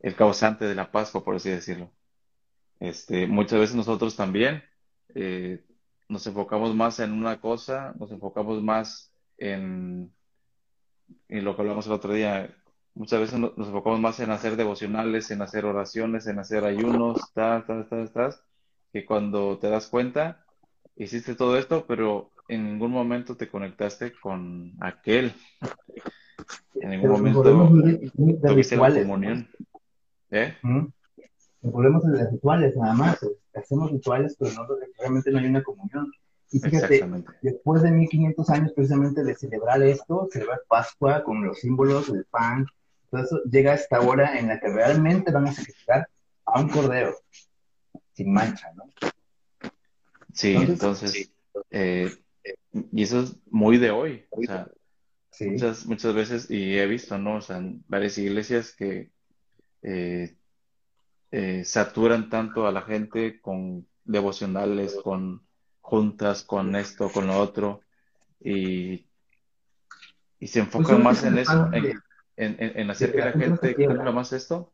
el 0.00 0.14
causante 0.14 0.64
de 0.64 0.74
la 0.74 0.90
Pascua, 0.90 1.24
por 1.24 1.36
así 1.36 1.50
decirlo. 1.50 1.90
Este, 2.80 3.26
muchas 3.26 3.58
veces 3.58 3.76
nosotros 3.76 4.14
también 4.16 4.62
eh, 5.14 5.64
nos 6.08 6.26
enfocamos 6.26 6.74
más 6.74 7.00
en 7.00 7.12
una 7.12 7.40
cosa, 7.40 7.94
nos 7.98 8.10
enfocamos 8.10 8.62
más 8.62 9.12
en, 9.36 10.12
en 11.28 11.44
lo 11.44 11.54
que 11.54 11.62
hablamos 11.62 11.86
el 11.86 11.92
otro 11.92 12.12
día. 12.12 12.54
Muchas 12.94 13.20
veces 13.20 13.38
nos, 13.38 13.52
enfocamos 13.56 14.00
más 14.00 14.18
en 14.20 14.30
hacer 14.30 14.56
devocionales, 14.56 15.30
en 15.30 15.42
hacer 15.42 15.66
oraciones, 15.66 16.26
en 16.26 16.38
hacer 16.38 16.64
ayunos, 16.64 17.32
tal, 17.34 17.64
tal, 17.66 17.88
tal, 17.88 18.10
tal, 18.10 18.34
que 18.92 19.04
cuando 19.04 19.58
te 19.58 19.68
das 19.68 19.86
cuenta, 19.88 20.44
hiciste 20.96 21.34
todo 21.34 21.58
esto, 21.58 21.84
pero 21.86 22.32
en 22.48 22.64
ningún 22.64 22.90
momento 22.90 23.36
te 23.36 23.48
conectaste 23.48 24.12
con 24.12 24.72
aquel. 24.80 25.32
En 26.80 26.90
ningún 26.90 27.10
Pero 27.10 27.56
momento 27.56 27.98
tuviste 28.46 28.76
la 28.76 28.94
comunión. 28.94 29.48
¿Eh? 30.30 30.56
¿No? 31.62 31.70
Volvemos 31.70 32.04
a 32.04 32.08
los 32.08 32.30
rituales 32.30 32.76
nada 32.76 32.94
más. 32.94 33.18
Hacemos 33.54 33.90
rituales, 33.90 34.36
pero 34.38 34.52
no, 34.54 34.66
realmente 34.98 35.30
no 35.30 35.38
hay 35.38 35.46
una 35.46 35.62
comunión. 35.62 36.12
Y 36.50 36.60
fíjate, 36.60 37.04
después 37.42 37.82
de 37.82 37.90
1500 37.90 38.50
años 38.50 38.72
precisamente 38.72 39.22
de 39.22 39.34
celebrar 39.34 39.82
esto, 39.82 40.28
celebrar 40.32 40.60
Pascua 40.68 41.22
con 41.22 41.44
los 41.44 41.58
símbolos 41.60 42.10
del 42.10 42.24
pan, 42.24 42.66
todo 43.10 43.22
eso, 43.22 43.40
llega 43.50 43.74
esta 43.74 44.00
hora 44.00 44.38
en 44.38 44.48
la 44.48 44.58
que 44.58 44.68
realmente 44.68 45.30
van 45.30 45.48
a 45.48 45.52
sacrificar 45.52 46.08
a 46.46 46.60
un 46.60 46.68
cordero 46.68 47.14
sin 48.14 48.32
mancha, 48.32 48.72
¿no? 48.74 48.84
Sí, 50.32 50.54
Entonces, 50.54 50.72
entonces, 50.72 51.32
eh, 51.70 52.10
y 52.92 53.02
eso 53.02 53.20
es 53.20 53.36
muy 53.50 53.78
de 53.78 53.90
hoy. 53.90 54.24
O 54.30 54.42
sea, 54.42 54.68
Sí. 55.30 55.50
muchas, 55.50 55.86
muchas 55.86 56.14
veces, 56.14 56.50
y 56.50 56.78
he 56.78 56.86
visto, 56.86 57.16
¿no? 57.16 57.36
O 57.36 57.40
sea, 57.40 57.58
en 57.58 57.84
varias 57.86 58.18
iglesias 58.18 58.74
que 58.74 59.10
eh, 59.82 60.34
eh, 61.30 61.64
saturan 61.64 62.30
tanto 62.30 62.66
a 62.66 62.72
la 62.72 62.82
gente 62.82 63.40
con 63.40 63.86
devocionales, 64.04 64.96
con 65.02 65.42
juntas, 65.80 66.42
con 66.42 66.74
esto, 66.76 67.10
con 67.10 67.26
lo 67.26 67.38
otro, 67.38 67.80
y, 68.40 69.06
y 70.38 70.46
se 70.46 70.60
enfocan 70.60 71.02
Pues, 71.02 71.04
más 71.04 71.24
en 71.24 71.38
eso, 71.38 71.70
en, 71.72 72.56
en, 72.58 72.90
hacer 72.90 73.12
que 73.12 73.18
la 73.18 73.32
gente 73.32 73.74
cumpla 73.74 74.12
más 74.12 74.32
esto, 74.32 74.72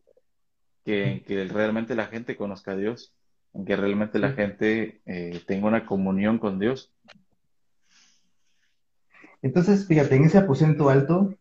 que 0.85 1.05
en 1.05 1.25
que 1.25 1.45
realmente 1.45 1.95
la 1.95 2.07
gente 2.07 2.37
conozca 2.37 2.73
a 2.73 2.77
Dios, 2.77 3.15
en 3.55 3.65
que 3.65 3.77
realmente 3.77 4.19
la 4.19 4.33
gente 4.33 5.01
eh, 5.07 5.43
tenga 5.47 5.69
una 5.69 5.87
comunión 5.87 6.39
con 6.39 6.59
Dios. 6.59 6.93
Entonces, 9.43 9.87
fíjate, 9.87 10.17
en 10.17 10.25
ese 10.25 10.39
aposento 10.39 10.89
alto, 10.89 11.35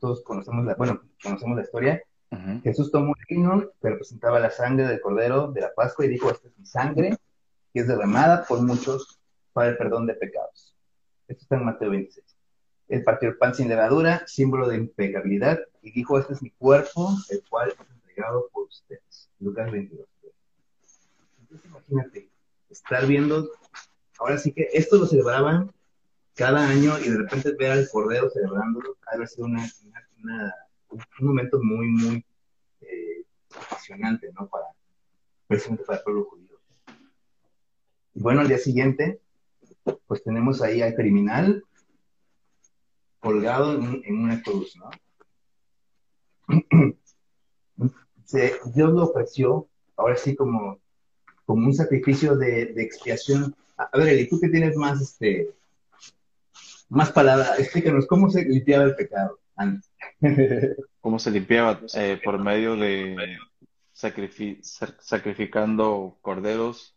todos 0.00 0.22
conocemos 0.22 0.64
la, 0.64 0.74
bueno, 0.74 1.02
conocemos 1.22 1.56
la 1.56 1.62
historia, 1.62 2.02
Ujú. 2.32 2.60
Jesús 2.62 2.90
tomó 2.92 3.14
el 3.18 3.36
vino 3.36 3.70
que 3.80 3.90
representaba 3.90 4.38
la 4.38 4.50
sangre 4.50 4.86
del 4.86 5.00
cordero 5.00 5.50
de 5.50 5.62
la 5.62 5.72
Pascua 5.74 6.04
y 6.04 6.08
dijo, 6.08 6.30
esta 6.30 6.48
es 6.48 6.58
mi 6.58 6.66
sangre, 6.66 7.16
que 7.72 7.80
es 7.80 7.88
derramada 7.88 8.44
por 8.44 8.62
muchos 8.62 9.20
para 9.52 9.70
el 9.70 9.76
perdón 9.76 10.06
de 10.06 10.14
pecados. 10.14 10.74
Esto 11.26 11.42
está 11.42 11.56
en 11.56 11.64
Mateo 11.64 11.90
26. 11.90 12.24
Él 12.88 13.04
partió 13.04 13.28
el 13.28 13.36
pan 13.36 13.54
sin 13.54 13.68
levadura, 13.68 14.24
símbolo 14.26 14.68
de 14.68 14.76
impecabilidad, 14.76 15.60
y 15.82 15.92
dijo, 15.92 16.18
este 16.18 16.34
es 16.34 16.42
mi 16.42 16.50
cuerpo, 16.50 17.10
el 17.30 17.42
cual 17.48 17.70
es 17.70 17.76
entregado 17.90 18.48
por 18.52 18.64
ustedes. 18.64 19.28
Lucas 19.38 19.70
22. 19.70 20.06
Entonces 21.40 21.66
imagínate, 21.70 22.28
estar 22.68 23.06
viendo, 23.06 23.48
ahora 24.18 24.38
sí 24.38 24.52
que 24.52 24.68
esto 24.72 24.96
lo 24.98 25.06
celebraban 25.06 25.72
cada 26.36 26.66
año 26.68 26.98
y 26.98 27.08
de 27.10 27.18
repente 27.18 27.52
ver 27.58 27.72
al 27.72 27.88
cordero 27.90 28.30
celebrándolo, 28.30 28.96
ha 29.06 29.10
de 29.12 29.16
haber 29.16 29.28
sido 29.28 29.46
una, 29.46 29.62
una- 29.84 30.08
una- 30.22 30.54
un 30.90 31.26
momento 31.26 31.60
muy, 31.62 31.86
muy 31.88 32.24
eh, 32.80 33.24
apasionante, 33.54 34.30
¿no? 34.32 34.48
Para, 34.48 34.66
precisamente 35.46 35.84
para 35.84 35.98
el 35.98 36.04
pueblo 36.04 36.24
judío. 36.24 36.60
Y 38.14 38.20
bueno, 38.22 38.40
al 38.40 38.48
día 38.48 38.58
siguiente, 38.58 39.20
pues 40.06 40.22
tenemos 40.22 40.62
ahí 40.62 40.82
al 40.82 40.94
criminal 40.94 41.64
colgado 43.20 43.74
en, 43.74 44.02
en 44.04 44.18
una 44.18 44.42
cruz, 44.42 44.76
¿no? 44.76 44.90
Se- 48.24 48.58
Dios 48.74 48.92
lo 48.92 49.04
ofreció, 49.04 49.68
ahora 49.96 50.16
sí 50.16 50.34
como, 50.36 50.78
como 51.44 51.66
un 51.66 51.74
sacrificio 51.74 52.36
de, 52.36 52.62
expiación. 52.76 53.54
A, 53.76 53.84
a 53.92 53.98
ver, 53.98 54.08
Eli, 54.08 54.28
tú 54.28 54.40
que 54.40 54.48
tienes 54.48 54.76
más, 54.76 55.00
este, 55.00 55.50
más 56.88 57.12
palabra, 57.12 57.56
explícanos 57.58 58.06
cómo 58.06 58.30
se 58.30 58.44
limpiaba 58.44 58.84
el 58.84 58.94
pecado 58.96 59.38
antes. 59.56 59.89
¿Cómo 61.00 61.18
se 61.18 61.30
limpiaba? 61.30 61.80
Eh, 61.94 62.20
por 62.22 62.38
medio 62.38 62.76
de 62.76 63.38
sacrifi- 63.94 64.60
sac- 64.60 64.98
sacrificando 65.00 66.18
corderos, 66.20 66.96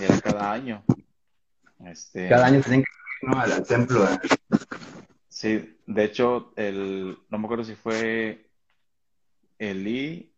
era 0.00 0.20
cada 0.22 0.52
año. 0.52 0.84
Este, 1.86 2.28
Cada 2.28 2.46
año 2.46 2.60
tenían 2.62 2.82
que 2.82 3.26
ir 3.26 3.28
¿no? 3.30 3.40
al, 3.40 3.66
templo. 3.66 4.04
a- 4.04 4.20
Sí, 5.28 5.76
de 5.86 6.04
hecho, 6.04 6.52
el, 6.56 7.18
no 7.28 7.38
me 7.38 7.44
acuerdo 7.46 7.64
si 7.64 7.74
fue 7.74 8.48
Elí, 9.58 10.32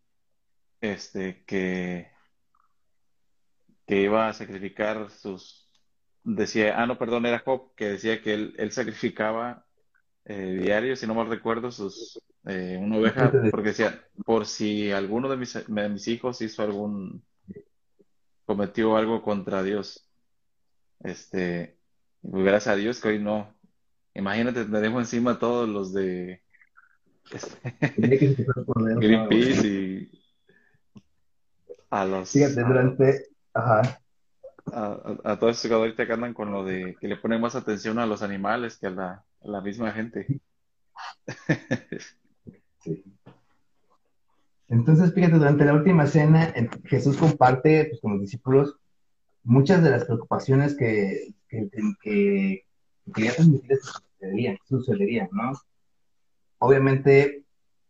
este, 0.81 1.43
que, 1.45 2.09
que 3.85 4.01
iba 4.01 4.27
a 4.27 4.33
sacrificar 4.33 5.11
sus, 5.11 5.69
decía, 6.23 6.81
ah, 6.81 6.87
no, 6.87 6.97
perdón, 6.97 7.27
era 7.27 7.39
Job, 7.39 7.75
que 7.75 7.89
decía 7.89 8.21
que 8.23 8.33
él, 8.33 8.55
él 8.57 8.71
sacrificaba 8.71 9.66
eh, 10.29 10.59
diario, 10.61 10.95
si 10.95 11.07
no 11.07 11.13
mal 11.15 11.27
recuerdo, 11.29 11.71
sus, 11.71 12.21
eh, 12.45 12.77
una 12.81 12.97
oveja, 12.97 13.31
porque 13.49 13.69
decía, 13.69 14.01
por 14.25 14.45
si 14.45 14.91
alguno 14.91 15.29
de 15.29 15.37
mis, 15.37 15.53
de 15.67 15.89
mis 15.89 16.07
hijos 16.09 16.41
hizo 16.41 16.61
algún, 16.63 17.23
cometió 18.45 18.97
algo 18.97 19.21
contra 19.21 19.63
Dios. 19.63 20.07
Este, 20.99 21.77
pues 22.21 22.43
gracias 22.43 22.73
a 22.73 22.77
Dios 22.77 22.99
que 22.99 23.07
hoy 23.09 23.19
no. 23.19 23.53
Imagínate, 24.13 24.65
tenemos 24.65 25.01
encima 25.03 25.39
todos 25.39 25.69
los 25.69 25.93
de 25.93 26.41
este. 27.31 27.97
Greenpeace 28.99 29.67
y 29.67 30.11
a 31.89 32.03
los 32.05 32.31
Fíjate, 32.31 32.63
durante. 32.63 33.27
Ajá. 33.53 34.01
a, 34.73 34.85
a- 35.23 35.31
a 35.31 35.39
todos 35.39 35.57
esos 35.57 35.71
ahorita 35.71 36.05
que 36.05 36.13
andan 36.13 36.33
con 36.33 36.51
lo 36.51 36.63
de 36.65 36.95
que 36.99 37.07
le 37.07 37.15
ponen 37.17 37.39
más 37.41 37.55
atención 37.55 37.97
a 37.99 38.05
los 38.05 38.21
animales 38.21 38.77
que 38.77 38.87
a 38.87 38.91
la, 38.91 39.25
la 39.41 39.61
misma 39.61 39.91
gente. 39.91 40.41
Sí. 42.79 43.03
Entonces, 44.69 45.13
fíjate, 45.13 45.37
durante 45.37 45.65
la 45.65 45.73
última 45.73 46.05
cena, 46.07 46.53
Jesús 46.85 47.17
comparte 47.17 47.85
pues, 47.85 48.01
con 48.01 48.13
los 48.13 48.21
discípulos 48.21 48.77
muchas 49.43 49.81
de 49.81 49.89
las 49.89 50.05
preocupaciones 50.05 50.75
que, 50.75 51.33
que, 51.47 51.69
que, 51.69 51.81
que 52.01 52.65
quería 53.13 53.31
sucederían, 54.67 55.29
¿no? 55.31 55.53
Obviamente 56.59 57.43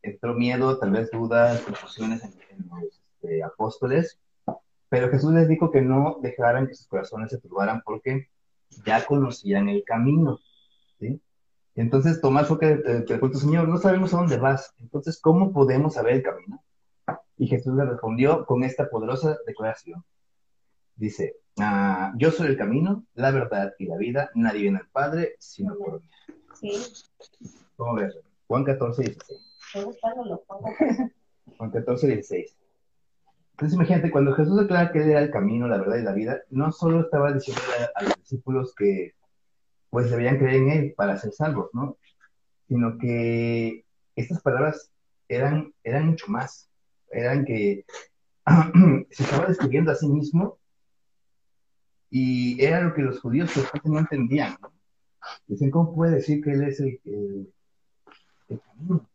entró 0.04 0.36
miedo, 0.36 0.78
tal 0.78 0.92
vez 0.92 1.10
dudas, 1.12 1.62
confusiones 1.62 2.24
en, 2.24 2.32
los 2.70 2.84
este, 2.84 3.44
apóstoles, 3.44 4.20
pero 4.90 5.10
Jesús 5.10 5.34
les 5.34 5.48
dijo 5.48 5.72
que 5.72 5.82
no 5.82 6.20
dejaran 6.22 6.68
que 6.68 6.76
sus 6.76 6.88
corazones 6.88 7.32
se 7.32 7.40
turbaran 7.40 7.82
porque 7.84 8.30
ya 8.86 9.06
conocían 9.06 9.70
el 9.70 9.84
camino. 9.84 10.40
Entonces 11.78 12.20
Tomás 12.20 12.48
fue 12.48 12.60
que 12.60 12.72
eh, 12.72 13.04
preguntó, 13.08 13.38
Señor, 13.38 13.70
no 13.70 13.78
sabemos 13.78 14.12
a 14.12 14.18
dónde 14.18 14.38
vas, 14.38 14.74
entonces, 14.80 15.22
¿cómo 15.22 15.54
podemos 15.54 15.94
saber 15.94 16.16
el 16.16 16.24
camino? 16.24 16.64
Y 17.38 17.48
Jesús 17.48 17.76
le 17.76 17.86
respondió 17.86 18.48
con 18.48 18.64
esta 18.64 18.90
poderosa 18.90 19.38
declaración. 19.46 20.04
Dice, 20.96 21.36
ah, 21.60 22.14
yo 22.18 22.32
soy 22.32 22.48
el 22.48 22.58
camino, 22.58 23.06
la 23.14 23.30
verdad 23.30 23.76
y 23.78 23.86
la 23.86 23.96
vida, 23.96 24.32
nadie 24.34 24.64
viene 24.64 24.80
al 24.80 24.88
Padre 24.88 25.36
sino 25.38 25.76
por 25.78 26.02
mí. 26.02 26.10
Sí, 26.56 26.72
¿Cómo 27.76 27.94
ves? 27.94 28.18
Juan 28.48 28.64
14, 28.64 29.04
16. 29.04 29.40
estoy 29.68 29.86
buscándolo. 29.86 30.44
Juan 31.58 31.70
14, 31.70 32.08
16. 32.08 32.58
Entonces 33.52 33.76
imagínate, 33.76 34.10
cuando 34.10 34.34
Jesús 34.34 34.60
declara 34.60 34.92
que 34.92 35.04
Él 35.04 35.12
era 35.12 35.20
el 35.20 35.30
camino, 35.30 35.68
la 35.68 35.78
verdad 35.78 35.98
y 35.98 36.04
la 36.04 36.14
vida, 36.14 36.42
no 36.50 36.72
solo 36.72 37.02
estaba 37.02 37.34
diciendo 37.34 37.62
a, 37.80 38.00
a 38.00 38.04
los 38.04 38.16
discípulos 38.16 38.74
que 38.74 39.14
pues 39.90 40.10
debían 40.12 40.38
creer 40.38 40.56
en 40.56 40.70
Él 40.70 40.94
para 40.96 41.18
ser 41.18 41.32
salvos, 41.34 41.70
¿no? 41.74 41.98
Sino 42.68 42.98
que 42.98 43.86
estas 44.16 44.42
palabras 44.42 44.92
eran, 45.28 45.74
eran 45.84 46.08
mucho 46.08 46.28
más. 46.28 46.70
Eran 47.10 47.46
que 47.46 47.86
se 49.12 49.24
estaba 49.24 49.48
describiendo 49.48 49.92
a 49.92 49.96
sí 49.96 50.08
mismo 50.08 50.58
y 52.10 52.64
era 52.64 52.82
lo 52.82 52.94
que 52.94 53.02
los 53.02 53.20
judíos 53.20 53.52
no 53.84 54.00
entendían. 54.00 54.58
¿no? 54.62 54.72
Dicen, 55.48 55.72
¿cómo 55.72 55.96
puede 55.96 56.16
decir 56.16 56.44
que 56.44 56.52
Él 56.52 56.64
es 56.64 56.80
el, 56.80 57.00
el, 57.06 57.54
el 58.50 58.62
camino? 58.62 59.10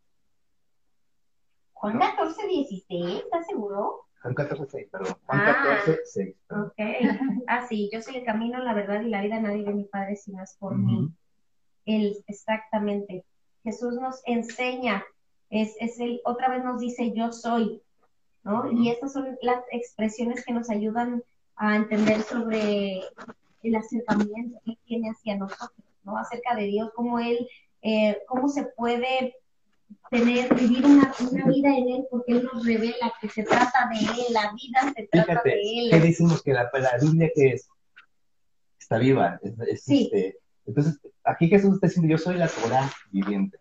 Juan 1.73 1.99
14, 1.99 2.47
16, 2.47 3.23
¿estás 3.25 3.47
seguro? 3.47 4.07
Juan 4.23 4.35
14, 4.35 4.67
6, 4.71 4.89
perdón. 4.91 5.15
Juan 5.27 5.41
Ah. 5.41 5.79
14, 5.85 6.01
6. 6.05 6.37
Ok. 6.51 6.75
Ah, 7.49 7.67
sí, 7.69 7.91
yo 7.93 8.01
soy 8.01 8.17
el 8.17 8.25
camino, 8.25 8.59
la 8.63 8.73
verdad 8.75 9.03
y 9.03 9.11
la 9.11 9.21
vida, 9.23 9.41
nadie 9.41 9.65
ve 9.65 9.75
mi 9.75 9.85
Padre 9.85 10.17
si 10.17 10.33
no 10.33 10.43
es 10.43 10.57
por 10.59 10.73
Ujú. 10.73 10.81
mí. 10.83 11.13
Él, 11.87 12.17
exactamente. 12.29 13.25
Jesús 13.65 13.95
nos 13.95 14.23
enseña, 14.27 15.05
es, 15.51 15.75
es 15.81 15.99
el, 16.01 16.21
otra 16.25 16.49
vez 16.49 16.65
nos 16.65 16.81
dice 16.81 17.13
yo 17.15 17.33
soy, 17.33 17.83
¿no? 18.45 18.71
Y 18.73 18.91
estas 18.91 19.13
son 19.13 19.37
las 19.43 19.63
expresiones 19.73 20.45
que 20.45 20.53
nos 20.53 20.71
ayudan 20.71 21.23
a 21.57 21.77
entender 21.77 22.23
sobre 22.23 23.01
el 23.63 23.77
acercamiento 23.77 24.59
que 24.65 24.77
tiene 24.85 25.11
hacia 25.11 25.37
nosotros, 25.37 25.85
¿no? 26.05 26.17
Acerca 26.17 26.55
de 26.57 26.65
Dios, 26.65 26.91
cómo 26.95 27.19
Él, 27.21 27.49
eh, 27.83 28.19
cómo 28.27 28.49
se 28.49 28.65
puede 28.77 29.35
tener, 30.13 30.55
vivir 30.55 30.85
una, 30.85 31.13
una 31.31 31.47
vida 31.47 31.69
en 31.77 31.89
Él, 31.89 32.05
porque 32.11 32.33
Él 32.35 32.49
nos 32.53 32.65
revela 32.67 33.13
que 33.21 33.29
se 33.31 33.43
trata 33.43 33.89
de 33.91 33.99
Él, 33.99 34.33
la 34.33 34.53
vida 34.53 34.93
se 34.95 35.09
trata 35.09 35.27
Fíjate, 35.31 35.49
de 35.49 35.61
Él. 35.79 35.91
¿qué 35.91 36.01
decimos 36.01 36.43
que 36.43 36.53
la, 36.53 36.71
la 36.73 36.99
Biblia 37.01 37.31
que 37.35 37.49
es? 37.55 37.69
está 38.79 38.99
viva. 38.99 39.41
Es, 39.43 39.55
es, 39.69 39.85
Sí. 39.85 40.05
este, 40.13 40.39
entonces, 40.67 41.01
aquí 41.25 41.49
Jesús 41.49 41.75
está 41.75 41.87
diciendo, 41.87 42.11
yo 42.11 42.19
soy 42.19 42.37
la 42.37 42.49
Torah 42.49 42.91
viviente. 43.11 43.59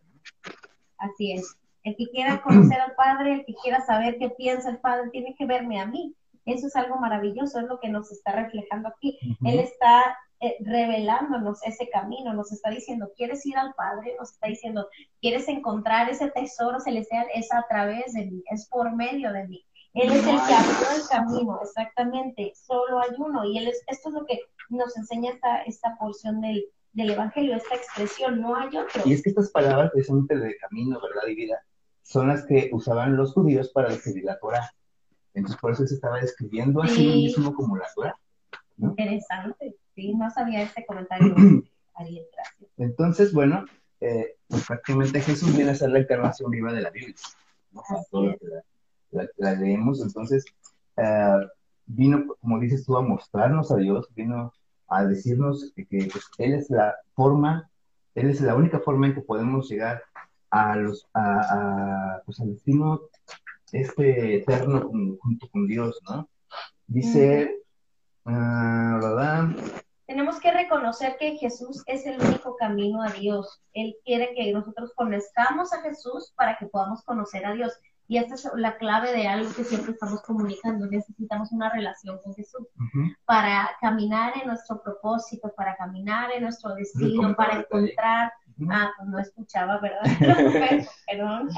Así 0.98 1.32
es. 1.34 1.56
El 1.84 1.96
que 1.96 2.10
quiera 2.10 2.42
conocer 2.44 2.80
al 2.80 2.94
Padre, 2.96 3.34
el 3.34 3.46
que 3.46 3.56
quiera 3.64 3.84
saber 3.86 4.18
qué 4.20 4.30
piensa 4.30 4.70
el 4.70 4.78
Padre, 4.80 5.10
tiene 5.12 5.34
que 5.38 5.46
verme 5.46 5.80
a 5.80 5.86
mí. 5.88 6.14
Eso 6.46 6.68
es 6.68 6.76
algo 6.76 6.98
maravilloso, 6.98 7.60
es 7.60 7.66
lo 7.68 7.80
que 7.80 7.90
nos 7.90 8.12
está 8.12 8.34
reflejando 8.34 8.90
aquí. 8.90 9.18
Él 9.46 9.60
está 9.60 10.18
eh, 10.42 10.58
revelándonos 10.62 11.62
ese 11.64 11.88
camino, 11.90 12.34
nos 12.34 12.52
está 12.52 12.70
diciendo, 12.72 13.12
¿quieres 13.16 13.46
ir 13.46 13.58
al 13.58 13.74
Padre? 13.76 14.16
Nos 14.20 14.32
está 14.32 14.48
diciendo, 14.48 14.88
¿quieres 15.22 15.48
encontrar 15.48 16.10
ese 16.10 16.32
tesoro 16.32 16.80
celestial? 16.80 17.28
Es 17.34 17.54
a 17.54 17.64
través 17.70 18.14
de 18.14 18.26
mí, 18.26 18.44
es 18.52 18.68
por 18.68 18.96
medio 18.96 19.32
de 19.32 19.48
mí. 19.48 19.64
Él 19.94 20.12
es 20.12 20.26
el 20.26 20.36
que 20.36 20.54
abrió 20.54 20.92
el 20.96 21.08
camino, 21.10 21.60
exactamente, 21.62 22.54
solo 22.56 23.00
hay 23.00 23.10
uno. 23.18 23.46
Y 23.46 23.58
él 23.58 23.68
es, 23.68 23.84
esto 23.88 24.10
es 24.10 24.16
lo 24.16 24.26
que 24.26 24.40
nos 24.70 24.96
enseña 24.98 25.32
esta, 25.32 25.62
esta 25.64 25.98
porción 26.00 26.42
del, 26.42 26.66
del 26.94 27.12
Evangelio, 27.12 27.56
esta 27.56 27.76
expresión, 27.76 28.42
no 28.42 28.56
hay 28.56 28.70
otro. 28.78 29.04
Y 29.06 29.14
es 29.14 29.22
que 29.22 29.30
estas 29.30 29.50
palabras, 29.52 29.92
precisamente 29.92 30.38
de 30.38 30.58
camino, 30.58 31.00
verdad 31.02 31.28
y 31.28 31.36
vida, 31.36 31.62
son 32.04 32.30
las 32.30 32.46
que 32.46 32.70
usaban 32.74 33.16
los 33.16 33.34
judíos 33.34 33.70
para 33.74 33.90
describir 33.90 34.24
la 34.26 34.40
Torah. 34.40 34.72
Entonces, 35.34 35.60
por 35.62 35.72
eso 35.72 35.86
se 35.86 35.94
estaba 35.96 36.20
describiendo 36.20 36.82
a 36.82 36.88
sí 36.88 36.96
Sí. 36.96 37.08
mismo 37.08 37.54
como 37.54 37.78
la 37.78 37.88
Torah. 37.94 38.16
Interesante, 38.78 39.76
sí, 39.96 40.14
no 40.16 40.30
sabía 40.32 40.64
este 40.64 40.86
comentario, 40.86 41.36
Ariel, 41.96 42.26
gracias. 42.36 42.70
Entonces, 42.78 43.34
bueno, 43.34 43.66
eh, 44.00 44.36
pues 44.48 44.66
prácticamente 44.66 45.22
Jesús 45.22 45.56
viene 45.56 45.72
a 45.72 45.76
ser 45.76 45.92
la 45.92 46.00
encarnación 46.00 46.50
viva 46.52 46.74
de 46.74 46.82
la 46.82 46.90
Biblia. 46.90 47.16
¿no? 47.72 47.82
La, 48.22 48.36
la- 49.12 49.30
la 49.38 49.54
leemos, 49.54 50.02
entonces, 50.02 50.46
eh, 50.98 51.38
vino, 51.86 52.26
como 52.40 52.60
dices 52.60 52.86
tú, 52.86 52.98
a 52.98 53.02
mostrarnos 53.02 53.72
a 53.72 53.78
Dios, 53.78 54.08
vino 54.16 54.54
a 54.88 55.06
decirnos 55.06 55.72
que, 55.76 55.86
que, 55.86 56.10
pues, 56.12 56.26
Él 56.38 56.54
es 56.54 56.70
la 56.70 56.96
forma, 57.14 57.70
Él 58.16 58.30
es 58.30 58.42
la 58.42 58.56
única 58.56 58.80
forma 58.80 59.08
en 59.08 59.16
que 59.16 59.22
podemos 59.22 59.70
llegar 59.70 60.02
a 60.50 60.76
los, 60.76 61.08
a, 61.14 62.16
a, 62.16 62.22
pues, 62.26 62.40
al 62.42 62.54
destino 62.54 63.02
este 63.72 64.36
eterno 64.38 64.82
junto 65.22 65.50
con 65.50 65.66
Dios, 65.68 66.00
¿no? 66.10 66.28
Dice, 66.88 67.61
¿verdad? 68.26 69.50
Tenemos 70.06 70.40
que 70.40 70.52
reconocer 70.52 71.16
que 71.18 71.38
Jesús 71.38 71.84
es 71.86 72.06
el 72.06 72.20
único 72.20 72.58
camino 72.58 73.02
a 73.02 73.10
Dios. 73.12 73.62
Él 73.74 73.96
quiere 74.04 74.34
que 74.36 74.52
nosotros 74.52 74.92
conozcamos 74.96 75.72
a 75.72 75.82
Jesús 75.82 76.34
para 76.36 76.58
que 76.58 76.66
podamos 76.66 77.02
conocer 77.04 77.46
a 77.46 77.54
Dios. 77.54 77.72
Y 78.10 78.18
esta 78.18 78.36
es 78.36 78.46
la 78.56 78.76
clave 78.78 79.14
de 79.14 79.26
algo 79.26 79.54
que 79.54 79.64
siempre 79.64 79.94
estamos 79.94 80.22
comunicando. 80.24 80.86
Necesitamos 80.86 81.54
una 81.54 81.70
relación 81.70 82.20
con 82.22 82.36
Jesús 82.36 82.68
para 83.24 83.70
caminar 83.80 84.34
en 84.36 84.48
nuestro 84.48 84.84
propósito, 84.84 85.54
para 85.56 85.78
caminar 85.78 86.30
en 86.34 86.44
nuestro 86.44 86.76
destino, 86.76 87.22
¿Cómo 87.22 87.36
para 87.36 87.60
encontrar. 87.60 88.34
Ah, 88.70 88.92
pues 88.98 89.08
no 89.08 89.18
escuchaba, 89.18 89.80
¿verdad? 89.80 90.02
Perdón. 91.08 91.50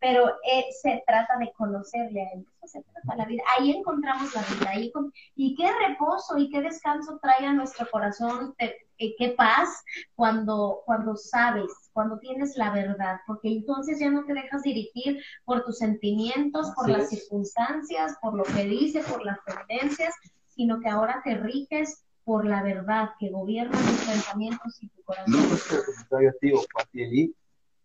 Pero 0.00 0.28
eh, 0.28 0.66
se 0.80 1.02
trata 1.06 1.36
de 1.38 1.50
conocerle 1.56 2.22
a 2.22 2.32
él. 2.34 2.46
Eso 2.62 2.78
se 2.78 2.82
trata 2.92 3.16
la 3.16 3.24
vida. 3.24 3.42
Ahí 3.58 3.72
encontramos 3.72 4.32
la 4.34 4.42
vida. 4.42 4.70
Ahí 4.70 4.92
encon- 4.92 5.12
y 5.34 5.56
qué 5.56 5.68
reposo 5.86 6.38
y 6.38 6.50
qué 6.50 6.60
descanso 6.60 7.18
trae 7.20 7.46
a 7.46 7.52
nuestro 7.52 7.86
corazón. 7.90 8.54
te- 8.58 8.76
eh, 9.00 9.14
qué 9.16 9.28
paz 9.30 9.84
cuando, 10.16 10.82
cuando 10.84 11.14
sabes, 11.16 11.70
cuando 11.92 12.18
tienes 12.18 12.56
la 12.56 12.70
verdad. 12.72 13.20
Porque 13.28 13.48
entonces 13.48 14.00
ya 14.00 14.10
no 14.10 14.24
te 14.24 14.34
dejas 14.34 14.62
dirigir 14.62 15.22
por 15.44 15.64
tus 15.64 15.78
sentimientos, 15.78 16.70
por 16.74 16.88
las 16.90 17.08
circunstancias, 17.10 18.16
por 18.20 18.34
lo 18.34 18.42
que 18.42 18.64
dice, 18.64 19.00
por 19.02 19.24
las 19.24 19.38
tendencias, 19.44 20.14
sino 20.48 20.80
que 20.80 20.88
ahora 20.88 21.22
te 21.24 21.36
riges 21.36 22.04
por 22.24 22.44
la 22.44 22.62
verdad 22.62 23.10
que 23.18 23.30
gobierna 23.30 23.78
tus 23.78 24.04
pensamientos 24.06 24.82
y 24.82 24.88
tu 24.88 25.02
corazón. 25.02 25.32
No, 25.32 25.48
pues 25.48 25.62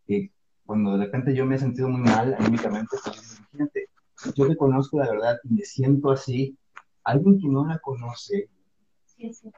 como 0.06 0.34
cuando 0.66 0.98
de 0.98 1.06
repente 1.06 1.36
yo 1.36 1.46
me 1.46 1.56
he 1.56 1.60
sentido 1.60 1.90
muy 1.90 2.02
mal 2.02 2.36
anímicamente, 2.40 2.98
pues 3.04 3.40
imagínate, 3.40 3.90
yo 4.36 4.48
que 4.48 4.56
conozco 4.56 5.00
la 5.00 5.10
verdad 5.10 5.38
y 5.44 5.54
me 5.54 5.62
siento 5.64 6.12
así, 6.12 6.58
alguien 7.04 7.40
que 7.40 7.48
no 7.48 7.66
la 7.66 7.80
conoce, 7.80 8.50
Sí, 9.06 9.34
sí. 9.34 9.52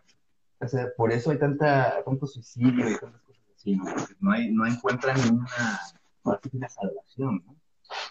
o 0.60 0.68
sea, 0.68 0.88
por 0.98 1.12
eso 1.12 1.32
hay 1.32 1.40
tanta, 1.40 2.04
tanto 2.04 2.28
suicidio 2.28 2.90
y 2.90 2.98
tantas 2.98 3.22
cosas 3.22 3.44
así, 3.56 3.76
¿no? 3.76 3.86
Porque 3.86 4.16
no, 4.20 4.32
hay, 4.32 4.52
no 4.52 4.66
encuentran 4.66 5.18
que 5.18 6.58
una 6.58 6.70
salvación, 6.70 7.44
¿no? 7.46 7.56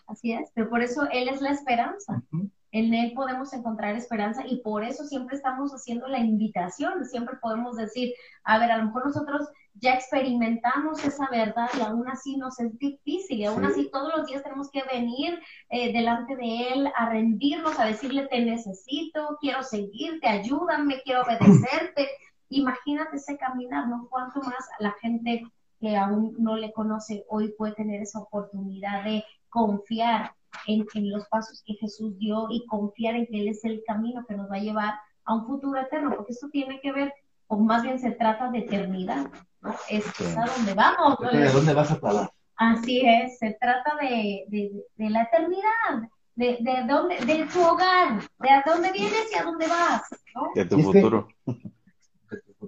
Así 0.06 0.32
es, 0.32 0.50
pero 0.54 0.70
por 0.70 0.82
eso 0.82 1.08
Él 1.12 1.28
es 1.28 1.40
la 1.40 1.50
esperanza. 1.50 2.22
Ujú. 2.32 2.48
En 2.70 2.92
Él 2.94 3.12
podemos 3.14 3.52
encontrar 3.52 3.94
esperanza 3.94 4.44
y 4.46 4.60
por 4.62 4.84
eso 4.84 5.04
siempre 5.04 5.36
estamos 5.36 5.72
haciendo 5.72 6.08
la 6.08 6.18
invitación. 6.18 7.04
Siempre 7.04 7.36
podemos 7.40 7.76
decir, 7.76 8.14
a 8.42 8.58
ver, 8.58 8.70
a 8.70 8.78
lo 8.78 8.86
mejor 8.86 9.06
nosotros 9.06 9.48
ya 9.74 9.94
experimentamos 9.94 11.04
esa 11.04 11.28
verdad 11.30 11.68
y 11.76 11.82
aún 11.82 12.08
así 12.08 12.36
nos 12.36 12.58
es 12.60 12.78
difícil 12.78 13.40
y 13.40 13.44
aún 13.44 13.64
Sí. 13.64 13.70
así 13.70 13.90
todos 13.90 14.12
los 14.16 14.26
días 14.26 14.42
tenemos 14.42 14.70
que 14.70 14.82
venir 14.84 15.38
eh, 15.68 15.92
delante 15.92 16.36
de 16.36 16.68
Él 16.68 16.92
a 16.96 17.10
rendirnos, 17.10 17.78
a 17.78 17.86
decirle, 17.86 18.26
te 18.28 18.40
necesito, 18.44 19.36
quiero 19.40 19.62
seguirte, 19.62 20.28
ayúdame, 20.28 21.02
quiero 21.04 21.22
obedecerte. 21.24 22.08
Imagínate 22.50 23.16
ese 23.16 23.36
caminar, 23.36 23.88
¿no? 23.88 24.06
Cuánto 24.10 24.40
más 24.42 24.68
la 24.78 24.92
gente 25.00 25.44
que 25.80 25.96
aún 25.96 26.34
no 26.38 26.56
le 26.56 26.72
conoce 26.72 27.24
hoy 27.28 27.52
puede 27.58 27.74
tener 27.74 28.00
esa 28.00 28.20
oportunidad 28.20 29.04
de 29.04 29.24
confiar 29.48 30.32
en, 30.66 30.86
en 30.94 31.10
los 31.10 31.26
pasos 31.28 31.62
que 31.66 31.74
Jesús 31.74 32.16
dio 32.18 32.46
y 32.50 32.64
confiar 32.66 33.16
en 33.16 33.26
que 33.26 33.40
Él 33.40 33.48
es 33.48 33.64
el 33.64 33.82
camino 33.86 34.24
que 34.26 34.36
nos 34.36 34.48
va 34.50 34.56
a 34.56 34.60
llevar 34.60 34.94
a 35.24 35.34
un 35.34 35.46
futuro 35.46 35.80
eterno, 35.80 36.14
porque 36.14 36.32
esto 36.32 36.48
tiene 36.50 36.80
que 36.80 36.92
ver, 36.92 37.12
o 37.48 37.56
más 37.58 37.82
bien 37.82 37.98
se 37.98 38.12
trata 38.12 38.50
de 38.50 38.58
eternidad, 38.58 39.30
¿no? 39.64 39.74
Es, 39.90 40.06
es 40.20 40.36
a 40.36 40.44
donde 40.44 40.74
vamos. 40.74 41.18
¿no? 41.20 41.30
¿De 41.30 41.48
dónde 41.50 41.74
vas 41.74 41.90
a 41.90 41.98
parar? 41.98 42.30
Así 42.56 43.02
es, 43.04 43.38
se 43.38 43.56
trata 43.60 43.96
de, 44.00 44.44
de, 44.48 44.84
de 44.94 45.10
la 45.10 45.22
eternidad, 45.22 46.08
de, 46.36 46.58
de, 46.60 46.84
dónde, 46.86 47.16
de 47.24 47.46
tu 47.52 47.60
hogar, 47.60 48.20
de 48.38 48.48
a 48.50 48.62
dónde 48.64 48.92
vienes 48.92 49.32
y 49.32 49.38
a 49.38 49.42
dónde 49.42 49.66
vas, 49.66 50.02
¿no? 50.36 50.50
De 50.54 50.64
tu 50.64 50.76
Y 50.76 50.80
es 50.82 50.86
que- 50.86 50.92
futuro. 51.00 51.28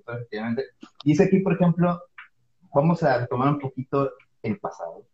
Efectivamente. 0.08 0.64
Dice 1.04 1.24
aquí, 1.24 1.38
por 1.40 1.52
ejemplo, 1.54 2.00
vamos 2.74 3.02
a 3.02 3.18
retomar 3.18 3.48
un 3.48 3.60
poquito 3.60 4.10
el 4.42 4.58
pasado. 4.58 5.06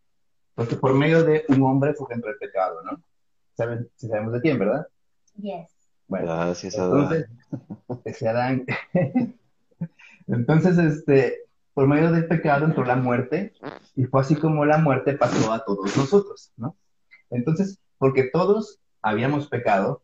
Porque 0.55 0.77
por 0.77 0.95
medio 0.95 1.23
de 1.25 1.45
un 1.49 1.63
hombre 1.63 1.95
fue 1.95 2.07
dentro 2.11 2.31
del 2.31 2.39
pecado, 2.39 2.83
¿no? 2.83 3.03
¿Saben? 3.57 3.89
Si 3.97 4.07
sabemos 4.09 4.33
de 4.35 4.41
quién, 4.41 4.59
¿verdad? 4.59 4.87
Yes. 5.37 5.69
Bueno, 6.09 6.27
Gracias, 6.27 6.79
Adán. 6.79 7.01
entonces, 7.01 7.27
ese 8.05 8.29
Adán. 8.29 8.67
entonces, 10.27 10.79
este, 10.79 11.39
por 11.75 11.87
medio 11.87 12.13
del 12.13 12.27
pecado 12.27 12.67
entró 12.67 12.85
la 12.85 12.97
muerte, 12.97 13.55
y 13.97 14.05
fue 14.05 14.21
así 14.21 14.37
como 14.37 14.65
la 14.65 14.79
muerte 14.79 15.15
pasó 15.15 15.53
a 15.53 15.65
todos 15.65 15.97
nosotros, 15.97 16.53
¿no? 16.57 16.77
Entonces, 17.31 17.79
porque 17.99 18.25
todos 18.25 18.81
habíamos 19.01 19.49
pecado, 19.49 20.03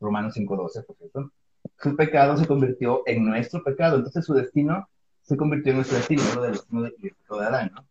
Romanos 0.00 0.36
5.12, 0.36 0.86
por 0.86 0.96
cierto, 0.96 1.32
su 1.78 1.96
pecado 1.96 2.36
se 2.36 2.46
convirtió 2.46 3.02
en 3.06 3.24
nuestro 3.24 3.62
pecado, 3.62 3.96
entonces 3.96 4.24
su 4.24 4.34
destino 4.34 4.88
se 5.22 5.36
convirtió 5.36 5.70
en 5.70 5.76
nuestro 5.78 5.98
destino, 5.98 6.22
no 6.34 6.42
del 6.42 6.52
destino 6.52 6.82
de, 6.82 6.90
de 6.90 7.46
Adán, 7.46 7.70
¿no? 7.74 7.86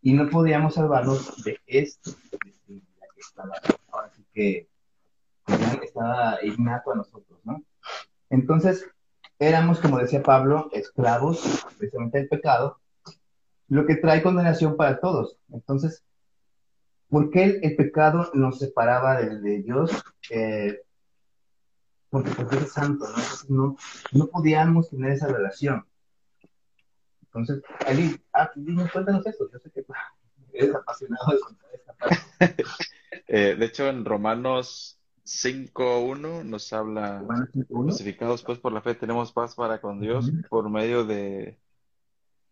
Y 0.00 0.14
no 0.14 0.28
podíamos 0.28 0.74
salvarnos 0.74 1.42
de 1.44 1.58
este 1.66 2.10
destino, 2.44 2.82
ya 3.00 3.06
que 3.14 3.20
estaba, 3.20 3.54
que 4.32 4.68
estaba 5.82 6.38
innato 6.42 6.92
a 6.92 6.96
nosotros, 6.96 7.40
¿no? 7.44 7.62
Entonces, 8.30 8.86
éramos, 9.42 9.80
como 9.80 9.98
decía 9.98 10.22
Pablo, 10.22 10.68
esclavos 10.72 11.66
precisamente 11.78 12.18
del 12.18 12.28
pecado, 12.28 12.78
lo 13.68 13.86
que 13.86 13.96
trae 13.96 14.22
condenación 14.22 14.76
para 14.76 15.00
todos. 15.00 15.36
Entonces, 15.52 16.04
¿por 17.08 17.30
qué 17.30 17.60
el, 17.62 17.76
pecado 17.76 18.30
nos 18.34 18.58
separaba 18.58 19.20
de, 19.20 19.40
de 19.40 19.62
Dios? 19.62 19.90
Eh, 20.30 20.80
porque, 22.08 22.30
porque 22.32 22.56
es 22.56 22.72
santo, 22.72 23.04
¿no? 23.04 23.16
Entonces, 23.16 23.50
no, 23.50 23.76
no 24.12 24.26
podíamos 24.28 24.90
tener 24.90 25.12
esa 25.12 25.28
relación. 25.28 25.84
Entonces, 27.22 27.62
Ali, 27.86 28.22
ah, 28.34 28.50
dime, 28.54 28.88
cuéntanos 28.90 29.26
eso. 29.26 29.50
Yo 29.50 29.58
sé 29.58 29.70
que 29.70 29.82
pues, 29.82 29.98
eres 30.52 30.74
apasionado 30.74 31.32
de 31.32 31.40
contar 31.40 31.70
esta 31.74 31.92
parte. 31.94 32.64
Eh, 33.28 33.56
de 33.58 33.66
hecho, 33.66 33.88
en 33.88 34.04
Romanos 34.04 34.98
5.1 35.24 36.44
nos 36.44 36.72
habla, 36.72 37.20
Romanos 37.20 37.50
5:1. 37.52 37.84
justificados 37.84 38.42
pues 38.42 38.58
por 38.58 38.72
la 38.72 38.82
fe, 38.82 38.94
tenemos 38.94 39.32
paz 39.32 39.54
para 39.54 39.80
con 39.80 40.00
Dios 40.00 40.30
por 40.48 40.68
medio 40.68 41.04
de, 41.04 41.58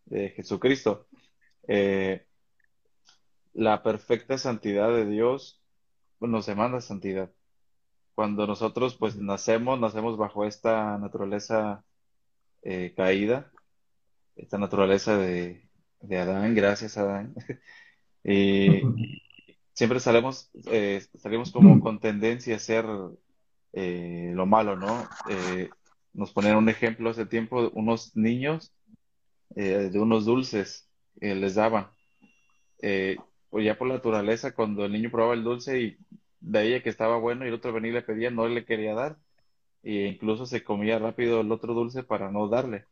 de 0.05 0.29
Jesucristo. 0.29 1.07
Eh, 1.67 2.25
la 3.53 3.83
perfecta 3.83 4.37
santidad 4.37 4.89
de 4.89 5.05
Dios 5.05 5.61
nos 6.19 6.45
demanda 6.45 6.79
santidad. 6.81 7.31
Cuando 8.15 8.47
nosotros 8.47 8.95
pues 8.95 9.17
nacemos, 9.17 9.79
nacemos 9.79 10.17
bajo 10.17 10.45
esta 10.45 10.97
naturaleza 10.97 11.83
eh, 12.61 12.93
caída, 12.95 13.51
esta 14.35 14.57
naturaleza 14.57 15.17
de, 15.17 15.67
de 15.99 16.17
Adán, 16.17 16.55
gracias 16.55 16.97
Adán. 16.97 17.33
Y 18.23 18.83
siempre 19.81 19.99
salimos, 19.99 20.51
eh, 20.67 21.01
salimos 21.17 21.51
como 21.51 21.79
con 21.79 21.99
tendencia 21.99 22.53
a 22.53 22.57
hacer 22.57 22.85
eh, 23.73 24.31
lo 24.31 24.45
malo, 24.45 24.75
¿no? 24.75 25.09
Eh, 25.27 25.71
nos 26.13 26.31
ponían 26.31 26.57
un 26.57 26.69
ejemplo 26.69 27.09
hace 27.09 27.25
tiempo, 27.25 27.71
unos 27.73 28.15
niños 28.15 28.71
de 29.49 29.99
unos 29.99 30.25
dulces 30.25 30.87
les 31.15 31.55
daban. 31.55 31.87
Pues 32.77 33.65
ya 33.65 33.75
por 33.75 33.87
naturaleza, 33.87 34.53
cuando 34.53 34.85
el 34.85 34.91
niño 34.91 35.09
probaba 35.09 35.33
el 35.33 35.43
dulce 35.43 35.81
y 35.81 35.97
veía 36.39 36.83
que 36.83 36.89
estaba 36.89 37.17
bueno 37.17 37.43
y 37.43 37.47
el 37.47 37.55
otro 37.55 37.73
venía 37.73 37.89
y 37.89 37.93
le 37.95 38.01
pedía, 38.03 38.29
no 38.29 38.47
le 38.47 38.65
quería 38.65 38.93
dar. 38.93 39.17
E 39.81 40.05
incluso 40.05 40.45
se 40.45 40.63
comía 40.63 40.99
rápido 40.99 41.41
el 41.41 41.51
otro 41.51 41.73
dulce 41.73 42.03
para 42.03 42.29
no 42.29 42.47
darle. 42.49 42.85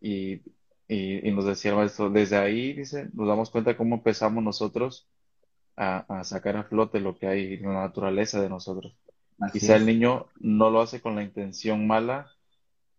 Y, 0.00 0.40
y, 0.88 1.30
nos 1.32 1.44
decía 1.44 1.72
el 1.72 1.76
maestro, 1.76 2.08
desde 2.08 2.38
ahí, 2.38 2.72
dice, 2.72 3.10
nos 3.12 3.28
damos 3.28 3.50
cuenta 3.50 3.76
cómo 3.76 3.96
empezamos 3.96 4.42
nosotros 4.42 5.06
a, 5.76 6.20
a 6.20 6.24
sacar 6.24 6.56
a 6.56 6.64
flote 6.64 7.00
lo 7.00 7.16
que 7.16 7.26
hay 7.26 7.54
en 7.54 7.64
la 7.64 7.82
naturaleza 7.82 8.40
de 8.40 8.48
nosotros. 8.48 8.96
Quizá 9.52 9.76
el 9.76 9.84
niño 9.84 10.26
no 10.40 10.70
lo 10.70 10.80
hace 10.80 11.00
con 11.00 11.14
la 11.14 11.22
intención 11.22 11.86
mala, 11.86 12.32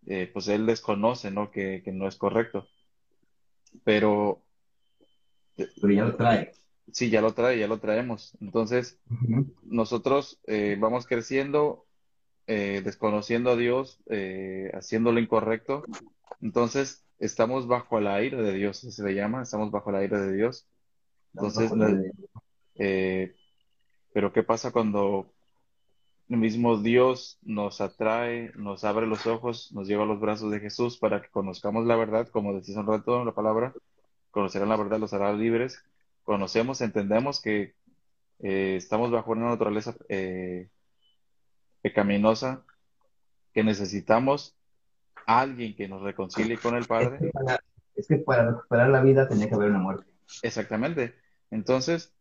eh, 0.05 0.29
pues 0.31 0.47
él 0.47 0.65
desconoce, 0.65 1.31
¿no? 1.31 1.49
Que, 1.49 1.81
que 1.83 1.91
no 1.91 2.07
es 2.07 2.15
correcto. 2.15 2.67
Pero... 3.83 4.43
Pero 5.55 5.93
ya 5.93 6.05
lo 6.05 6.15
trae. 6.15 6.53
Sí, 6.91 7.09
ya 7.09 7.21
lo 7.21 7.33
trae, 7.33 7.59
ya 7.59 7.67
lo 7.67 7.79
traemos. 7.79 8.37
Entonces, 8.39 8.99
nosotros 9.63 10.39
eh, 10.45 10.77
vamos 10.79 11.05
creciendo, 11.07 11.85
eh, 12.45 12.81
desconociendo 12.85 13.49
a 13.49 13.55
Dios, 13.57 13.99
eh, 14.09 14.71
haciendo 14.73 15.11
lo 15.11 15.19
incorrecto. 15.19 15.83
Entonces, 16.39 17.03
estamos 17.19 17.67
bajo 17.67 17.97
el 17.97 18.07
aire 18.07 18.41
de 18.41 18.53
Dios, 18.53 18.77
se 18.77 19.03
le 19.03 19.15
llama, 19.15 19.41
estamos 19.41 19.71
bajo 19.71 19.89
el 19.89 19.97
aire 19.97 20.17
de 20.17 20.33
Dios. 20.33 20.67
Entonces, 21.33 21.71
pero 22.77 24.33
¿qué 24.33 24.43
pasa 24.43 24.71
cuando 24.71 25.27
el 26.29 26.37
mismo 26.37 26.77
Dios 26.77 27.39
nos 27.41 27.81
atrae, 27.81 28.51
nos 28.55 28.83
abre 28.83 29.07
los 29.07 29.25
ojos, 29.27 29.71
nos 29.71 29.87
lleva 29.87 30.03
a 30.03 30.07
los 30.07 30.19
brazos 30.19 30.51
de 30.51 30.59
Jesús 30.59 30.97
para 30.97 31.21
que 31.21 31.29
conozcamos 31.29 31.85
la 31.85 31.95
verdad, 31.95 32.27
como 32.27 32.53
decía 32.53 32.79
un 32.79 32.87
rato 32.87 33.19
en 33.19 33.25
la 33.25 33.33
palabra, 33.33 33.73
conocerán 34.31 34.69
la 34.69 34.77
verdad, 34.77 34.99
los 34.99 35.13
hará 35.13 35.33
libres 35.33 35.83
conocemos, 36.27 36.81
entendemos 36.81 37.41
que 37.41 37.73
eh, 38.39 38.75
estamos 38.75 39.11
bajo 39.11 39.31
una 39.31 39.47
naturaleza 39.47 39.95
eh, 40.09 40.67
pecaminosa, 41.81 42.65
que 43.53 43.63
necesitamos 43.63 44.53
a 45.25 45.39
alguien 45.39 45.73
que 45.73 45.87
nos 45.87 46.01
reconcilie 46.01 46.57
con 46.57 46.75
el 46.75 46.85
Padre. 46.85 47.31
Es 47.95 48.07
que, 48.07 48.17
para, 48.17 48.51
recuperar 48.51 48.89
la 48.89 49.01
vida 49.01 49.29
tenía 49.29 49.47
que 49.47 49.55
haber 49.55 49.69
una 49.69 49.79
muerte. 49.79 50.05
Exactamente. 50.43 51.15
Entonces, 51.49 52.13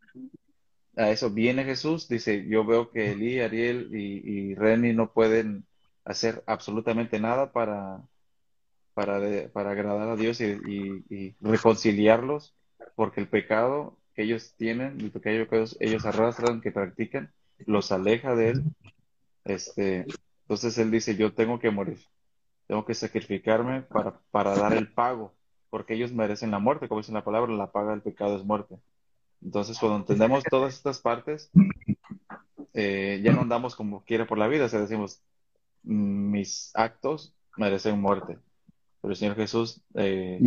a 0.96 1.10
eso 1.10 1.30
viene 1.30 1.64
Jesús, 1.64 2.08
dice, 2.08 2.46
yo 2.48 2.64
veo 2.64 2.90
que 2.90 3.12
Eli, 3.12 3.40
Ariel 3.40 3.94
y, 3.94 4.50
y 4.50 4.54
Reni 4.54 4.92
no 4.92 5.12
pueden 5.12 5.66
hacer 6.04 6.42
absolutamente 6.46 7.20
nada 7.20 7.52
para, 7.52 8.02
para, 8.94 9.20
para 9.52 9.70
agradar 9.70 10.08
a 10.08 10.16
Dios 10.16 10.40
y 10.40 11.36
reconciliarlos 11.40 12.56
porque 12.94 13.20
el 13.20 13.28
pecado 13.28 13.98
que 14.14 14.22
ellos 14.22 14.54
tienen, 14.56 15.00
el 15.00 15.10
pecado 15.10 15.48
que 15.48 15.64
ellos, 15.80 16.06
arrastran, 16.06 16.60
que 16.60 16.72
practican, 16.72 17.32
los 17.66 17.92
aleja 17.92 18.34
de 18.34 18.50
él. 18.50 18.64
Este, 19.44 20.06
entonces 20.42 20.76
él 20.78 20.90
dice, 20.90 21.16
yo 21.16 21.34
tengo 21.34 21.58
que 21.58 21.70
morir, 21.70 21.98
tengo 22.66 22.84
que 22.84 22.94
sacrificarme 22.94 23.82
para, 23.82 24.18
para 24.30 24.56
dar 24.56 24.72
el 24.72 24.92
pago, 24.92 25.34
porque 25.70 25.94
ellos 25.94 26.12
merecen 26.12 26.50
la 26.50 26.58
muerte, 26.58 26.88
como 26.88 27.00
dice 27.00 27.12
la 27.12 27.24
palabra, 27.24 27.52
la 27.52 27.70
paga 27.70 27.90
del 27.90 28.02
pecado 28.02 28.36
es 28.36 28.44
muerte. 28.44 28.76
Entonces, 29.42 29.78
cuando 29.78 29.98
entendemos 29.98 30.44
todas 30.44 30.74
estas 30.74 31.00
partes, 31.00 31.50
eh, 32.74 33.20
ya 33.22 33.32
no 33.32 33.42
andamos 33.42 33.76
como 33.76 34.04
quiera 34.04 34.26
por 34.26 34.38
la 34.38 34.48
vida, 34.48 34.66
o 34.66 34.68
sea, 34.68 34.80
decimos, 34.80 35.22
mis 35.82 36.70
actos 36.74 37.34
merecen 37.56 38.00
muerte. 38.00 38.38
Pero 39.00 39.12
el 39.12 39.16
Señor 39.16 39.36
Jesús 39.36 39.82
eh, 39.94 40.40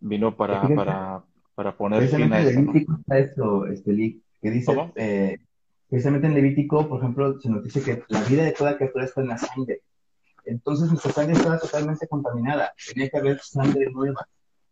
vino 0.00 0.36
para, 0.36 0.62
para, 0.74 1.24
para 1.54 1.76
poner 1.76 2.08
fin 2.08 2.32
a 2.32 2.40
eso. 2.40 2.60
Levítico 2.60 2.96
está 3.00 3.18
esto, 3.18 3.66
este, 3.66 4.20
que 4.40 4.50
dice, 4.50 4.92
eh, 4.96 5.38
precisamente 5.88 6.26
en 6.26 6.34
Levítico, 6.34 6.88
por 6.88 7.00
ejemplo, 7.00 7.40
se 7.40 7.48
nos 7.48 7.64
dice 7.64 7.82
que 7.82 8.04
la 8.08 8.22
vida 8.24 8.44
de 8.44 8.52
toda 8.52 8.76
criatura 8.76 9.04
está 9.04 9.20
en 9.22 9.28
la 9.28 9.38
sangre. 9.38 9.82
Entonces 10.44 10.88
nuestra 10.88 11.12
sangre 11.12 11.34
estaba 11.34 11.58
totalmente 11.58 12.06
contaminada. 12.08 12.72
Tenía 12.92 13.10
que 13.10 13.18
haber 13.18 13.40
sangre 13.40 13.90
nueva 13.90 14.26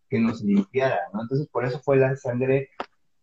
que 0.09 0.18
nos 0.18 0.42
limpiara, 0.42 1.01
¿no? 1.12 1.22
Entonces 1.22 1.49
por 1.49 1.64
eso 1.64 1.80
fue 1.80 1.97
la 1.97 2.16
sangre, 2.16 2.70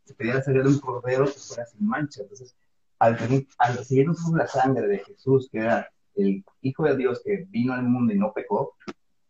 se 0.06 0.14
pedía 0.14 0.36
la 0.36 0.42
sangre 0.42 0.64
de 0.64 0.70
un 0.70 0.80
cordero 0.80 1.26
que 1.26 1.40
fuera 1.40 1.66
sin 1.66 1.88
mancha. 1.88 2.22
Entonces, 2.22 2.56
al, 3.00 3.18
al 3.58 3.78
recibir 3.78 4.08
nosotros 4.08 4.36
la 4.36 4.48
sangre 4.48 4.88
de 4.88 5.00
Jesús, 5.00 5.50
que 5.52 5.60
era 5.60 5.90
el 6.16 6.44
Hijo 6.62 6.84
de 6.84 6.98
Dios 6.98 7.22
que 7.24 7.46
vino 7.50 7.74
al 7.74 7.84
mundo 7.84 8.14
y 8.14 8.18
no 8.18 8.34
pecó, 8.34 8.76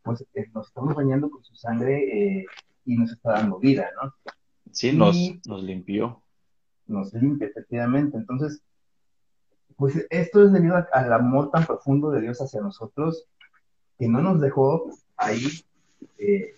pues 0.04 0.26
eh, 0.34 0.50
nos 0.54 0.68
estamos 0.68 0.96
bañando 0.96 1.30
con 1.30 1.44
su 1.44 1.56
sangre 1.56 2.40
eh, 2.40 2.46
y 2.86 2.98
nos 2.98 3.12
está 3.12 3.34
dando 3.34 3.60
vida, 3.60 3.90
¿no? 4.02 4.14
Sí, 4.72 4.92
nos, 4.92 5.16
nos 5.46 5.64
limpió. 5.64 6.22
Nos 6.88 7.14
limpia, 7.14 7.48
efectivamente. 7.48 8.18
Entonces, 8.18 8.62
pues 9.78 10.06
esto 10.10 10.46
es 10.46 10.52
debido 10.52 10.76
al 10.92 11.14
amor 11.14 11.52
tan 11.52 11.66
profundo 11.66 12.12
de 12.12 12.22
Dios 12.22 12.40
hacia 12.42 12.62
nosotros, 12.62 13.26
que 13.98 14.08
no 14.08 14.22
nos 14.22 14.42
dejó 14.42 14.90
ahí 15.16 15.48
eh, 16.18 16.56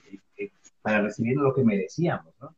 para 0.81 1.01
recibir 1.01 1.37
lo 1.37 1.53
que 1.53 1.63
merecíamos, 1.63 2.33
¿no? 2.41 2.55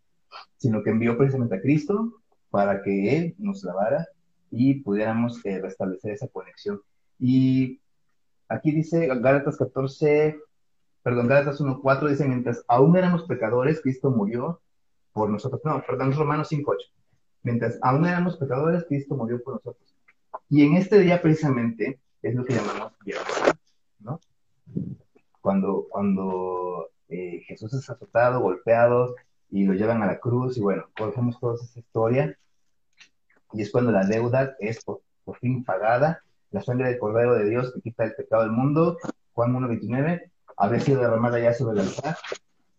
Sino 0.57 0.83
que 0.83 0.89
envió 0.89 1.17
precisamente 1.17 1.55
a 1.55 1.61
Cristo 1.61 2.21
para 2.49 2.81
que 2.81 3.17
Él 3.17 3.35
nos 3.37 3.63
lavara 3.63 4.07
y 4.51 4.81
pudiéramos 4.81 5.45
eh, 5.45 5.59
restablecer 5.61 6.13
esa 6.13 6.27
conexión. 6.27 6.81
Y 7.19 7.81
aquí 8.47 8.71
dice 8.71 9.07
Gálatas 9.07 9.57
14, 9.57 10.39
perdón, 11.03 11.27
Gálatas 11.27 11.59
1.4 11.59 12.09
dice, 12.09 12.27
mientras 12.27 12.63
aún 12.67 12.95
éramos 12.97 13.23
pecadores, 13.23 13.81
Cristo 13.81 14.09
murió 14.11 14.61
por 15.13 15.29
nosotros. 15.29 15.61
No, 15.63 15.83
perdón, 15.85 16.13
Romanos 16.13 16.51
5.8. 16.51 16.75
Mientras 17.43 17.77
aún 17.81 18.05
éramos 18.05 18.37
pecadores, 18.37 18.85
Cristo 18.87 19.15
murió 19.15 19.41
por 19.41 19.55
nosotros. 19.55 19.95
Y 20.49 20.65
en 20.65 20.75
este 20.75 20.99
día 20.99 21.21
precisamente 21.21 21.99
es 22.21 22.35
lo 22.35 22.45
que 22.45 22.53
llamamos 22.53 22.93
viernes, 23.03 23.55
¿no? 23.99 24.19
Cuando, 25.41 25.87
cuando 25.89 26.89
eh, 27.09 27.41
Jesús 27.47 27.73
es 27.73 27.89
azotado, 27.89 28.41
golpeado, 28.41 29.15
y 29.49 29.65
lo 29.65 29.73
llevan 29.73 30.01
a 30.03 30.07
la 30.07 30.19
cruz, 30.19 30.57
y 30.57 30.61
bueno, 30.61 30.89
conocemos 30.97 31.39
toda 31.39 31.55
esa 31.55 31.79
historia, 31.79 32.37
y 33.53 33.61
es 33.61 33.71
cuando 33.71 33.91
la 33.91 34.05
deuda 34.05 34.55
es 34.59 34.83
por, 34.83 35.01
por 35.23 35.37
fin 35.37 35.63
pagada, 35.63 36.23
la 36.51 36.61
sangre 36.61 36.89
del 36.89 36.99
Cordero 36.99 37.35
de 37.35 37.49
Dios 37.49 37.73
que 37.73 37.81
quita 37.81 38.03
el 38.03 38.15
pecado 38.15 38.43
del 38.43 38.51
mundo, 38.51 38.97
Juan 39.33 39.53
1.29, 39.53 40.31
había 40.57 40.79
sido 40.79 41.01
derramada 41.01 41.39
ya 41.39 41.53
sobre 41.53 41.81
el 41.81 41.87
altar 41.87 42.17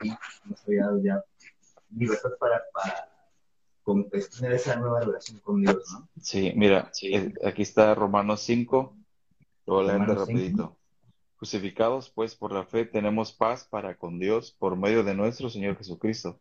y 0.02 0.10
nos 0.10 0.66
había 0.66 0.84
dado 0.84 1.02
ya 1.02 1.24
libertad 1.94 2.30
para, 2.38 2.62
para 2.72 3.08
tener 4.36 4.52
esa 4.52 4.76
nueva 4.76 5.00
relación 5.00 5.38
con 5.40 5.62
Dios, 5.62 5.84
¿no? 5.92 6.08
Sí, 6.20 6.52
mira, 6.56 6.90
aquí 7.44 7.62
está 7.62 7.94
Romanos 7.94 8.42
5, 8.42 8.96
lo 9.66 9.74
voy 9.74 9.88
a 9.88 9.94
leer 9.94 10.08
rapidito. 10.08 10.76
Crucificados 11.36 12.10
pues 12.10 12.34
por 12.34 12.52
la 12.52 12.64
fe 12.64 12.84
tenemos 12.84 13.32
paz 13.32 13.64
para 13.64 13.96
con 13.96 14.18
Dios 14.18 14.50
por 14.58 14.76
medio 14.76 15.04
de 15.04 15.14
nuestro 15.14 15.48
Señor 15.48 15.76
Jesucristo, 15.76 16.40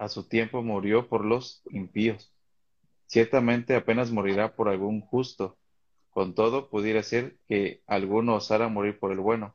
a 0.00 0.08
su 0.08 0.26
tiempo 0.28 0.62
murió 0.62 1.08
por 1.08 1.24
los 1.24 1.62
impíos. 1.70 2.32
Ciertamente 3.06 3.76
apenas 3.76 4.10
morirá 4.10 4.56
por 4.56 4.68
algún 4.68 5.00
justo. 5.00 5.56
Con 6.10 6.34
todo, 6.34 6.68
pudiera 6.70 7.02
ser 7.04 7.38
que 7.48 7.82
alguno 7.86 8.34
osara 8.34 8.68
morir 8.68 8.98
por 8.98 9.12
el 9.12 9.20
bueno 9.20 9.54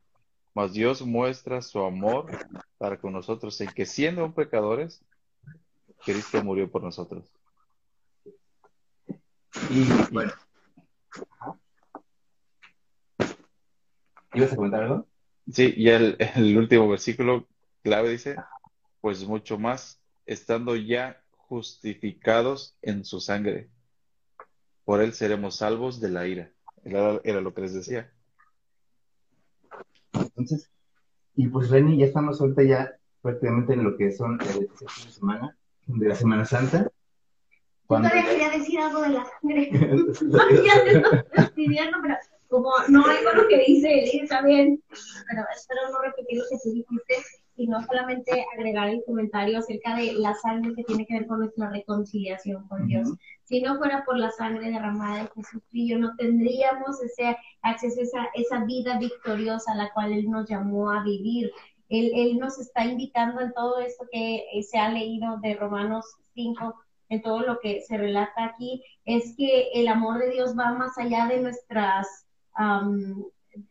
mas 0.56 0.72
Dios 0.72 1.06
muestra 1.06 1.62
su 1.62 1.80
amor 1.84 2.32
para 2.78 2.98
con 2.98 3.12
nosotros 3.12 3.60
en 3.60 3.68
que 3.68 3.86
siendo 3.86 4.34
pecadores, 4.34 5.04
Cristo 6.06 6.42
murió 6.44 6.72
por 6.72 6.82
nosotros. 6.82 7.30
Y 9.70 9.84
bueno. 10.14 10.32
¿Ibas 14.34 14.54
a 14.54 14.56
comentar 14.56 14.84
algo? 14.84 15.08
Sí, 15.52 15.74
y 15.76 15.90
el, 15.90 16.16
el 16.36 16.58
último 16.58 16.88
versículo 16.88 17.48
clave 17.84 18.10
dice, 18.10 18.38
pues 19.02 19.26
mucho 19.28 19.60
más, 19.60 20.02
estando 20.26 20.76
ya 20.76 21.22
justificados 21.32 22.78
en 22.82 23.06
su 23.06 23.20
sangre, 23.20 23.70
por 24.84 25.02
él 25.02 25.14
seremos 25.14 25.58
salvos 25.58 26.00
de 26.00 26.10
la 26.10 26.28
ira. 26.28 26.52
Era, 26.84 27.20
era 27.24 27.42
lo 27.42 27.54
que 27.54 27.62
les 27.62 27.74
decía. 27.74 28.12
Entonces, 30.14 30.70
y 31.36 31.48
pues 31.48 31.70
Reni, 31.70 31.98
ya 31.98 32.06
estamos 32.06 32.40
ahorita 32.40 32.64
ya 32.64 32.96
prácticamente 33.22 33.74
en 33.74 33.84
lo 33.84 33.98
que 33.98 34.12
son 34.12 34.40
el 34.42 34.70
fin 34.70 35.06
de 35.06 35.12
semana, 35.12 35.58
de 35.88 36.08
la 36.08 36.16
Semana 36.16 36.46
Santa. 36.46 36.92
Cuando 37.88 38.08
Yo 38.08 38.14
todavía 38.14 38.32
quería 38.32 38.50
decir 38.58 38.80
algo 38.80 39.02
de 39.02 39.10
la 39.10 39.26
sangre. 39.26 39.70
ya 41.38 41.52
pidiendo, 41.54 41.98
pero 42.02 42.16
como 42.48 42.72
no 42.90 43.06
hay 43.06 43.24
con 43.24 43.38
lo 43.38 43.48
que 43.48 43.64
dice 43.66 44.04
él, 44.04 44.22
está 44.22 44.42
bien, 44.44 44.82
pero 45.30 45.44
espero 45.56 45.82
no 45.92 46.02
repetir 46.02 46.38
lo 46.38 46.46
que 46.50 46.58
tú 46.64 46.72
dijiste 46.72 47.16
y 47.58 47.68
no 47.68 47.82
solamente 47.84 48.46
agregar 48.54 48.90
el 48.90 49.04
comentario 49.06 49.60
acerca 49.60 49.96
de 49.96 50.14
la 50.14 50.34
sangre 50.36 50.74
que 50.76 50.84
tiene 50.84 51.06
que 51.06 51.14
ver 51.14 51.28
con 51.28 51.40
nuestra 51.40 51.70
reconciliación 51.70 52.68
con 52.68 52.88
Dios. 52.88 53.10
Si 53.44 53.62
no 53.62 53.78
fuera 53.78 54.04
por 54.04 54.18
la 54.18 54.32
sangre 54.32 54.72
derramada 54.72 55.30
de 55.72 55.88
yo 55.88 55.98
no 55.98 56.16
tendríamos 56.16 57.02
ese 57.02 57.38
acceso 57.62 58.00
a 58.00 58.04
esa, 58.04 58.26
esa 58.34 58.66
vida 58.66 58.98
victoriosa 59.00 59.72
a 59.72 59.76
la 59.76 59.94
cual 59.94 60.12
Él 60.12 60.30
nos 60.30 60.50
llamó 60.50 60.92
a 60.92 61.04
vivir. 61.04 61.52
Él, 61.88 62.12
él 62.16 62.40
nos 62.40 62.60
está 62.60 62.84
invitando 62.84 63.42
en 63.42 63.54
todo 63.54 63.80
esto 63.80 64.06
que 64.12 64.44
se 64.68 64.80
ha 64.80 64.90
leído 64.90 65.38
de 65.42 65.54
Romanos 65.54 66.06
5, 66.34 66.74
en 67.10 67.22
todo 67.22 67.42
lo 67.42 67.60
que 67.60 67.82
se 67.82 67.98
relata 67.98 68.46
aquí, 68.46 68.84
es 69.06 69.36
que 69.38 69.70
el 69.76 69.88
amor 69.88 70.18
de 70.18 70.32
Dios 70.32 70.58
va 70.58 70.74
más 70.74 70.98
allá 70.98 71.28
de 71.28 71.42
nuestras 71.42 72.26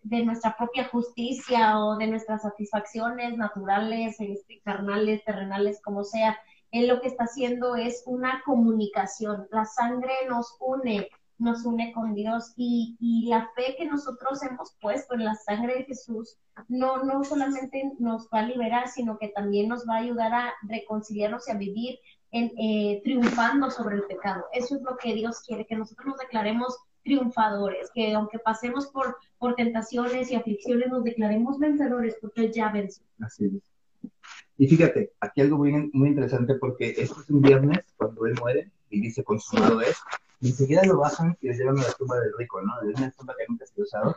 de 0.03 0.24
nuestra 0.24 0.57
propia 0.57 0.89
justicia 0.89 1.78
o 1.78 1.97
de 1.97 2.07
nuestras 2.07 2.43
satisfacciones 2.43 3.37
naturales, 3.37 4.16
este, 4.18 4.61
carnales, 4.62 5.24
terrenales, 5.24 5.80
como 5.82 6.05
sea. 6.05 6.39
Él 6.70 6.89
lo 6.89 7.01
que 7.01 7.09
está 7.09 7.24
haciendo 7.24 7.76
es 7.76 8.03
una 8.07 8.43
comunicación. 8.45 9.47
La 9.51 9.64
sangre 9.64 10.12
nos 10.28 10.57
une, 10.61 11.09
nos 11.39 11.64
une 11.64 11.93
con 11.93 12.14
Dios 12.14 12.53
y, 12.57 12.97
y, 13.01 13.28
la 13.28 13.49
fe 13.55 13.76
que 13.76 13.87
nosotros 13.87 14.43
hemos 14.43 14.76
puesto 14.80 15.14
en 15.14 15.24
la 15.24 15.35
sangre 15.35 15.74
de 15.74 15.85
Jesús 15.85 16.37
no, 16.68 17.05
no 17.05 17.24
solamente 17.24 17.93
nos 17.99 18.28
va 18.32 18.41
a 18.41 18.47
liberar, 18.47 18.89
sino 18.89 19.18
que 19.18 19.28
también 19.28 19.68
nos 19.68 19.89
va 19.89 19.97
a 19.97 20.01
ayudar 20.01 20.32
a 20.32 20.53
reconciliarnos 20.62 21.49
y 21.49 21.51
a 21.53 21.57
vivir 21.57 21.99
en, 22.30 22.53
eh, 22.59 23.01
triunfando 23.05 23.70
sobre 23.70 23.97
el 23.97 24.03
pecado. 24.05 24.45
Eso 24.53 24.76
es 24.76 24.82
lo 24.82 24.97
que 24.97 25.14
Dios 25.14 25.41
quiere, 25.47 25.66
que 25.66 25.76
nosotros 25.76 26.09
nos 26.09 26.18
declaremos 26.18 26.76
triunfadores, 27.05 27.91
que 27.95 28.13
aunque 28.15 28.39
pasemos 28.39 28.87
por, 28.89 29.17
por 29.39 29.55
tentaciones 29.55 30.31
y 30.31 30.35
aflicciones, 30.35 30.89
nos 30.89 31.05
declaremos 31.05 31.59
vencedores 31.59 32.17
porque 32.21 32.51
ya 32.51 32.73
venció. 32.73 33.05
Así 33.21 33.47
es. 33.47 34.11
Y 34.57 34.69
fíjate, 34.69 35.13
aquí 35.21 35.41
algo 35.41 35.59
muy, 35.59 35.91
muy 35.93 36.09
interesante 36.09 36.55
porque 36.55 36.95
esto 36.97 37.21
es 37.21 37.31
un 37.31 37.43
viernes 37.43 37.85
cuando 37.97 38.27
Él 38.27 38.35
muere 38.41 38.71
y 38.91 39.01
dice 39.01 39.25
consumado 39.25 39.81
es, 39.81 39.97
y 40.41 40.49
enseguida 40.49 40.85
lo 40.85 40.99
bajan 40.99 41.37
y 41.41 41.49
le 41.49 41.55
llevan 41.55 41.79
a 41.79 41.83
la 41.83 41.93
tumba 41.93 42.21
del 42.21 42.33
rico, 42.39 42.61
¿no? 42.63 42.89
Es 42.89 42.97
una 42.99 43.11
tumba 43.11 43.35
que 43.37 43.45
nunca 43.49 43.67
se 43.67 43.81
ha 43.81 43.83
usado. 43.83 44.15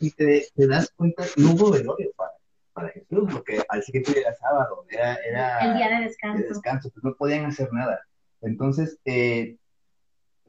Y 0.00 0.10
te, 0.12 0.46
te, 0.54 0.66
das 0.66 0.90
cuenta, 0.96 1.24
no 1.36 1.52
hubo 1.52 1.72
velorio 1.72 2.10
para, 2.16 2.32
para 2.72 2.88
Jesús, 2.90 3.28
porque 3.32 3.62
al 3.68 3.82
siguiente 3.82 4.12
día 4.12 4.22
era 4.22 4.34
sábado, 4.36 4.84
era, 4.88 5.14
era 5.16 5.58
el 5.60 5.76
día 5.76 5.88
de 5.88 6.04
descanso. 6.04 6.42
De 6.42 6.48
descanso, 6.48 6.90
pues 6.90 7.04
no 7.04 7.14
podían 7.14 7.46
hacer 7.46 7.72
nada. 7.72 8.00
Entonces, 8.42 8.98
eh, 9.04 9.56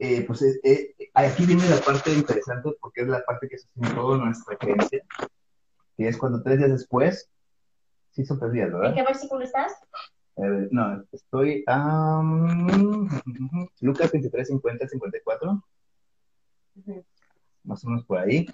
eh, 0.00 0.24
pues 0.24 0.42
eh, 0.42 0.60
eh, 0.62 0.94
aquí 1.12 1.44
viene 1.44 1.68
la 1.68 1.80
parte 1.80 2.12
interesante 2.12 2.70
porque 2.80 3.00
es 3.00 3.08
la 3.08 3.24
parte 3.24 3.48
que 3.48 3.58
sostiene 3.58 3.90
toda 3.94 4.18
nuestra 4.18 4.56
creencia, 4.56 5.04
que 5.96 6.08
es 6.08 6.16
cuando 6.16 6.40
tres 6.40 6.58
días 6.58 6.70
después, 6.70 7.28
sí 8.12 8.24
son 8.24 8.38
tres 8.38 8.52
días, 8.52 8.72
¿verdad? 8.72 8.90
¿En 8.90 8.94
qué 8.94 9.02
versículo 9.02 9.44
estás? 9.44 9.72
no, 10.70 11.04
estoy 11.10 11.64
a 11.66 12.22
Lucas 13.80 14.12
23, 14.12 14.46
50, 14.46 14.88
54. 14.88 15.64
Más 17.64 17.84
o 17.84 17.88
menos 17.88 18.04
por 18.04 18.18
ahí. 18.18 18.46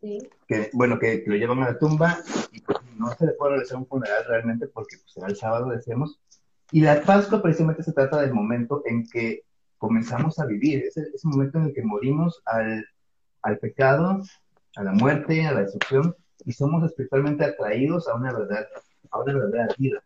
Sí. 0.00 0.26
Que, 0.46 0.70
bueno, 0.72 0.98
que, 0.98 1.22
lo 1.26 1.36
llevan 1.36 1.62
a 1.62 1.72
la 1.72 1.78
tumba 1.78 2.16
y 2.52 2.62
pues, 2.62 2.78
no 2.96 3.14
se 3.14 3.26
le 3.26 3.32
puede 3.32 3.52
realizar 3.52 3.76
un 3.76 3.86
funeral 3.86 4.24
realmente 4.26 4.68
porque 4.68 4.96
pues, 4.96 5.12
será 5.12 5.26
el 5.26 5.36
sábado, 5.36 5.68
decíamos. 5.68 6.18
Y 6.70 6.80
la 6.80 7.02
Pascua 7.02 7.42
precisamente 7.42 7.82
se 7.82 7.92
trata 7.92 8.22
del 8.22 8.32
momento 8.32 8.82
en 8.86 9.06
que 9.06 9.44
comenzamos 9.78 10.38
a 10.38 10.46
vivir, 10.46 10.84
ese, 10.84 11.02
ese 11.14 11.28
momento 11.28 11.58
en 11.58 11.64
el 11.66 11.74
que 11.74 11.82
morimos 11.82 12.42
al, 12.44 12.84
al, 13.42 13.58
pecado, 13.58 14.20
a 14.76 14.82
la 14.82 14.92
muerte, 14.92 15.46
a 15.46 15.52
la 15.52 15.60
destrucción, 15.62 16.14
y 16.44 16.52
somos 16.52 16.84
espiritualmente 16.84 17.44
atraídos 17.44 18.08
a 18.08 18.14
una 18.14 18.32
verdad, 18.32 18.66
a 19.10 19.20
una 19.20 19.34
verdadera 19.34 19.68
vida. 19.78 20.02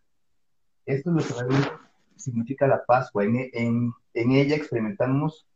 Esto 0.86 1.10
es 1.10 1.16
lo 1.16 1.22
que 1.22 1.40
realmente 1.40 1.70
significa 2.16 2.66
la 2.66 2.84
Pascua. 2.84 3.24
En, 3.24 3.36
en, 3.52 3.92
en, 4.14 4.32
ella 4.32 4.56
experimentamos 4.56 5.46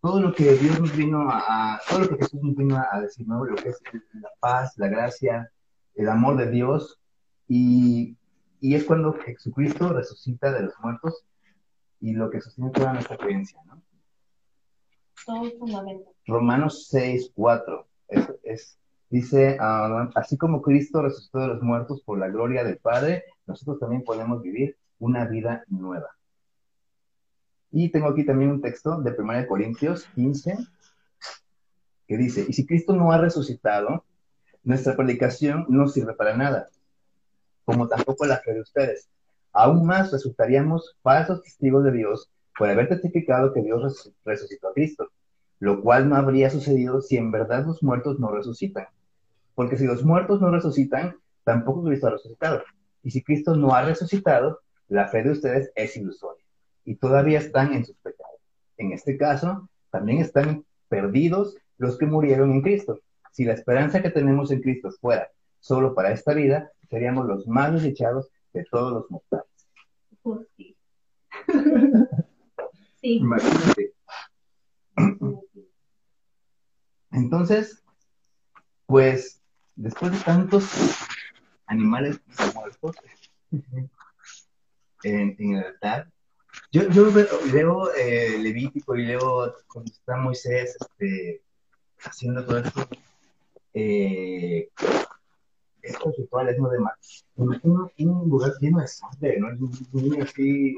todo 0.00 0.20
lo 0.20 0.32
que 0.32 0.54
Dios 0.54 0.80
nos 0.80 0.96
vino 0.96 1.28
a, 1.30 1.80
todo 1.88 2.00
lo 2.00 2.08
que 2.08 2.16
Jesús 2.16 2.42
nos 2.42 2.54
vino 2.56 2.82
a, 2.90 3.00
decir, 3.00 3.26
¿no? 3.26 3.44
Lo 3.44 3.56
que 3.56 3.70
es 3.70 3.80
la 4.14 4.30
paz, 4.40 4.74
la 4.76 4.88
gracia, 4.88 5.50
el 5.94 6.08
amor 6.08 6.36
de 6.36 6.50
Dios, 6.50 7.00
y, 7.48 8.16
y 8.60 8.74
es 8.74 8.84
cuando 8.84 9.12
Jesucristo 9.14 9.92
resucita 9.92 10.52
de 10.52 10.62
los 10.62 10.74
muertos 10.80 11.24
y 12.02 12.12
lo 12.12 12.28
que 12.28 12.40
sostiene 12.40 12.70
toda 12.70 12.92
nuestra 12.92 13.16
creencia, 13.16 13.60
¿no? 13.64 13.80
Todo 15.24 15.48
fundamento. 15.56 16.12
Romanos 16.26 16.88
6, 16.90 17.30
4. 17.32 17.86
Es, 18.42 18.76
dice, 19.08 19.56
ah, 19.60 20.10
así 20.16 20.36
como 20.36 20.60
Cristo 20.62 21.00
resucitó 21.00 21.38
de 21.38 21.46
los 21.46 21.62
muertos 21.62 22.02
por 22.02 22.18
la 22.18 22.28
gloria 22.28 22.64
del 22.64 22.78
Padre, 22.78 23.24
nosotros 23.46 23.78
también 23.78 24.02
podemos 24.02 24.42
vivir 24.42 24.76
una 24.98 25.26
vida 25.26 25.64
nueva. 25.68 26.08
Y 27.70 27.90
tengo 27.90 28.08
aquí 28.08 28.26
también 28.26 28.50
un 28.50 28.60
texto 28.60 29.00
de 29.00 29.14
1 29.16 29.46
Corintios 29.46 30.04
15, 30.16 30.58
que 32.08 32.16
dice, 32.16 32.44
y 32.48 32.52
si 32.52 32.66
Cristo 32.66 32.94
no 32.94 33.12
ha 33.12 33.18
resucitado, 33.18 34.04
nuestra 34.64 34.96
predicación 34.96 35.66
no 35.68 35.86
sirve 35.86 36.14
para 36.14 36.36
nada, 36.36 36.68
como 37.64 37.86
tampoco 37.86 38.26
la 38.26 38.38
fe 38.38 38.54
de 38.54 38.60
ustedes 38.60 39.08
aún 39.52 39.86
más 39.86 40.12
resultaríamos 40.12 40.96
falsos 41.02 41.42
testigos 41.42 41.84
de 41.84 41.92
Dios 41.92 42.30
por 42.56 42.68
haber 42.68 42.88
testificado 42.88 43.52
que 43.52 43.62
Dios 43.62 44.12
resucitó 44.24 44.68
a 44.68 44.74
Cristo, 44.74 45.10
lo 45.58 45.80
cual 45.80 46.08
no 46.08 46.16
habría 46.16 46.50
sucedido 46.50 47.00
si 47.00 47.16
en 47.16 47.30
verdad 47.30 47.66
los 47.66 47.82
muertos 47.82 48.18
no 48.18 48.30
resucitan. 48.30 48.86
Porque 49.54 49.76
si 49.76 49.86
los 49.86 50.04
muertos 50.04 50.40
no 50.40 50.50
resucitan, 50.50 51.16
tampoco 51.44 51.84
Cristo 51.84 52.08
ha 52.08 52.10
resucitado. 52.10 52.62
Y 53.02 53.10
si 53.10 53.22
Cristo 53.22 53.56
no 53.56 53.74
ha 53.74 53.82
resucitado, 53.82 54.60
la 54.88 55.08
fe 55.08 55.22
de 55.22 55.30
ustedes 55.30 55.70
es 55.74 55.96
ilusoria 55.96 56.44
y 56.84 56.96
todavía 56.96 57.38
están 57.38 57.72
en 57.74 57.84
sus 57.84 57.96
pecados. 57.96 58.40
En 58.76 58.92
este 58.92 59.16
caso, 59.16 59.68
también 59.90 60.18
están 60.18 60.64
perdidos 60.88 61.56
los 61.78 61.96
que 61.96 62.06
murieron 62.06 62.52
en 62.52 62.62
Cristo. 62.62 63.00
Si 63.30 63.44
la 63.44 63.54
esperanza 63.54 64.02
que 64.02 64.10
tenemos 64.10 64.50
en 64.50 64.60
Cristo 64.60 64.90
fuera 65.00 65.28
solo 65.60 65.94
para 65.94 66.12
esta 66.12 66.34
vida, 66.34 66.70
seríamos 66.90 67.26
los 67.26 67.46
más 67.46 67.72
desdichados 67.72 68.28
de 68.52 68.64
todos 68.70 68.92
los 68.92 69.10
mortales. 69.10 69.46
sí. 70.56 70.76
sí. 73.00 73.16
Imagínate. 73.16 73.94
Entonces, 77.10 77.82
pues, 78.86 79.42
después 79.76 80.12
de 80.12 80.18
tantos 80.18 80.70
animales 81.66 82.20
muertos 82.54 82.96
en, 85.04 85.36
en 85.38 85.56
el 85.56 85.64
altar, 85.64 86.12
yo, 86.70 86.88
yo 86.90 87.10
leo 87.52 87.94
eh, 87.94 88.38
Levítico 88.38 88.96
y 88.96 89.06
leo 89.06 89.54
cuando 89.66 89.92
está 89.92 90.16
Moisés 90.16 90.76
este, 90.80 91.42
haciendo 92.04 92.44
todo 92.44 92.58
esto. 92.58 92.88
Eh, 93.74 94.70
estos 95.82 96.16
rituales, 96.16 96.58
¿no? 96.58 96.68
De 96.68 96.78
más. 96.78 97.26
Me 97.36 97.56
imagino 97.62 98.22
un 98.22 98.28
lugar 98.28 98.52
lleno 98.60 98.80
de 98.80 98.86
sangre, 98.86 99.38
¿no? 99.38 99.48
Muy 99.92 100.20
así. 100.20 100.76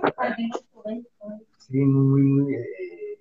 Sí, 1.59 1.79
muy, 1.79 2.23
muy, 2.23 2.55
eh, 2.55 3.21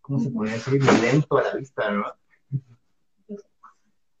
¿cómo 0.00 0.18
se 0.20 0.30
podría 0.30 0.54
decir? 0.54 0.80
Violento 0.80 1.38
a 1.38 1.42
la 1.42 1.54
vista, 1.54 1.90
¿no? 1.90 2.04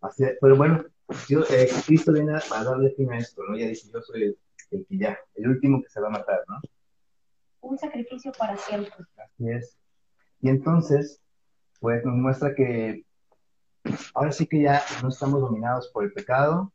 Así, 0.00 0.24
pero 0.40 0.56
bueno, 0.56 0.84
yo, 1.28 1.40
eh, 1.50 1.68
Cristo 1.86 2.12
viene 2.12 2.32
a 2.34 2.64
darle 2.64 2.90
fin 2.92 3.12
a 3.12 3.18
esto, 3.18 3.42
¿no? 3.48 3.56
Ya 3.56 3.66
dice, 3.66 3.90
yo 3.92 4.00
soy 4.00 4.22
el, 4.22 4.38
el, 4.70 4.86
que 4.86 4.98
ya, 4.98 5.18
el 5.34 5.48
último 5.48 5.82
que 5.82 5.88
se 5.88 6.00
va 6.00 6.08
a 6.08 6.12
matar, 6.12 6.42
¿no? 6.48 6.60
Un 7.60 7.78
sacrificio 7.78 8.32
para 8.32 8.56
siempre. 8.56 8.92
Así 9.16 9.50
es. 9.50 9.76
Y 10.40 10.48
entonces, 10.48 11.20
pues 11.80 12.04
nos 12.04 12.16
muestra 12.16 12.54
que 12.54 13.04
ahora 14.14 14.32
sí 14.32 14.46
que 14.46 14.62
ya 14.62 14.82
no 15.02 15.08
estamos 15.08 15.40
dominados 15.40 15.88
por 15.88 16.04
el 16.04 16.12
pecado, 16.12 16.72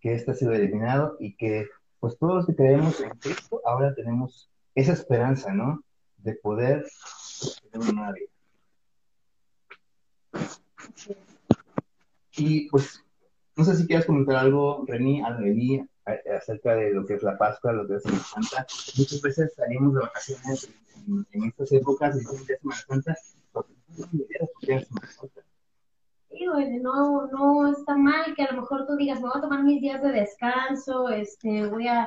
que 0.00 0.14
este 0.14 0.30
ha 0.30 0.34
sido 0.34 0.52
eliminado 0.52 1.16
y 1.20 1.36
que 1.36 1.68
pues 2.00 2.18
todos 2.18 2.34
los 2.34 2.46
que 2.46 2.56
creemos 2.56 2.98
en 3.00 3.10
Cristo 3.10 3.60
ahora 3.64 3.94
tenemos 3.94 4.50
esa 4.74 4.94
esperanza, 4.94 5.52
¿no? 5.52 5.84
De 6.16 6.34
poder 6.34 6.86
tener 7.70 7.90
una 7.90 8.12
vida. 8.12 8.30
Y 12.36 12.68
pues, 12.70 13.04
no 13.56 13.64
sé 13.64 13.76
si 13.76 13.86
quieres 13.86 14.06
comentar 14.06 14.36
algo, 14.36 14.84
Reni, 14.86 15.22
Reni, 15.22 15.86
acerca 16.36 16.74
de 16.74 16.92
lo 16.92 17.04
que 17.04 17.14
es 17.14 17.22
la 17.22 17.36
Pascua, 17.36 17.72
lo 17.72 17.86
que 17.86 17.96
es 17.96 18.02
Semana 18.02 18.24
Santa. 18.24 18.66
Muchas 18.96 19.20
veces 19.20 19.54
salimos 19.54 19.94
de 19.94 20.00
vacaciones 20.00 20.70
en, 21.32 21.44
estas 21.44 21.72
épocas 21.72 22.16
y 22.16 22.24
Semana 22.24 22.76
Santa, 22.88 23.16
porque 23.52 23.74
no 23.88 24.06
tenemos 24.06 24.64
idea 24.64 24.78
de 24.78 24.84
Semana 24.86 25.10
Santa. 25.10 25.40
No, 26.82 27.26
no 27.26 27.68
está 27.68 27.96
mal 27.96 28.34
que 28.34 28.42
a 28.42 28.52
lo 28.52 28.62
mejor 28.62 28.86
tú 28.86 28.96
digas, 28.96 29.20
me 29.20 29.28
voy 29.28 29.38
a 29.38 29.40
tomar 29.40 29.62
mis 29.62 29.80
días 29.80 30.02
de 30.02 30.12
descanso, 30.12 31.08
este, 31.08 31.66
voy 31.66 31.88
a, 31.88 32.06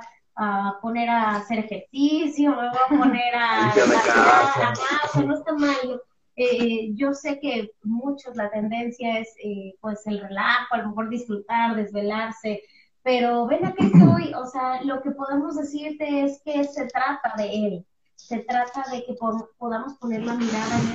poner 0.81 1.09
a 1.09 1.35
hacer 1.35 1.59
ejercicio, 1.59 2.49
me 2.51 2.69
voy 2.69 2.77
a 2.85 3.03
poner 3.03 3.35
a, 3.35 3.71
a 3.71 4.59
la 4.59 4.73
casa, 4.73 5.23
no 5.23 5.35
está 5.35 5.53
mal. 5.53 6.01
Eh, 6.35 6.89
yo 6.95 7.13
sé 7.13 7.39
que 7.39 7.69
muchos 7.83 8.35
la 8.35 8.49
tendencia 8.49 9.19
es 9.19 9.35
eh, 9.43 9.75
pues 9.79 10.01
el 10.07 10.19
relajo, 10.19 10.73
a 10.73 10.77
lo 10.79 10.89
mejor 10.89 11.09
disfrutar, 11.09 11.75
desvelarse, 11.75 12.63
pero 13.03 13.45
ven 13.45 13.65
a 13.65 13.73
que 13.73 13.85
estoy, 13.85 14.33
o 14.33 14.45
sea, 14.47 14.81
lo 14.83 15.01
que 15.03 15.11
podemos 15.11 15.55
decirte 15.55 16.23
es 16.23 16.41
que 16.43 16.63
se 16.63 16.87
trata 16.87 17.35
de 17.37 17.67
él, 17.67 17.85
se 18.33 18.39
trata 18.39 18.83
de 18.91 19.05
que 19.05 19.13
podamos 19.59 19.93
poner 19.99 20.23
la 20.23 20.33
mirada 20.33 20.79
en 20.79 20.93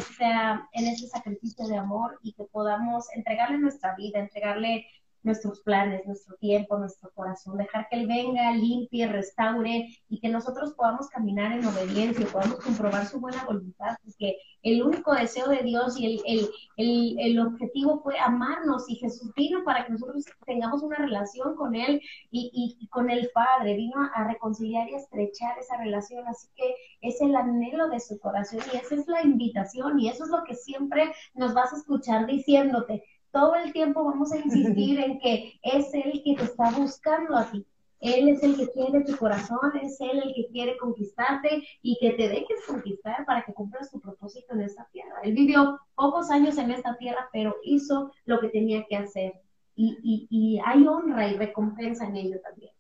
en 0.73 0.89
ese 0.89 1.07
sacrificio 1.07 1.69
de 1.69 1.77
amor 1.77 2.19
y 2.21 2.33
que 2.33 2.43
podamos 2.43 3.07
entregarle 3.15 3.59
nuestra 3.59 3.95
vida, 3.95 4.19
entregarle 4.19 4.87
nuestros 5.29 5.61
planes, 5.61 6.07
nuestro 6.07 6.37
tiempo, 6.37 6.79
nuestro 6.79 7.11
corazón, 7.15 7.59
dejar 7.59 7.87
que 7.89 7.97
Él 8.01 8.07
venga, 8.07 8.51
limpie, 8.53 9.07
restaure 9.07 9.89
y 10.09 10.21
que 10.21 10.29
nosotros 10.29 10.73
podamos 10.75 11.09
caminar 11.09 11.53
en 11.53 11.65
obediencia, 11.65 12.27
podamos 12.27 12.59
comprobar 12.59 13.07
su 13.07 13.21
buena 13.21 13.45
voluntad, 13.45 13.97
porque 14.03 14.39
el 14.63 14.83
único 14.83 15.15
deseo 15.15 15.49
de 15.49 15.63
Dios 15.63 15.99
y 15.99 16.07
el, 16.07 16.23
el, 16.27 16.49
el, 16.77 17.17
el, 17.21 17.39
objetivo 17.39 18.01
fue 18.03 18.19
amarnos 18.19 18.89
y 18.89 18.97
Jesús 18.97 19.33
vino 19.37 19.63
para 19.65 19.87
que 19.87 19.93
nosotros 19.93 20.25
tengamos 20.47 20.83
una 20.83 20.97
relación 20.97 21.55
con 21.55 21.77
Él 21.77 22.01
y, 22.31 22.77
y, 22.81 22.89
con 22.89 23.11
el 23.11 23.31
Padre, 23.33 23.77
vino 23.77 23.97
a 24.15 24.25
reconciliar 24.25 24.89
y 24.89 24.95
estrechar 24.95 25.59
esa 25.59 25.77
relación, 25.77 26.27
así 26.27 26.49
que 26.57 26.75
es 27.03 27.21
el 27.21 27.37
anhelo 27.37 27.89
de 27.89 28.01
su 28.01 28.19
corazón 28.19 28.61
y 28.73 28.77
esa 28.77 28.95
es 28.97 29.07
la 29.07 29.23
invitación 29.23 30.01
y 30.01 30.09
eso 30.09 30.25
es 30.25 30.31
lo 30.31 30.43
que 30.45 30.55
siempre 30.55 31.13
nos 31.35 31.55
vas 31.55 31.73
a 31.73 31.77
escuchar 31.77 32.27
diciéndote, 32.27 33.05
todo 33.39 33.55
el 33.55 33.73
tiempo 33.73 34.05
vamos 34.05 34.33
a 34.33 34.39
insistir 34.39 34.99
en 34.99 35.21
que 35.21 35.61
es 35.63 35.95
Él 35.95 36.23
que 36.25 36.35
te 36.35 36.43
está 36.43 36.73
buscando 36.73 37.37
a 37.37 37.49
ti. 37.49 37.65
Él 38.01 38.29
es 38.31 38.43
el 38.43 38.57
que 38.57 38.69
quiere 38.71 39.05
tu 39.05 39.17
corazón, 39.17 39.77
es 39.81 40.01
Él 40.01 40.21
el 40.25 40.35
que 40.35 40.49
quiere 40.49 40.77
conquistarte 40.77 41.63
y 41.81 41.97
que 42.01 42.15
te 42.15 42.29
dejes 42.29 42.67
conquistar 42.67 43.25
para 43.27 43.45
que 43.45 43.55
cumplas 43.55 43.93
tu 43.93 44.01
propósito 44.01 44.55
en 44.55 44.63
esta 44.63 44.89
tierra. 44.91 45.21
Él 45.23 45.35
vivió 45.35 45.79
pocos 45.95 46.31
años 46.31 46.59
en 46.59 46.73
esta 46.73 46.97
tierra, 46.97 47.29
pero 47.33 47.55
hizo 47.63 48.11
lo 48.25 48.41
que 48.41 48.49
tenía 48.49 48.85
que 48.89 48.97
hacer. 48.97 49.35
Y, 49.77 50.27
y, 50.29 50.61
hay 50.65 50.89
honra 50.89 51.29
y 51.29 51.37
recompensa 51.37 52.09
en 52.09 52.17
ello 52.17 52.41
también. 52.43 52.73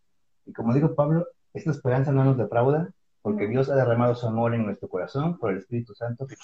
Y 0.44 0.52
como 0.52 0.74
dijo 0.74 0.96
Pablo, 0.96 1.24
esta 1.54 1.70
esperanza 1.70 2.10
no 2.10 2.24
nos 2.24 2.36
defrauda, 2.36 2.92
porque 3.22 3.46
Dios 3.46 3.70
ha 3.70 3.76
derramado 3.76 4.16
su 4.16 4.26
amor 4.26 4.54
en 4.54 4.66
nuestro 4.66 4.88
corazón 4.88 5.38
por 5.38 5.52
el 5.52 5.58
Espíritu 5.58 5.94
Santo 5.94 6.26
que 6.26 6.34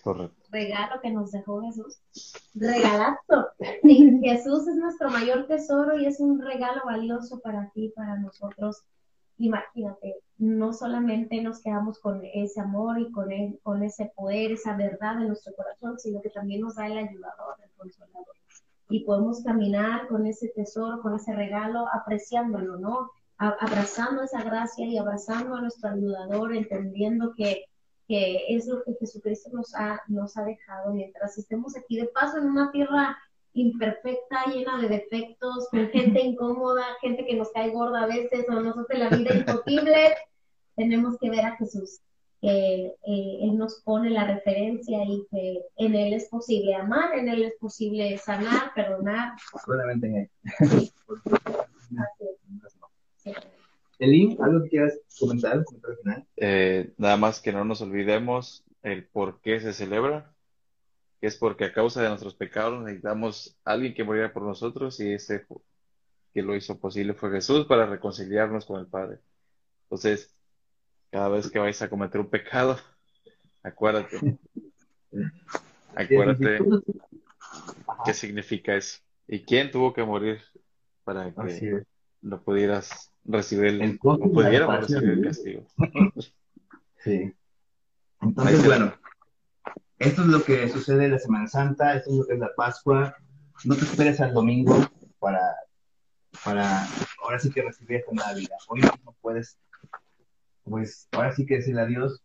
correcto. 0.00 0.48
Regalo 0.50 1.00
que 1.00 1.10
nos 1.10 1.32
dejó 1.32 1.62
Jesús. 1.62 1.98
Regalazo. 2.54 3.48
Jesús 3.82 4.68
es 4.68 4.76
nuestro 4.76 5.10
mayor 5.10 5.46
tesoro 5.46 5.98
y 5.98 6.06
es 6.06 6.20
un 6.20 6.40
regalo 6.40 6.82
valioso 6.84 7.40
para 7.40 7.70
ti, 7.70 7.92
para 7.94 8.16
nosotros. 8.16 8.82
Imagínate, 9.38 10.16
no 10.38 10.72
solamente 10.72 11.42
nos 11.42 11.60
quedamos 11.60 11.98
con 11.98 12.22
ese 12.34 12.60
amor 12.60 12.98
y 13.00 13.10
con, 13.10 13.28
con 13.62 13.82
ese 13.82 14.12
poder, 14.14 14.52
esa 14.52 14.76
verdad 14.76 15.20
en 15.20 15.28
nuestro 15.28 15.54
corazón, 15.54 15.98
sino 15.98 16.20
que 16.20 16.30
también 16.30 16.60
nos 16.60 16.76
da 16.76 16.86
el 16.86 16.98
ayudador, 16.98 17.56
el 17.62 17.70
consolador. 17.76 18.26
Y 18.88 19.04
podemos 19.04 19.42
caminar 19.42 20.06
con 20.08 20.26
ese 20.26 20.48
tesoro, 20.48 21.00
con 21.00 21.14
ese 21.14 21.34
regalo, 21.34 21.86
apreciándolo, 21.92 22.76
¿no? 22.76 23.10
abrazando 23.38 24.22
esa 24.22 24.42
gracia 24.42 24.86
y 24.86 24.98
abrazando 24.98 25.56
a 25.56 25.60
nuestro 25.60 25.90
ayudador, 25.90 26.54
entendiendo 26.54 27.34
que 27.34 27.64
que 28.08 28.44
es 28.48 28.66
lo 28.66 28.82
que 28.82 28.94
Jesucristo 28.94 29.50
nos 29.52 29.74
ha, 29.74 30.02
nos 30.08 30.36
ha 30.36 30.44
dejado 30.44 30.92
mientras 30.92 31.38
estemos 31.38 31.76
aquí 31.76 31.96
de 31.96 32.06
paso 32.06 32.38
en 32.38 32.46
una 32.46 32.70
tierra 32.72 33.16
imperfecta, 33.54 34.46
llena 34.46 34.80
de 34.80 34.88
defectos, 34.88 35.68
con 35.70 35.88
gente 35.92 36.20
incómoda, 36.20 36.84
gente 37.00 37.24
que 37.24 37.36
nos 37.36 37.50
cae 37.52 37.70
gorda 37.70 38.04
a 38.04 38.06
veces 38.06 38.46
o 38.48 38.52
nos 38.52 38.76
hace 38.76 38.98
la 38.98 39.08
vida 39.10 39.34
imposible, 39.34 40.14
tenemos 40.76 41.18
que 41.18 41.30
ver 41.30 41.44
a 41.44 41.56
Jesús, 41.56 42.00
que 42.40 42.86
eh, 42.86 43.38
Él 43.42 43.56
nos 43.56 43.82
pone 43.84 44.10
la 44.10 44.24
referencia 44.24 45.04
y 45.04 45.26
que 45.30 45.62
en 45.76 45.94
Él 45.94 46.14
es 46.14 46.28
posible 46.28 46.74
amar, 46.74 47.14
en 47.14 47.28
Él 47.28 47.44
es 47.44 47.54
posible 47.58 48.16
sanar, 48.18 48.74
perdonar. 48.74 49.34
Solamente 49.64 50.06
en 50.06 50.16
Él. 50.16 50.30
Sí. 53.18 53.32
Elin, 54.02 54.36
¿algo 54.42 54.64
que 54.64 54.70
quieras 54.70 54.98
comentar? 55.16 55.64
final? 56.02 56.26
Eh, 56.36 56.92
nada 56.96 57.16
más 57.16 57.40
que 57.40 57.52
no 57.52 57.64
nos 57.64 57.82
olvidemos 57.82 58.64
el 58.82 59.06
por 59.06 59.40
qué 59.40 59.60
se 59.60 59.72
celebra, 59.72 60.34
que 61.20 61.28
es 61.28 61.36
porque 61.36 61.66
a 61.66 61.72
causa 61.72 62.02
de 62.02 62.08
nuestros 62.08 62.34
pecados 62.34 62.82
necesitamos 62.82 63.56
a 63.64 63.70
alguien 63.70 63.94
que 63.94 64.02
muriera 64.02 64.32
por 64.32 64.42
nosotros 64.42 64.98
y 64.98 65.12
ese 65.12 65.46
que 66.34 66.42
lo 66.42 66.56
hizo 66.56 66.80
posible 66.80 67.14
fue 67.14 67.30
Jesús 67.30 67.66
para 67.66 67.86
reconciliarnos 67.86 68.66
con 68.66 68.80
el 68.80 68.88
Padre. 68.88 69.20
Entonces, 69.84 70.34
cada 71.10 71.28
vez 71.28 71.48
que 71.48 71.60
vais 71.60 71.80
a 71.80 71.88
cometer 71.88 72.20
un 72.20 72.28
pecado, 72.28 72.76
acuérdate, 73.62 74.16
acuérdate 75.94 76.58
qué 78.04 78.14
significa 78.14 78.74
eso 78.74 78.98
y 79.28 79.44
quién 79.44 79.70
tuvo 79.70 79.92
que 79.92 80.02
morir 80.02 80.40
para 81.04 81.32
que 81.32 81.84
lo 82.20 82.42
pudieras 82.42 83.11
recibir 83.24 83.66
el, 83.66 83.82
el 83.82 83.98
recibir 84.00 85.10
el 85.10 85.24
castigo. 85.24 85.66
sí. 87.04 87.32
Entonces, 88.20 88.64
bueno, 88.64 88.94
esto 89.98 90.22
es 90.22 90.28
lo 90.28 90.42
que 90.42 90.68
sucede 90.68 91.06
en 91.06 91.12
la 91.12 91.18
Semana 91.18 91.46
Santa, 91.46 91.94
esto 91.96 92.10
es 92.10 92.16
lo 92.16 92.26
que 92.26 92.34
es 92.34 92.40
la 92.40 92.54
Pascua. 92.56 93.16
No 93.64 93.74
te 93.76 93.82
esperes 93.82 94.20
al 94.20 94.34
domingo 94.34 94.76
para, 95.18 95.40
para 96.44 96.86
ahora 97.22 97.38
sí 97.38 97.50
que 97.50 97.62
recibir 97.62 97.98
esta 97.98 98.12
nueva 98.12 98.32
vida. 98.34 98.56
Hoy 98.68 98.80
no 98.80 99.14
puedes, 99.20 99.58
pues 100.64 101.08
ahora 101.12 101.32
sí 101.32 101.46
que 101.46 101.56
decirle 101.56 101.82
adiós. 101.82 102.22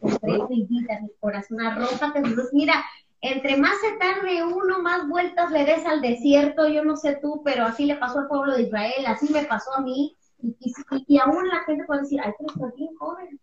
mi 0.00 1.10
corazón, 1.20 1.60
arrójate, 1.60 2.22
mira, 2.52 2.84
entre 3.20 3.56
más 3.56 3.78
se 3.80 3.96
tarde 3.98 4.44
uno, 4.44 4.80
más 4.80 5.08
vueltas 5.08 5.50
le 5.50 5.64
des 5.64 5.84
al 5.84 6.00
desierto, 6.00 6.68
yo 6.68 6.84
no 6.84 6.96
sé 6.96 7.18
tú, 7.20 7.42
pero 7.44 7.64
así 7.64 7.84
le 7.84 7.96
pasó 7.96 8.20
al 8.20 8.28
pueblo 8.28 8.54
de 8.54 8.62
Israel, 8.62 9.06
así 9.06 9.32
me 9.32 9.44
pasó 9.44 9.74
a 9.74 9.80
mí, 9.80 10.16
y, 10.40 10.72
y, 11.08 11.18
aún 11.18 11.48
la 11.48 11.64
gente 11.64 11.84
puede 11.84 12.02
decir, 12.02 12.20
ay, 12.22 12.32
pero 12.38 12.52
estás 12.54 12.74
bien 12.76 12.94
joven. 12.96 13.40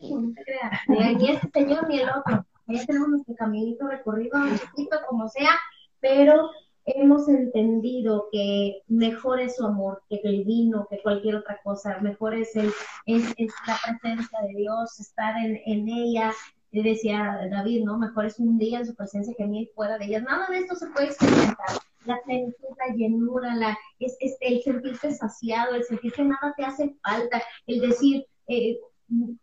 No 0.00 0.34
te 0.34 0.44
creas, 0.44 1.18
ni 1.18 1.30
este 1.30 1.48
señor 1.52 1.88
ni 1.88 2.00
el 2.00 2.10
otro. 2.10 2.44
Ya 2.66 2.84
tenemos 2.84 3.08
nuestro 3.08 3.34
caminito 3.36 3.88
recorrido, 3.88 4.38
un 4.38 4.58
chiquito 4.58 4.98
como 5.08 5.28
sea, 5.28 5.58
pero 6.00 6.50
hemos 6.84 7.28
entendido 7.28 8.28
que 8.30 8.82
mejor 8.88 9.40
es 9.40 9.56
su 9.56 9.66
amor 9.66 10.02
que 10.08 10.20
el 10.24 10.44
vino, 10.44 10.86
que 10.90 11.00
cualquier 11.00 11.36
otra 11.36 11.58
cosa. 11.64 11.98
Mejor 12.00 12.34
es, 12.34 12.54
el, 12.56 12.70
es, 13.06 13.34
es 13.38 13.52
la 13.66 13.78
presencia 13.82 14.38
de 14.42 14.54
Dios, 14.54 15.00
estar 15.00 15.36
en, 15.38 15.60
en 15.64 15.88
ella, 15.88 16.32
y 16.78 16.82
decía 16.82 17.48
David, 17.50 17.84
¿no? 17.84 17.98
Mejor 17.98 18.26
es 18.26 18.38
un 18.38 18.58
día 18.58 18.78
en 18.78 18.86
su 18.86 18.94
presencia 18.94 19.34
que 19.36 19.46
mil 19.46 19.68
fuera 19.74 19.98
de 19.98 20.06
ella. 20.06 20.20
Nada 20.20 20.46
de 20.48 20.58
esto 20.58 20.76
se 20.76 20.86
puede 20.88 21.06
experimentar. 21.06 21.78
La 22.04 22.20
plenitud, 22.22 22.68
la 22.78 22.94
llenura, 22.94 23.54
la, 23.56 23.76
es, 23.98 24.16
es, 24.20 24.36
el 24.40 24.62
sentirte 24.62 25.12
saciado, 25.12 25.74
el 25.74 25.84
sentir 25.84 26.12
que 26.12 26.24
nada 26.24 26.54
te 26.56 26.64
hace 26.64 26.96
falta, 27.02 27.42
el 27.66 27.80
decir, 27.80 28.24
eh, 28.46 28.78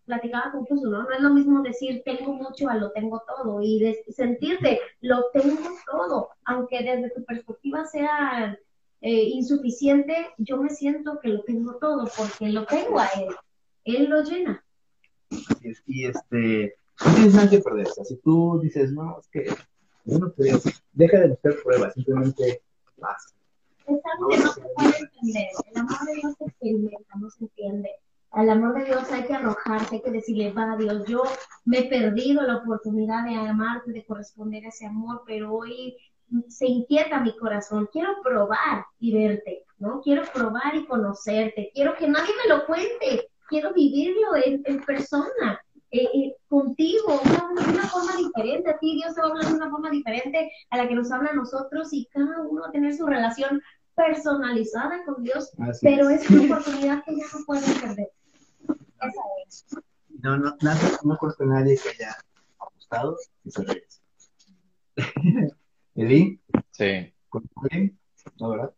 platicaba 0.06 0.52
con 0.52 0.66
Jesús, 0.66 0.90
¿no? 0.90 1.04
No 1.04 1.12
es 1.12 1.22
lo 1.22 1.34
mismo 1.34 1.62
decir 1.62 2.02
tengo 2.06 2.34
mucho 2.34 2.70
a 2.70 2.76
lo 2.76 2.92
tengo 2.92 3.22
todo 3.28 3.62
y 3.62 3.96
sentirte 4.10 4.80
lo 5.02 5.26
tengo 5.34 5.70
todo, 5.92 6.30
aunque 6.46 6.84
desde 6.84 7.10
tu 7.12 7.26
perspectiva 7.26 7.86
sea 7.86 8.58
eh, 9.02 9.24
insuficiente, 9.24 10.28
yo 10.38 10.58
me 10.58 10.70
siento 10.70 11.20
que 11.20 11.30
lo 11.30 11.44
tengo 11.44 11.76
todo 11.76 12.08
porque 12.16 12.50
lo 12.50 12.66
tengo 12.66 13.00
a 13.00 13.08
Él, 13.08 13.36
Él 13.84 14.10
lo 14.10 14.24
llena. 14.24 14.64
Y 15.88 16.06
este, 16.06 16.76
no 17.04 17.14
tienes 17.14 17.34
nada 17.34 17.50
que 17.50 17.60
perder. 17.60 17.88
O 17.88 17.94
sea, 17.94 18.06
si 18.06 18.16
tú 18.18 18.60
dices, 18.62 18.92
no, 18.92 19.20
es 19.20 19.28
que 19.28 19.46
yo 20.06 20.20
no 20.20 20.32
creo, 20.34 20.60
deja 20.94 21.20
de 21.20 21.30
buscar 21.30 21.56
pruebas, 21.64 21.94
simplemente 21.94 22.62
pasa. 23.00 23.36
Es 23.88 24.00
algo 24.14 24.30
que 24.30 24.38
no 24.38 24.52
se 24.52 24.62
puede 24.62 24.98
entender. 25.00 25.48
El 25.72 25.80
amor 25.80 26.06
de 26.06 26.14
Dios 26.16 26.36
se 26.38 26.46
experimenta, 26.46 27.16
no 27.20 27.30
se 27.30 27.44
entiende. 27.44 27.90
Al 28.32 28.50
amor 28.50 28.76
de 28.76 28.86
Dios 28.86 29.12
hay 29.12 29.24
que 29.24 29.34
arrojarse, 29.34 29.96
hay 29.96 30.02
que 30.02 30.12
decirle, 30.12 30.52
va 30.52 30.76
Dios, 30.78 31.06
yo 31.08 31.24
me 31.64 31.80
he 31.80 31.90
perdido 31.90 32.42
la 32.42 32.58
oportunidad 32.58 33.24
de 33.24 33.36
amarte, 33.36 33.94
de 33.94 34.06
corresponder 34.06 34.66
a 34.66 34.70
ese 34.70 34.86
amor, 34.86 35.24
pero 35.26 35.54
hoy 35.54 35.96
se 36.50 36.66
inquieta 36.66 37.22
mi 37.22 37.36
corazón, 37.38 37.88
quiero 37.92 38.10
probar 38.24 38.86
y 39.00 39.14
verte, 39.14 39.64
¿no? 39.78 40.02
Quiero 40.02 40.24
probar 40.34 40.76
y 40.76 40.86
conocerte, 40.86 41.72
quiero 41.74 41.96
que 41.96 42.10
nadie 42.10 42.32
me 42.44 42.54
lo 42.54 42.66
cuente, 42.66 43.30
quiero 43.48 43.74
vivirlo 43.74 44.36
en, 44.44 44.62
en 44.66 44.84
persona. 44.84 45.62
Eh, 45.98 46.10
eh, 46.14 46.36
contigo, 46.50 47.22
de 47.24 47.72
una, 47.72 47.88
forma 47.88 48.18
diferente. 48.18 48.70
A 48.70 48.78
ti 48.80 48.96
Dios 48.96 49.16
te 49.16 49.22
va 49.22 49.28
a 49.28 49.30
hablar 49.30 49.46
de 49.46 49.54
una 49.54 49.70
forma 49.70 49.90
diferente 49.90 50.52
a 50.70 50.78
la 50.78 50.90
que 50.90 50.96
nos 50.96 51.10
habla 51.10 51.30
a 51.30 51.36
nosotros 51.36 51.88
y 51.94 52.06
cada 52.08 52.42
uno 52.42 52.64
va 52.64 52.68
a 52.68 52.72
tener 52.72 52.94
su 52.94 53.06
relación 53.06 53.62
personalizada 53.96 55.06
con 55.06 55.24
Dios, 55.24 55.54
pero 55.82 56.10
es. 56.10 56.30
una 56.30 56.44
oportunidad 56.58 57.02
que 57.06 57.16
ya 57.16 57.24
no 57.32 57.46
pueden 57.46 57.80
perder. 57.80 58.10
Esa 58.68 59.22
es. 59.48 59.66
No, 60.22 60.38
no, 60.38 60.58
nada, 60.62 60.82
no 61.06 61.18
conozco 61.18 61.44
a 61.44 61.48
nadie 61.48 61.78
que 61.78 61.90
haya 61.92 62.18
gustado 62.74 63.16
y 63.46 63.52
se 63.52 63.64
regresa. 63.64 64.02
Eli, 65.96 66.42
Sí, 66.72 67.14
¿con 67.30 67.50
bien? 67.72 67.98
¿No, 68.38 68.50
verdad? 68.50 68.74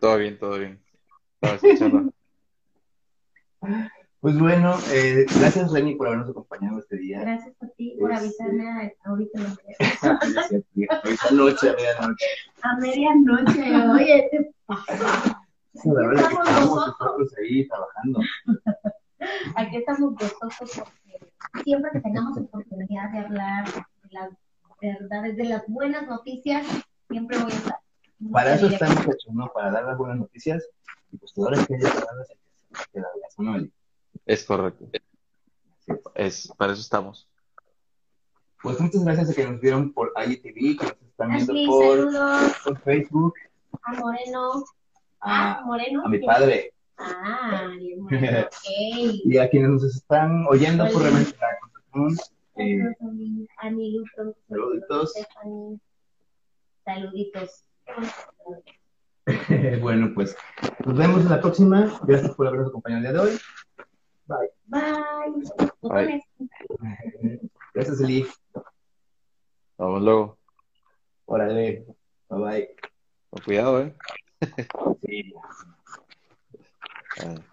todo 0.00 0.16
bien, 0.16 0.38
todo 0.38 0.58
bien. 0.58 0.82
Estaba 1.42 1.56
escuchando. 1.56 2.14
Pues 4.24 4.38
bueno, 4.38 4.74
eh, 4.90 5.26
gracias 5.38 5.70
Reni 5.70 5.96
por 5.96 6.06
habernos 6.06 6.30
acompañado 6.30 6.78
este 6.78 6.96
día. 6.96 7.20
Gracias 7.20 7.54
a 7.60 7.66
ti 7.76 7.94
por 8.00 8.10
Este- 8.10 8.24
avisarme 8.24 8.70
a- 8.70 8.90
ahorita. 9.10 9.38
noche, 11.32 11.68
a 11.68 11.74
medianoche. 11.74 12.26
A 12.62 12.76
medianoche, 12.78 13.76
oye, 13.90 14.28
te 14.30 14.54
Sí, 15.74 15.90
la 15.90 16.06
verdad 16.08 16.14
es 16.14 16.28
que 16.28 16.32
Estamos 16.32 16.48
nosotros. 16.48 16.96
nosotros 17.00 17.34
ahí 17.38 17.68
trabajando. 17.68 18.20
Aquí 19.56 19.76
estamos 19.76 20.14
gozosos 20.14 20.70
porque 20.74 21.62
siempre 21.62 21.90
que 21.92 22.00
tengamos 22.00 22.38
oportunidad 22.38 23.10
de 23.12 23.18
hablar 23.18 23.64
de 23.66 24.08
las 24.10 24.30
verdades, 24.80 25.36
de 25.36 25.44
las 25.44 25.68
buenas 25.68 26.06
noticias, 26.08 26.66
siempre 27.10 27.36
voy 27.36 27.52
a 27.52 27.56
estar. 27.56 27.76
Para 28.32 28.54
eso 28.54 28.68
estamos 28.68 29.02
hechos, 29.02 29.34
¿no? 29.34 29.48
Para 29.52 29.70
dar 29.70 29.84
las 29.84 29.98
buenas 29.98 30.16
noticias 30.16 30.66
y 31.12 31.18
pues 31.18 31.34
todas 31.34 31.58
las 31.58 31.66
que 31.66 31.74
haya 31.74 31.90
que 31.90 31.94
darlas 32.00 32.30
hay 32.30 32.36
que- 32.90 33.42
¿no, 33.42 33.56
Eli? 33.56 33.70
Es 34.26 34.44
correcto. 34.44 34.86
Es. 36.14 36.52
Para 36.56 36.72
eso 36.72 36.82
estamos. 36.82 37.28
Pues 38.62 38.80
muchas 38.80 39.04
gracias 39.04 39.30
a 39.30 39.34
que 39.34 39.46
nos 39.46 39.60
vieron 39.60 39.92
por 39.92 40.12
IGTV, 40.16 40.78
que 40.78 40.86
nos 40.86 41.02
están 41.02 41.30
viendo 41.30 41.52
Ashley, 41.52 41.66
por, 41.66 42.10
por 42.64 42.80
Facebook, 42.80 43.34
a 43.82 43.92
Moreno. 43.92 44.64
Ah, 45.20 45.58
a, 45.58 45.64
Moreno. 45.66 46.02
a 46.04 46.08
mi 46.08 46.18
padre 46.20 46.72
Ah, 46.96 47.68
bien, 47.78 48.00
Moreno. 48.02 48.46
Y 49.24 49.38
a 49.38 49.50
quienes 49.50 49.70
nos 49.70 49.84
están 49.84 50.46
oyendo 50.48 50.84
por 50.86 51.02
Hola. 51.02 51.10
Reventar 51.10 51.58
con 51.90 52.16
eh. 52.56 52.94
Saluditos. 53.60 54.36
Saluditos. 54.48 55.12
Bueno, 59.80 60.12
pues 60.14 60.36
nos 60.84 60.96
vemos 60.96 61.22
en 61.22 61.30
la 61.30 61.40
próxima. 61.40 61.98
Gracias 62.06 62.34
por 62.34 62.46
habernos 62.46 62.68
acompañado 62.68 62.98
el 62.98 63.04
día 63.04 63.12
de 63.12 63.30
hoy. 63.30 63.38
Bye. 64.26 64.50
Bye. 64.66 65.32
Bye. 65.82 66.24
Gracias, 67.74 68.00
Eli. 68.00 68.26
Vamos 69.76 70.02
luego. 70.02 70.38
Órale. 71.26 71.84
Bye 72.28 72.40
bye. 72.40 72.76
Con 73.30 73.42
cuidado, 73.42 73.82
¿eh? 73.82 73.94
Sí. 75.06 75.34
Ay. 77.18 77.44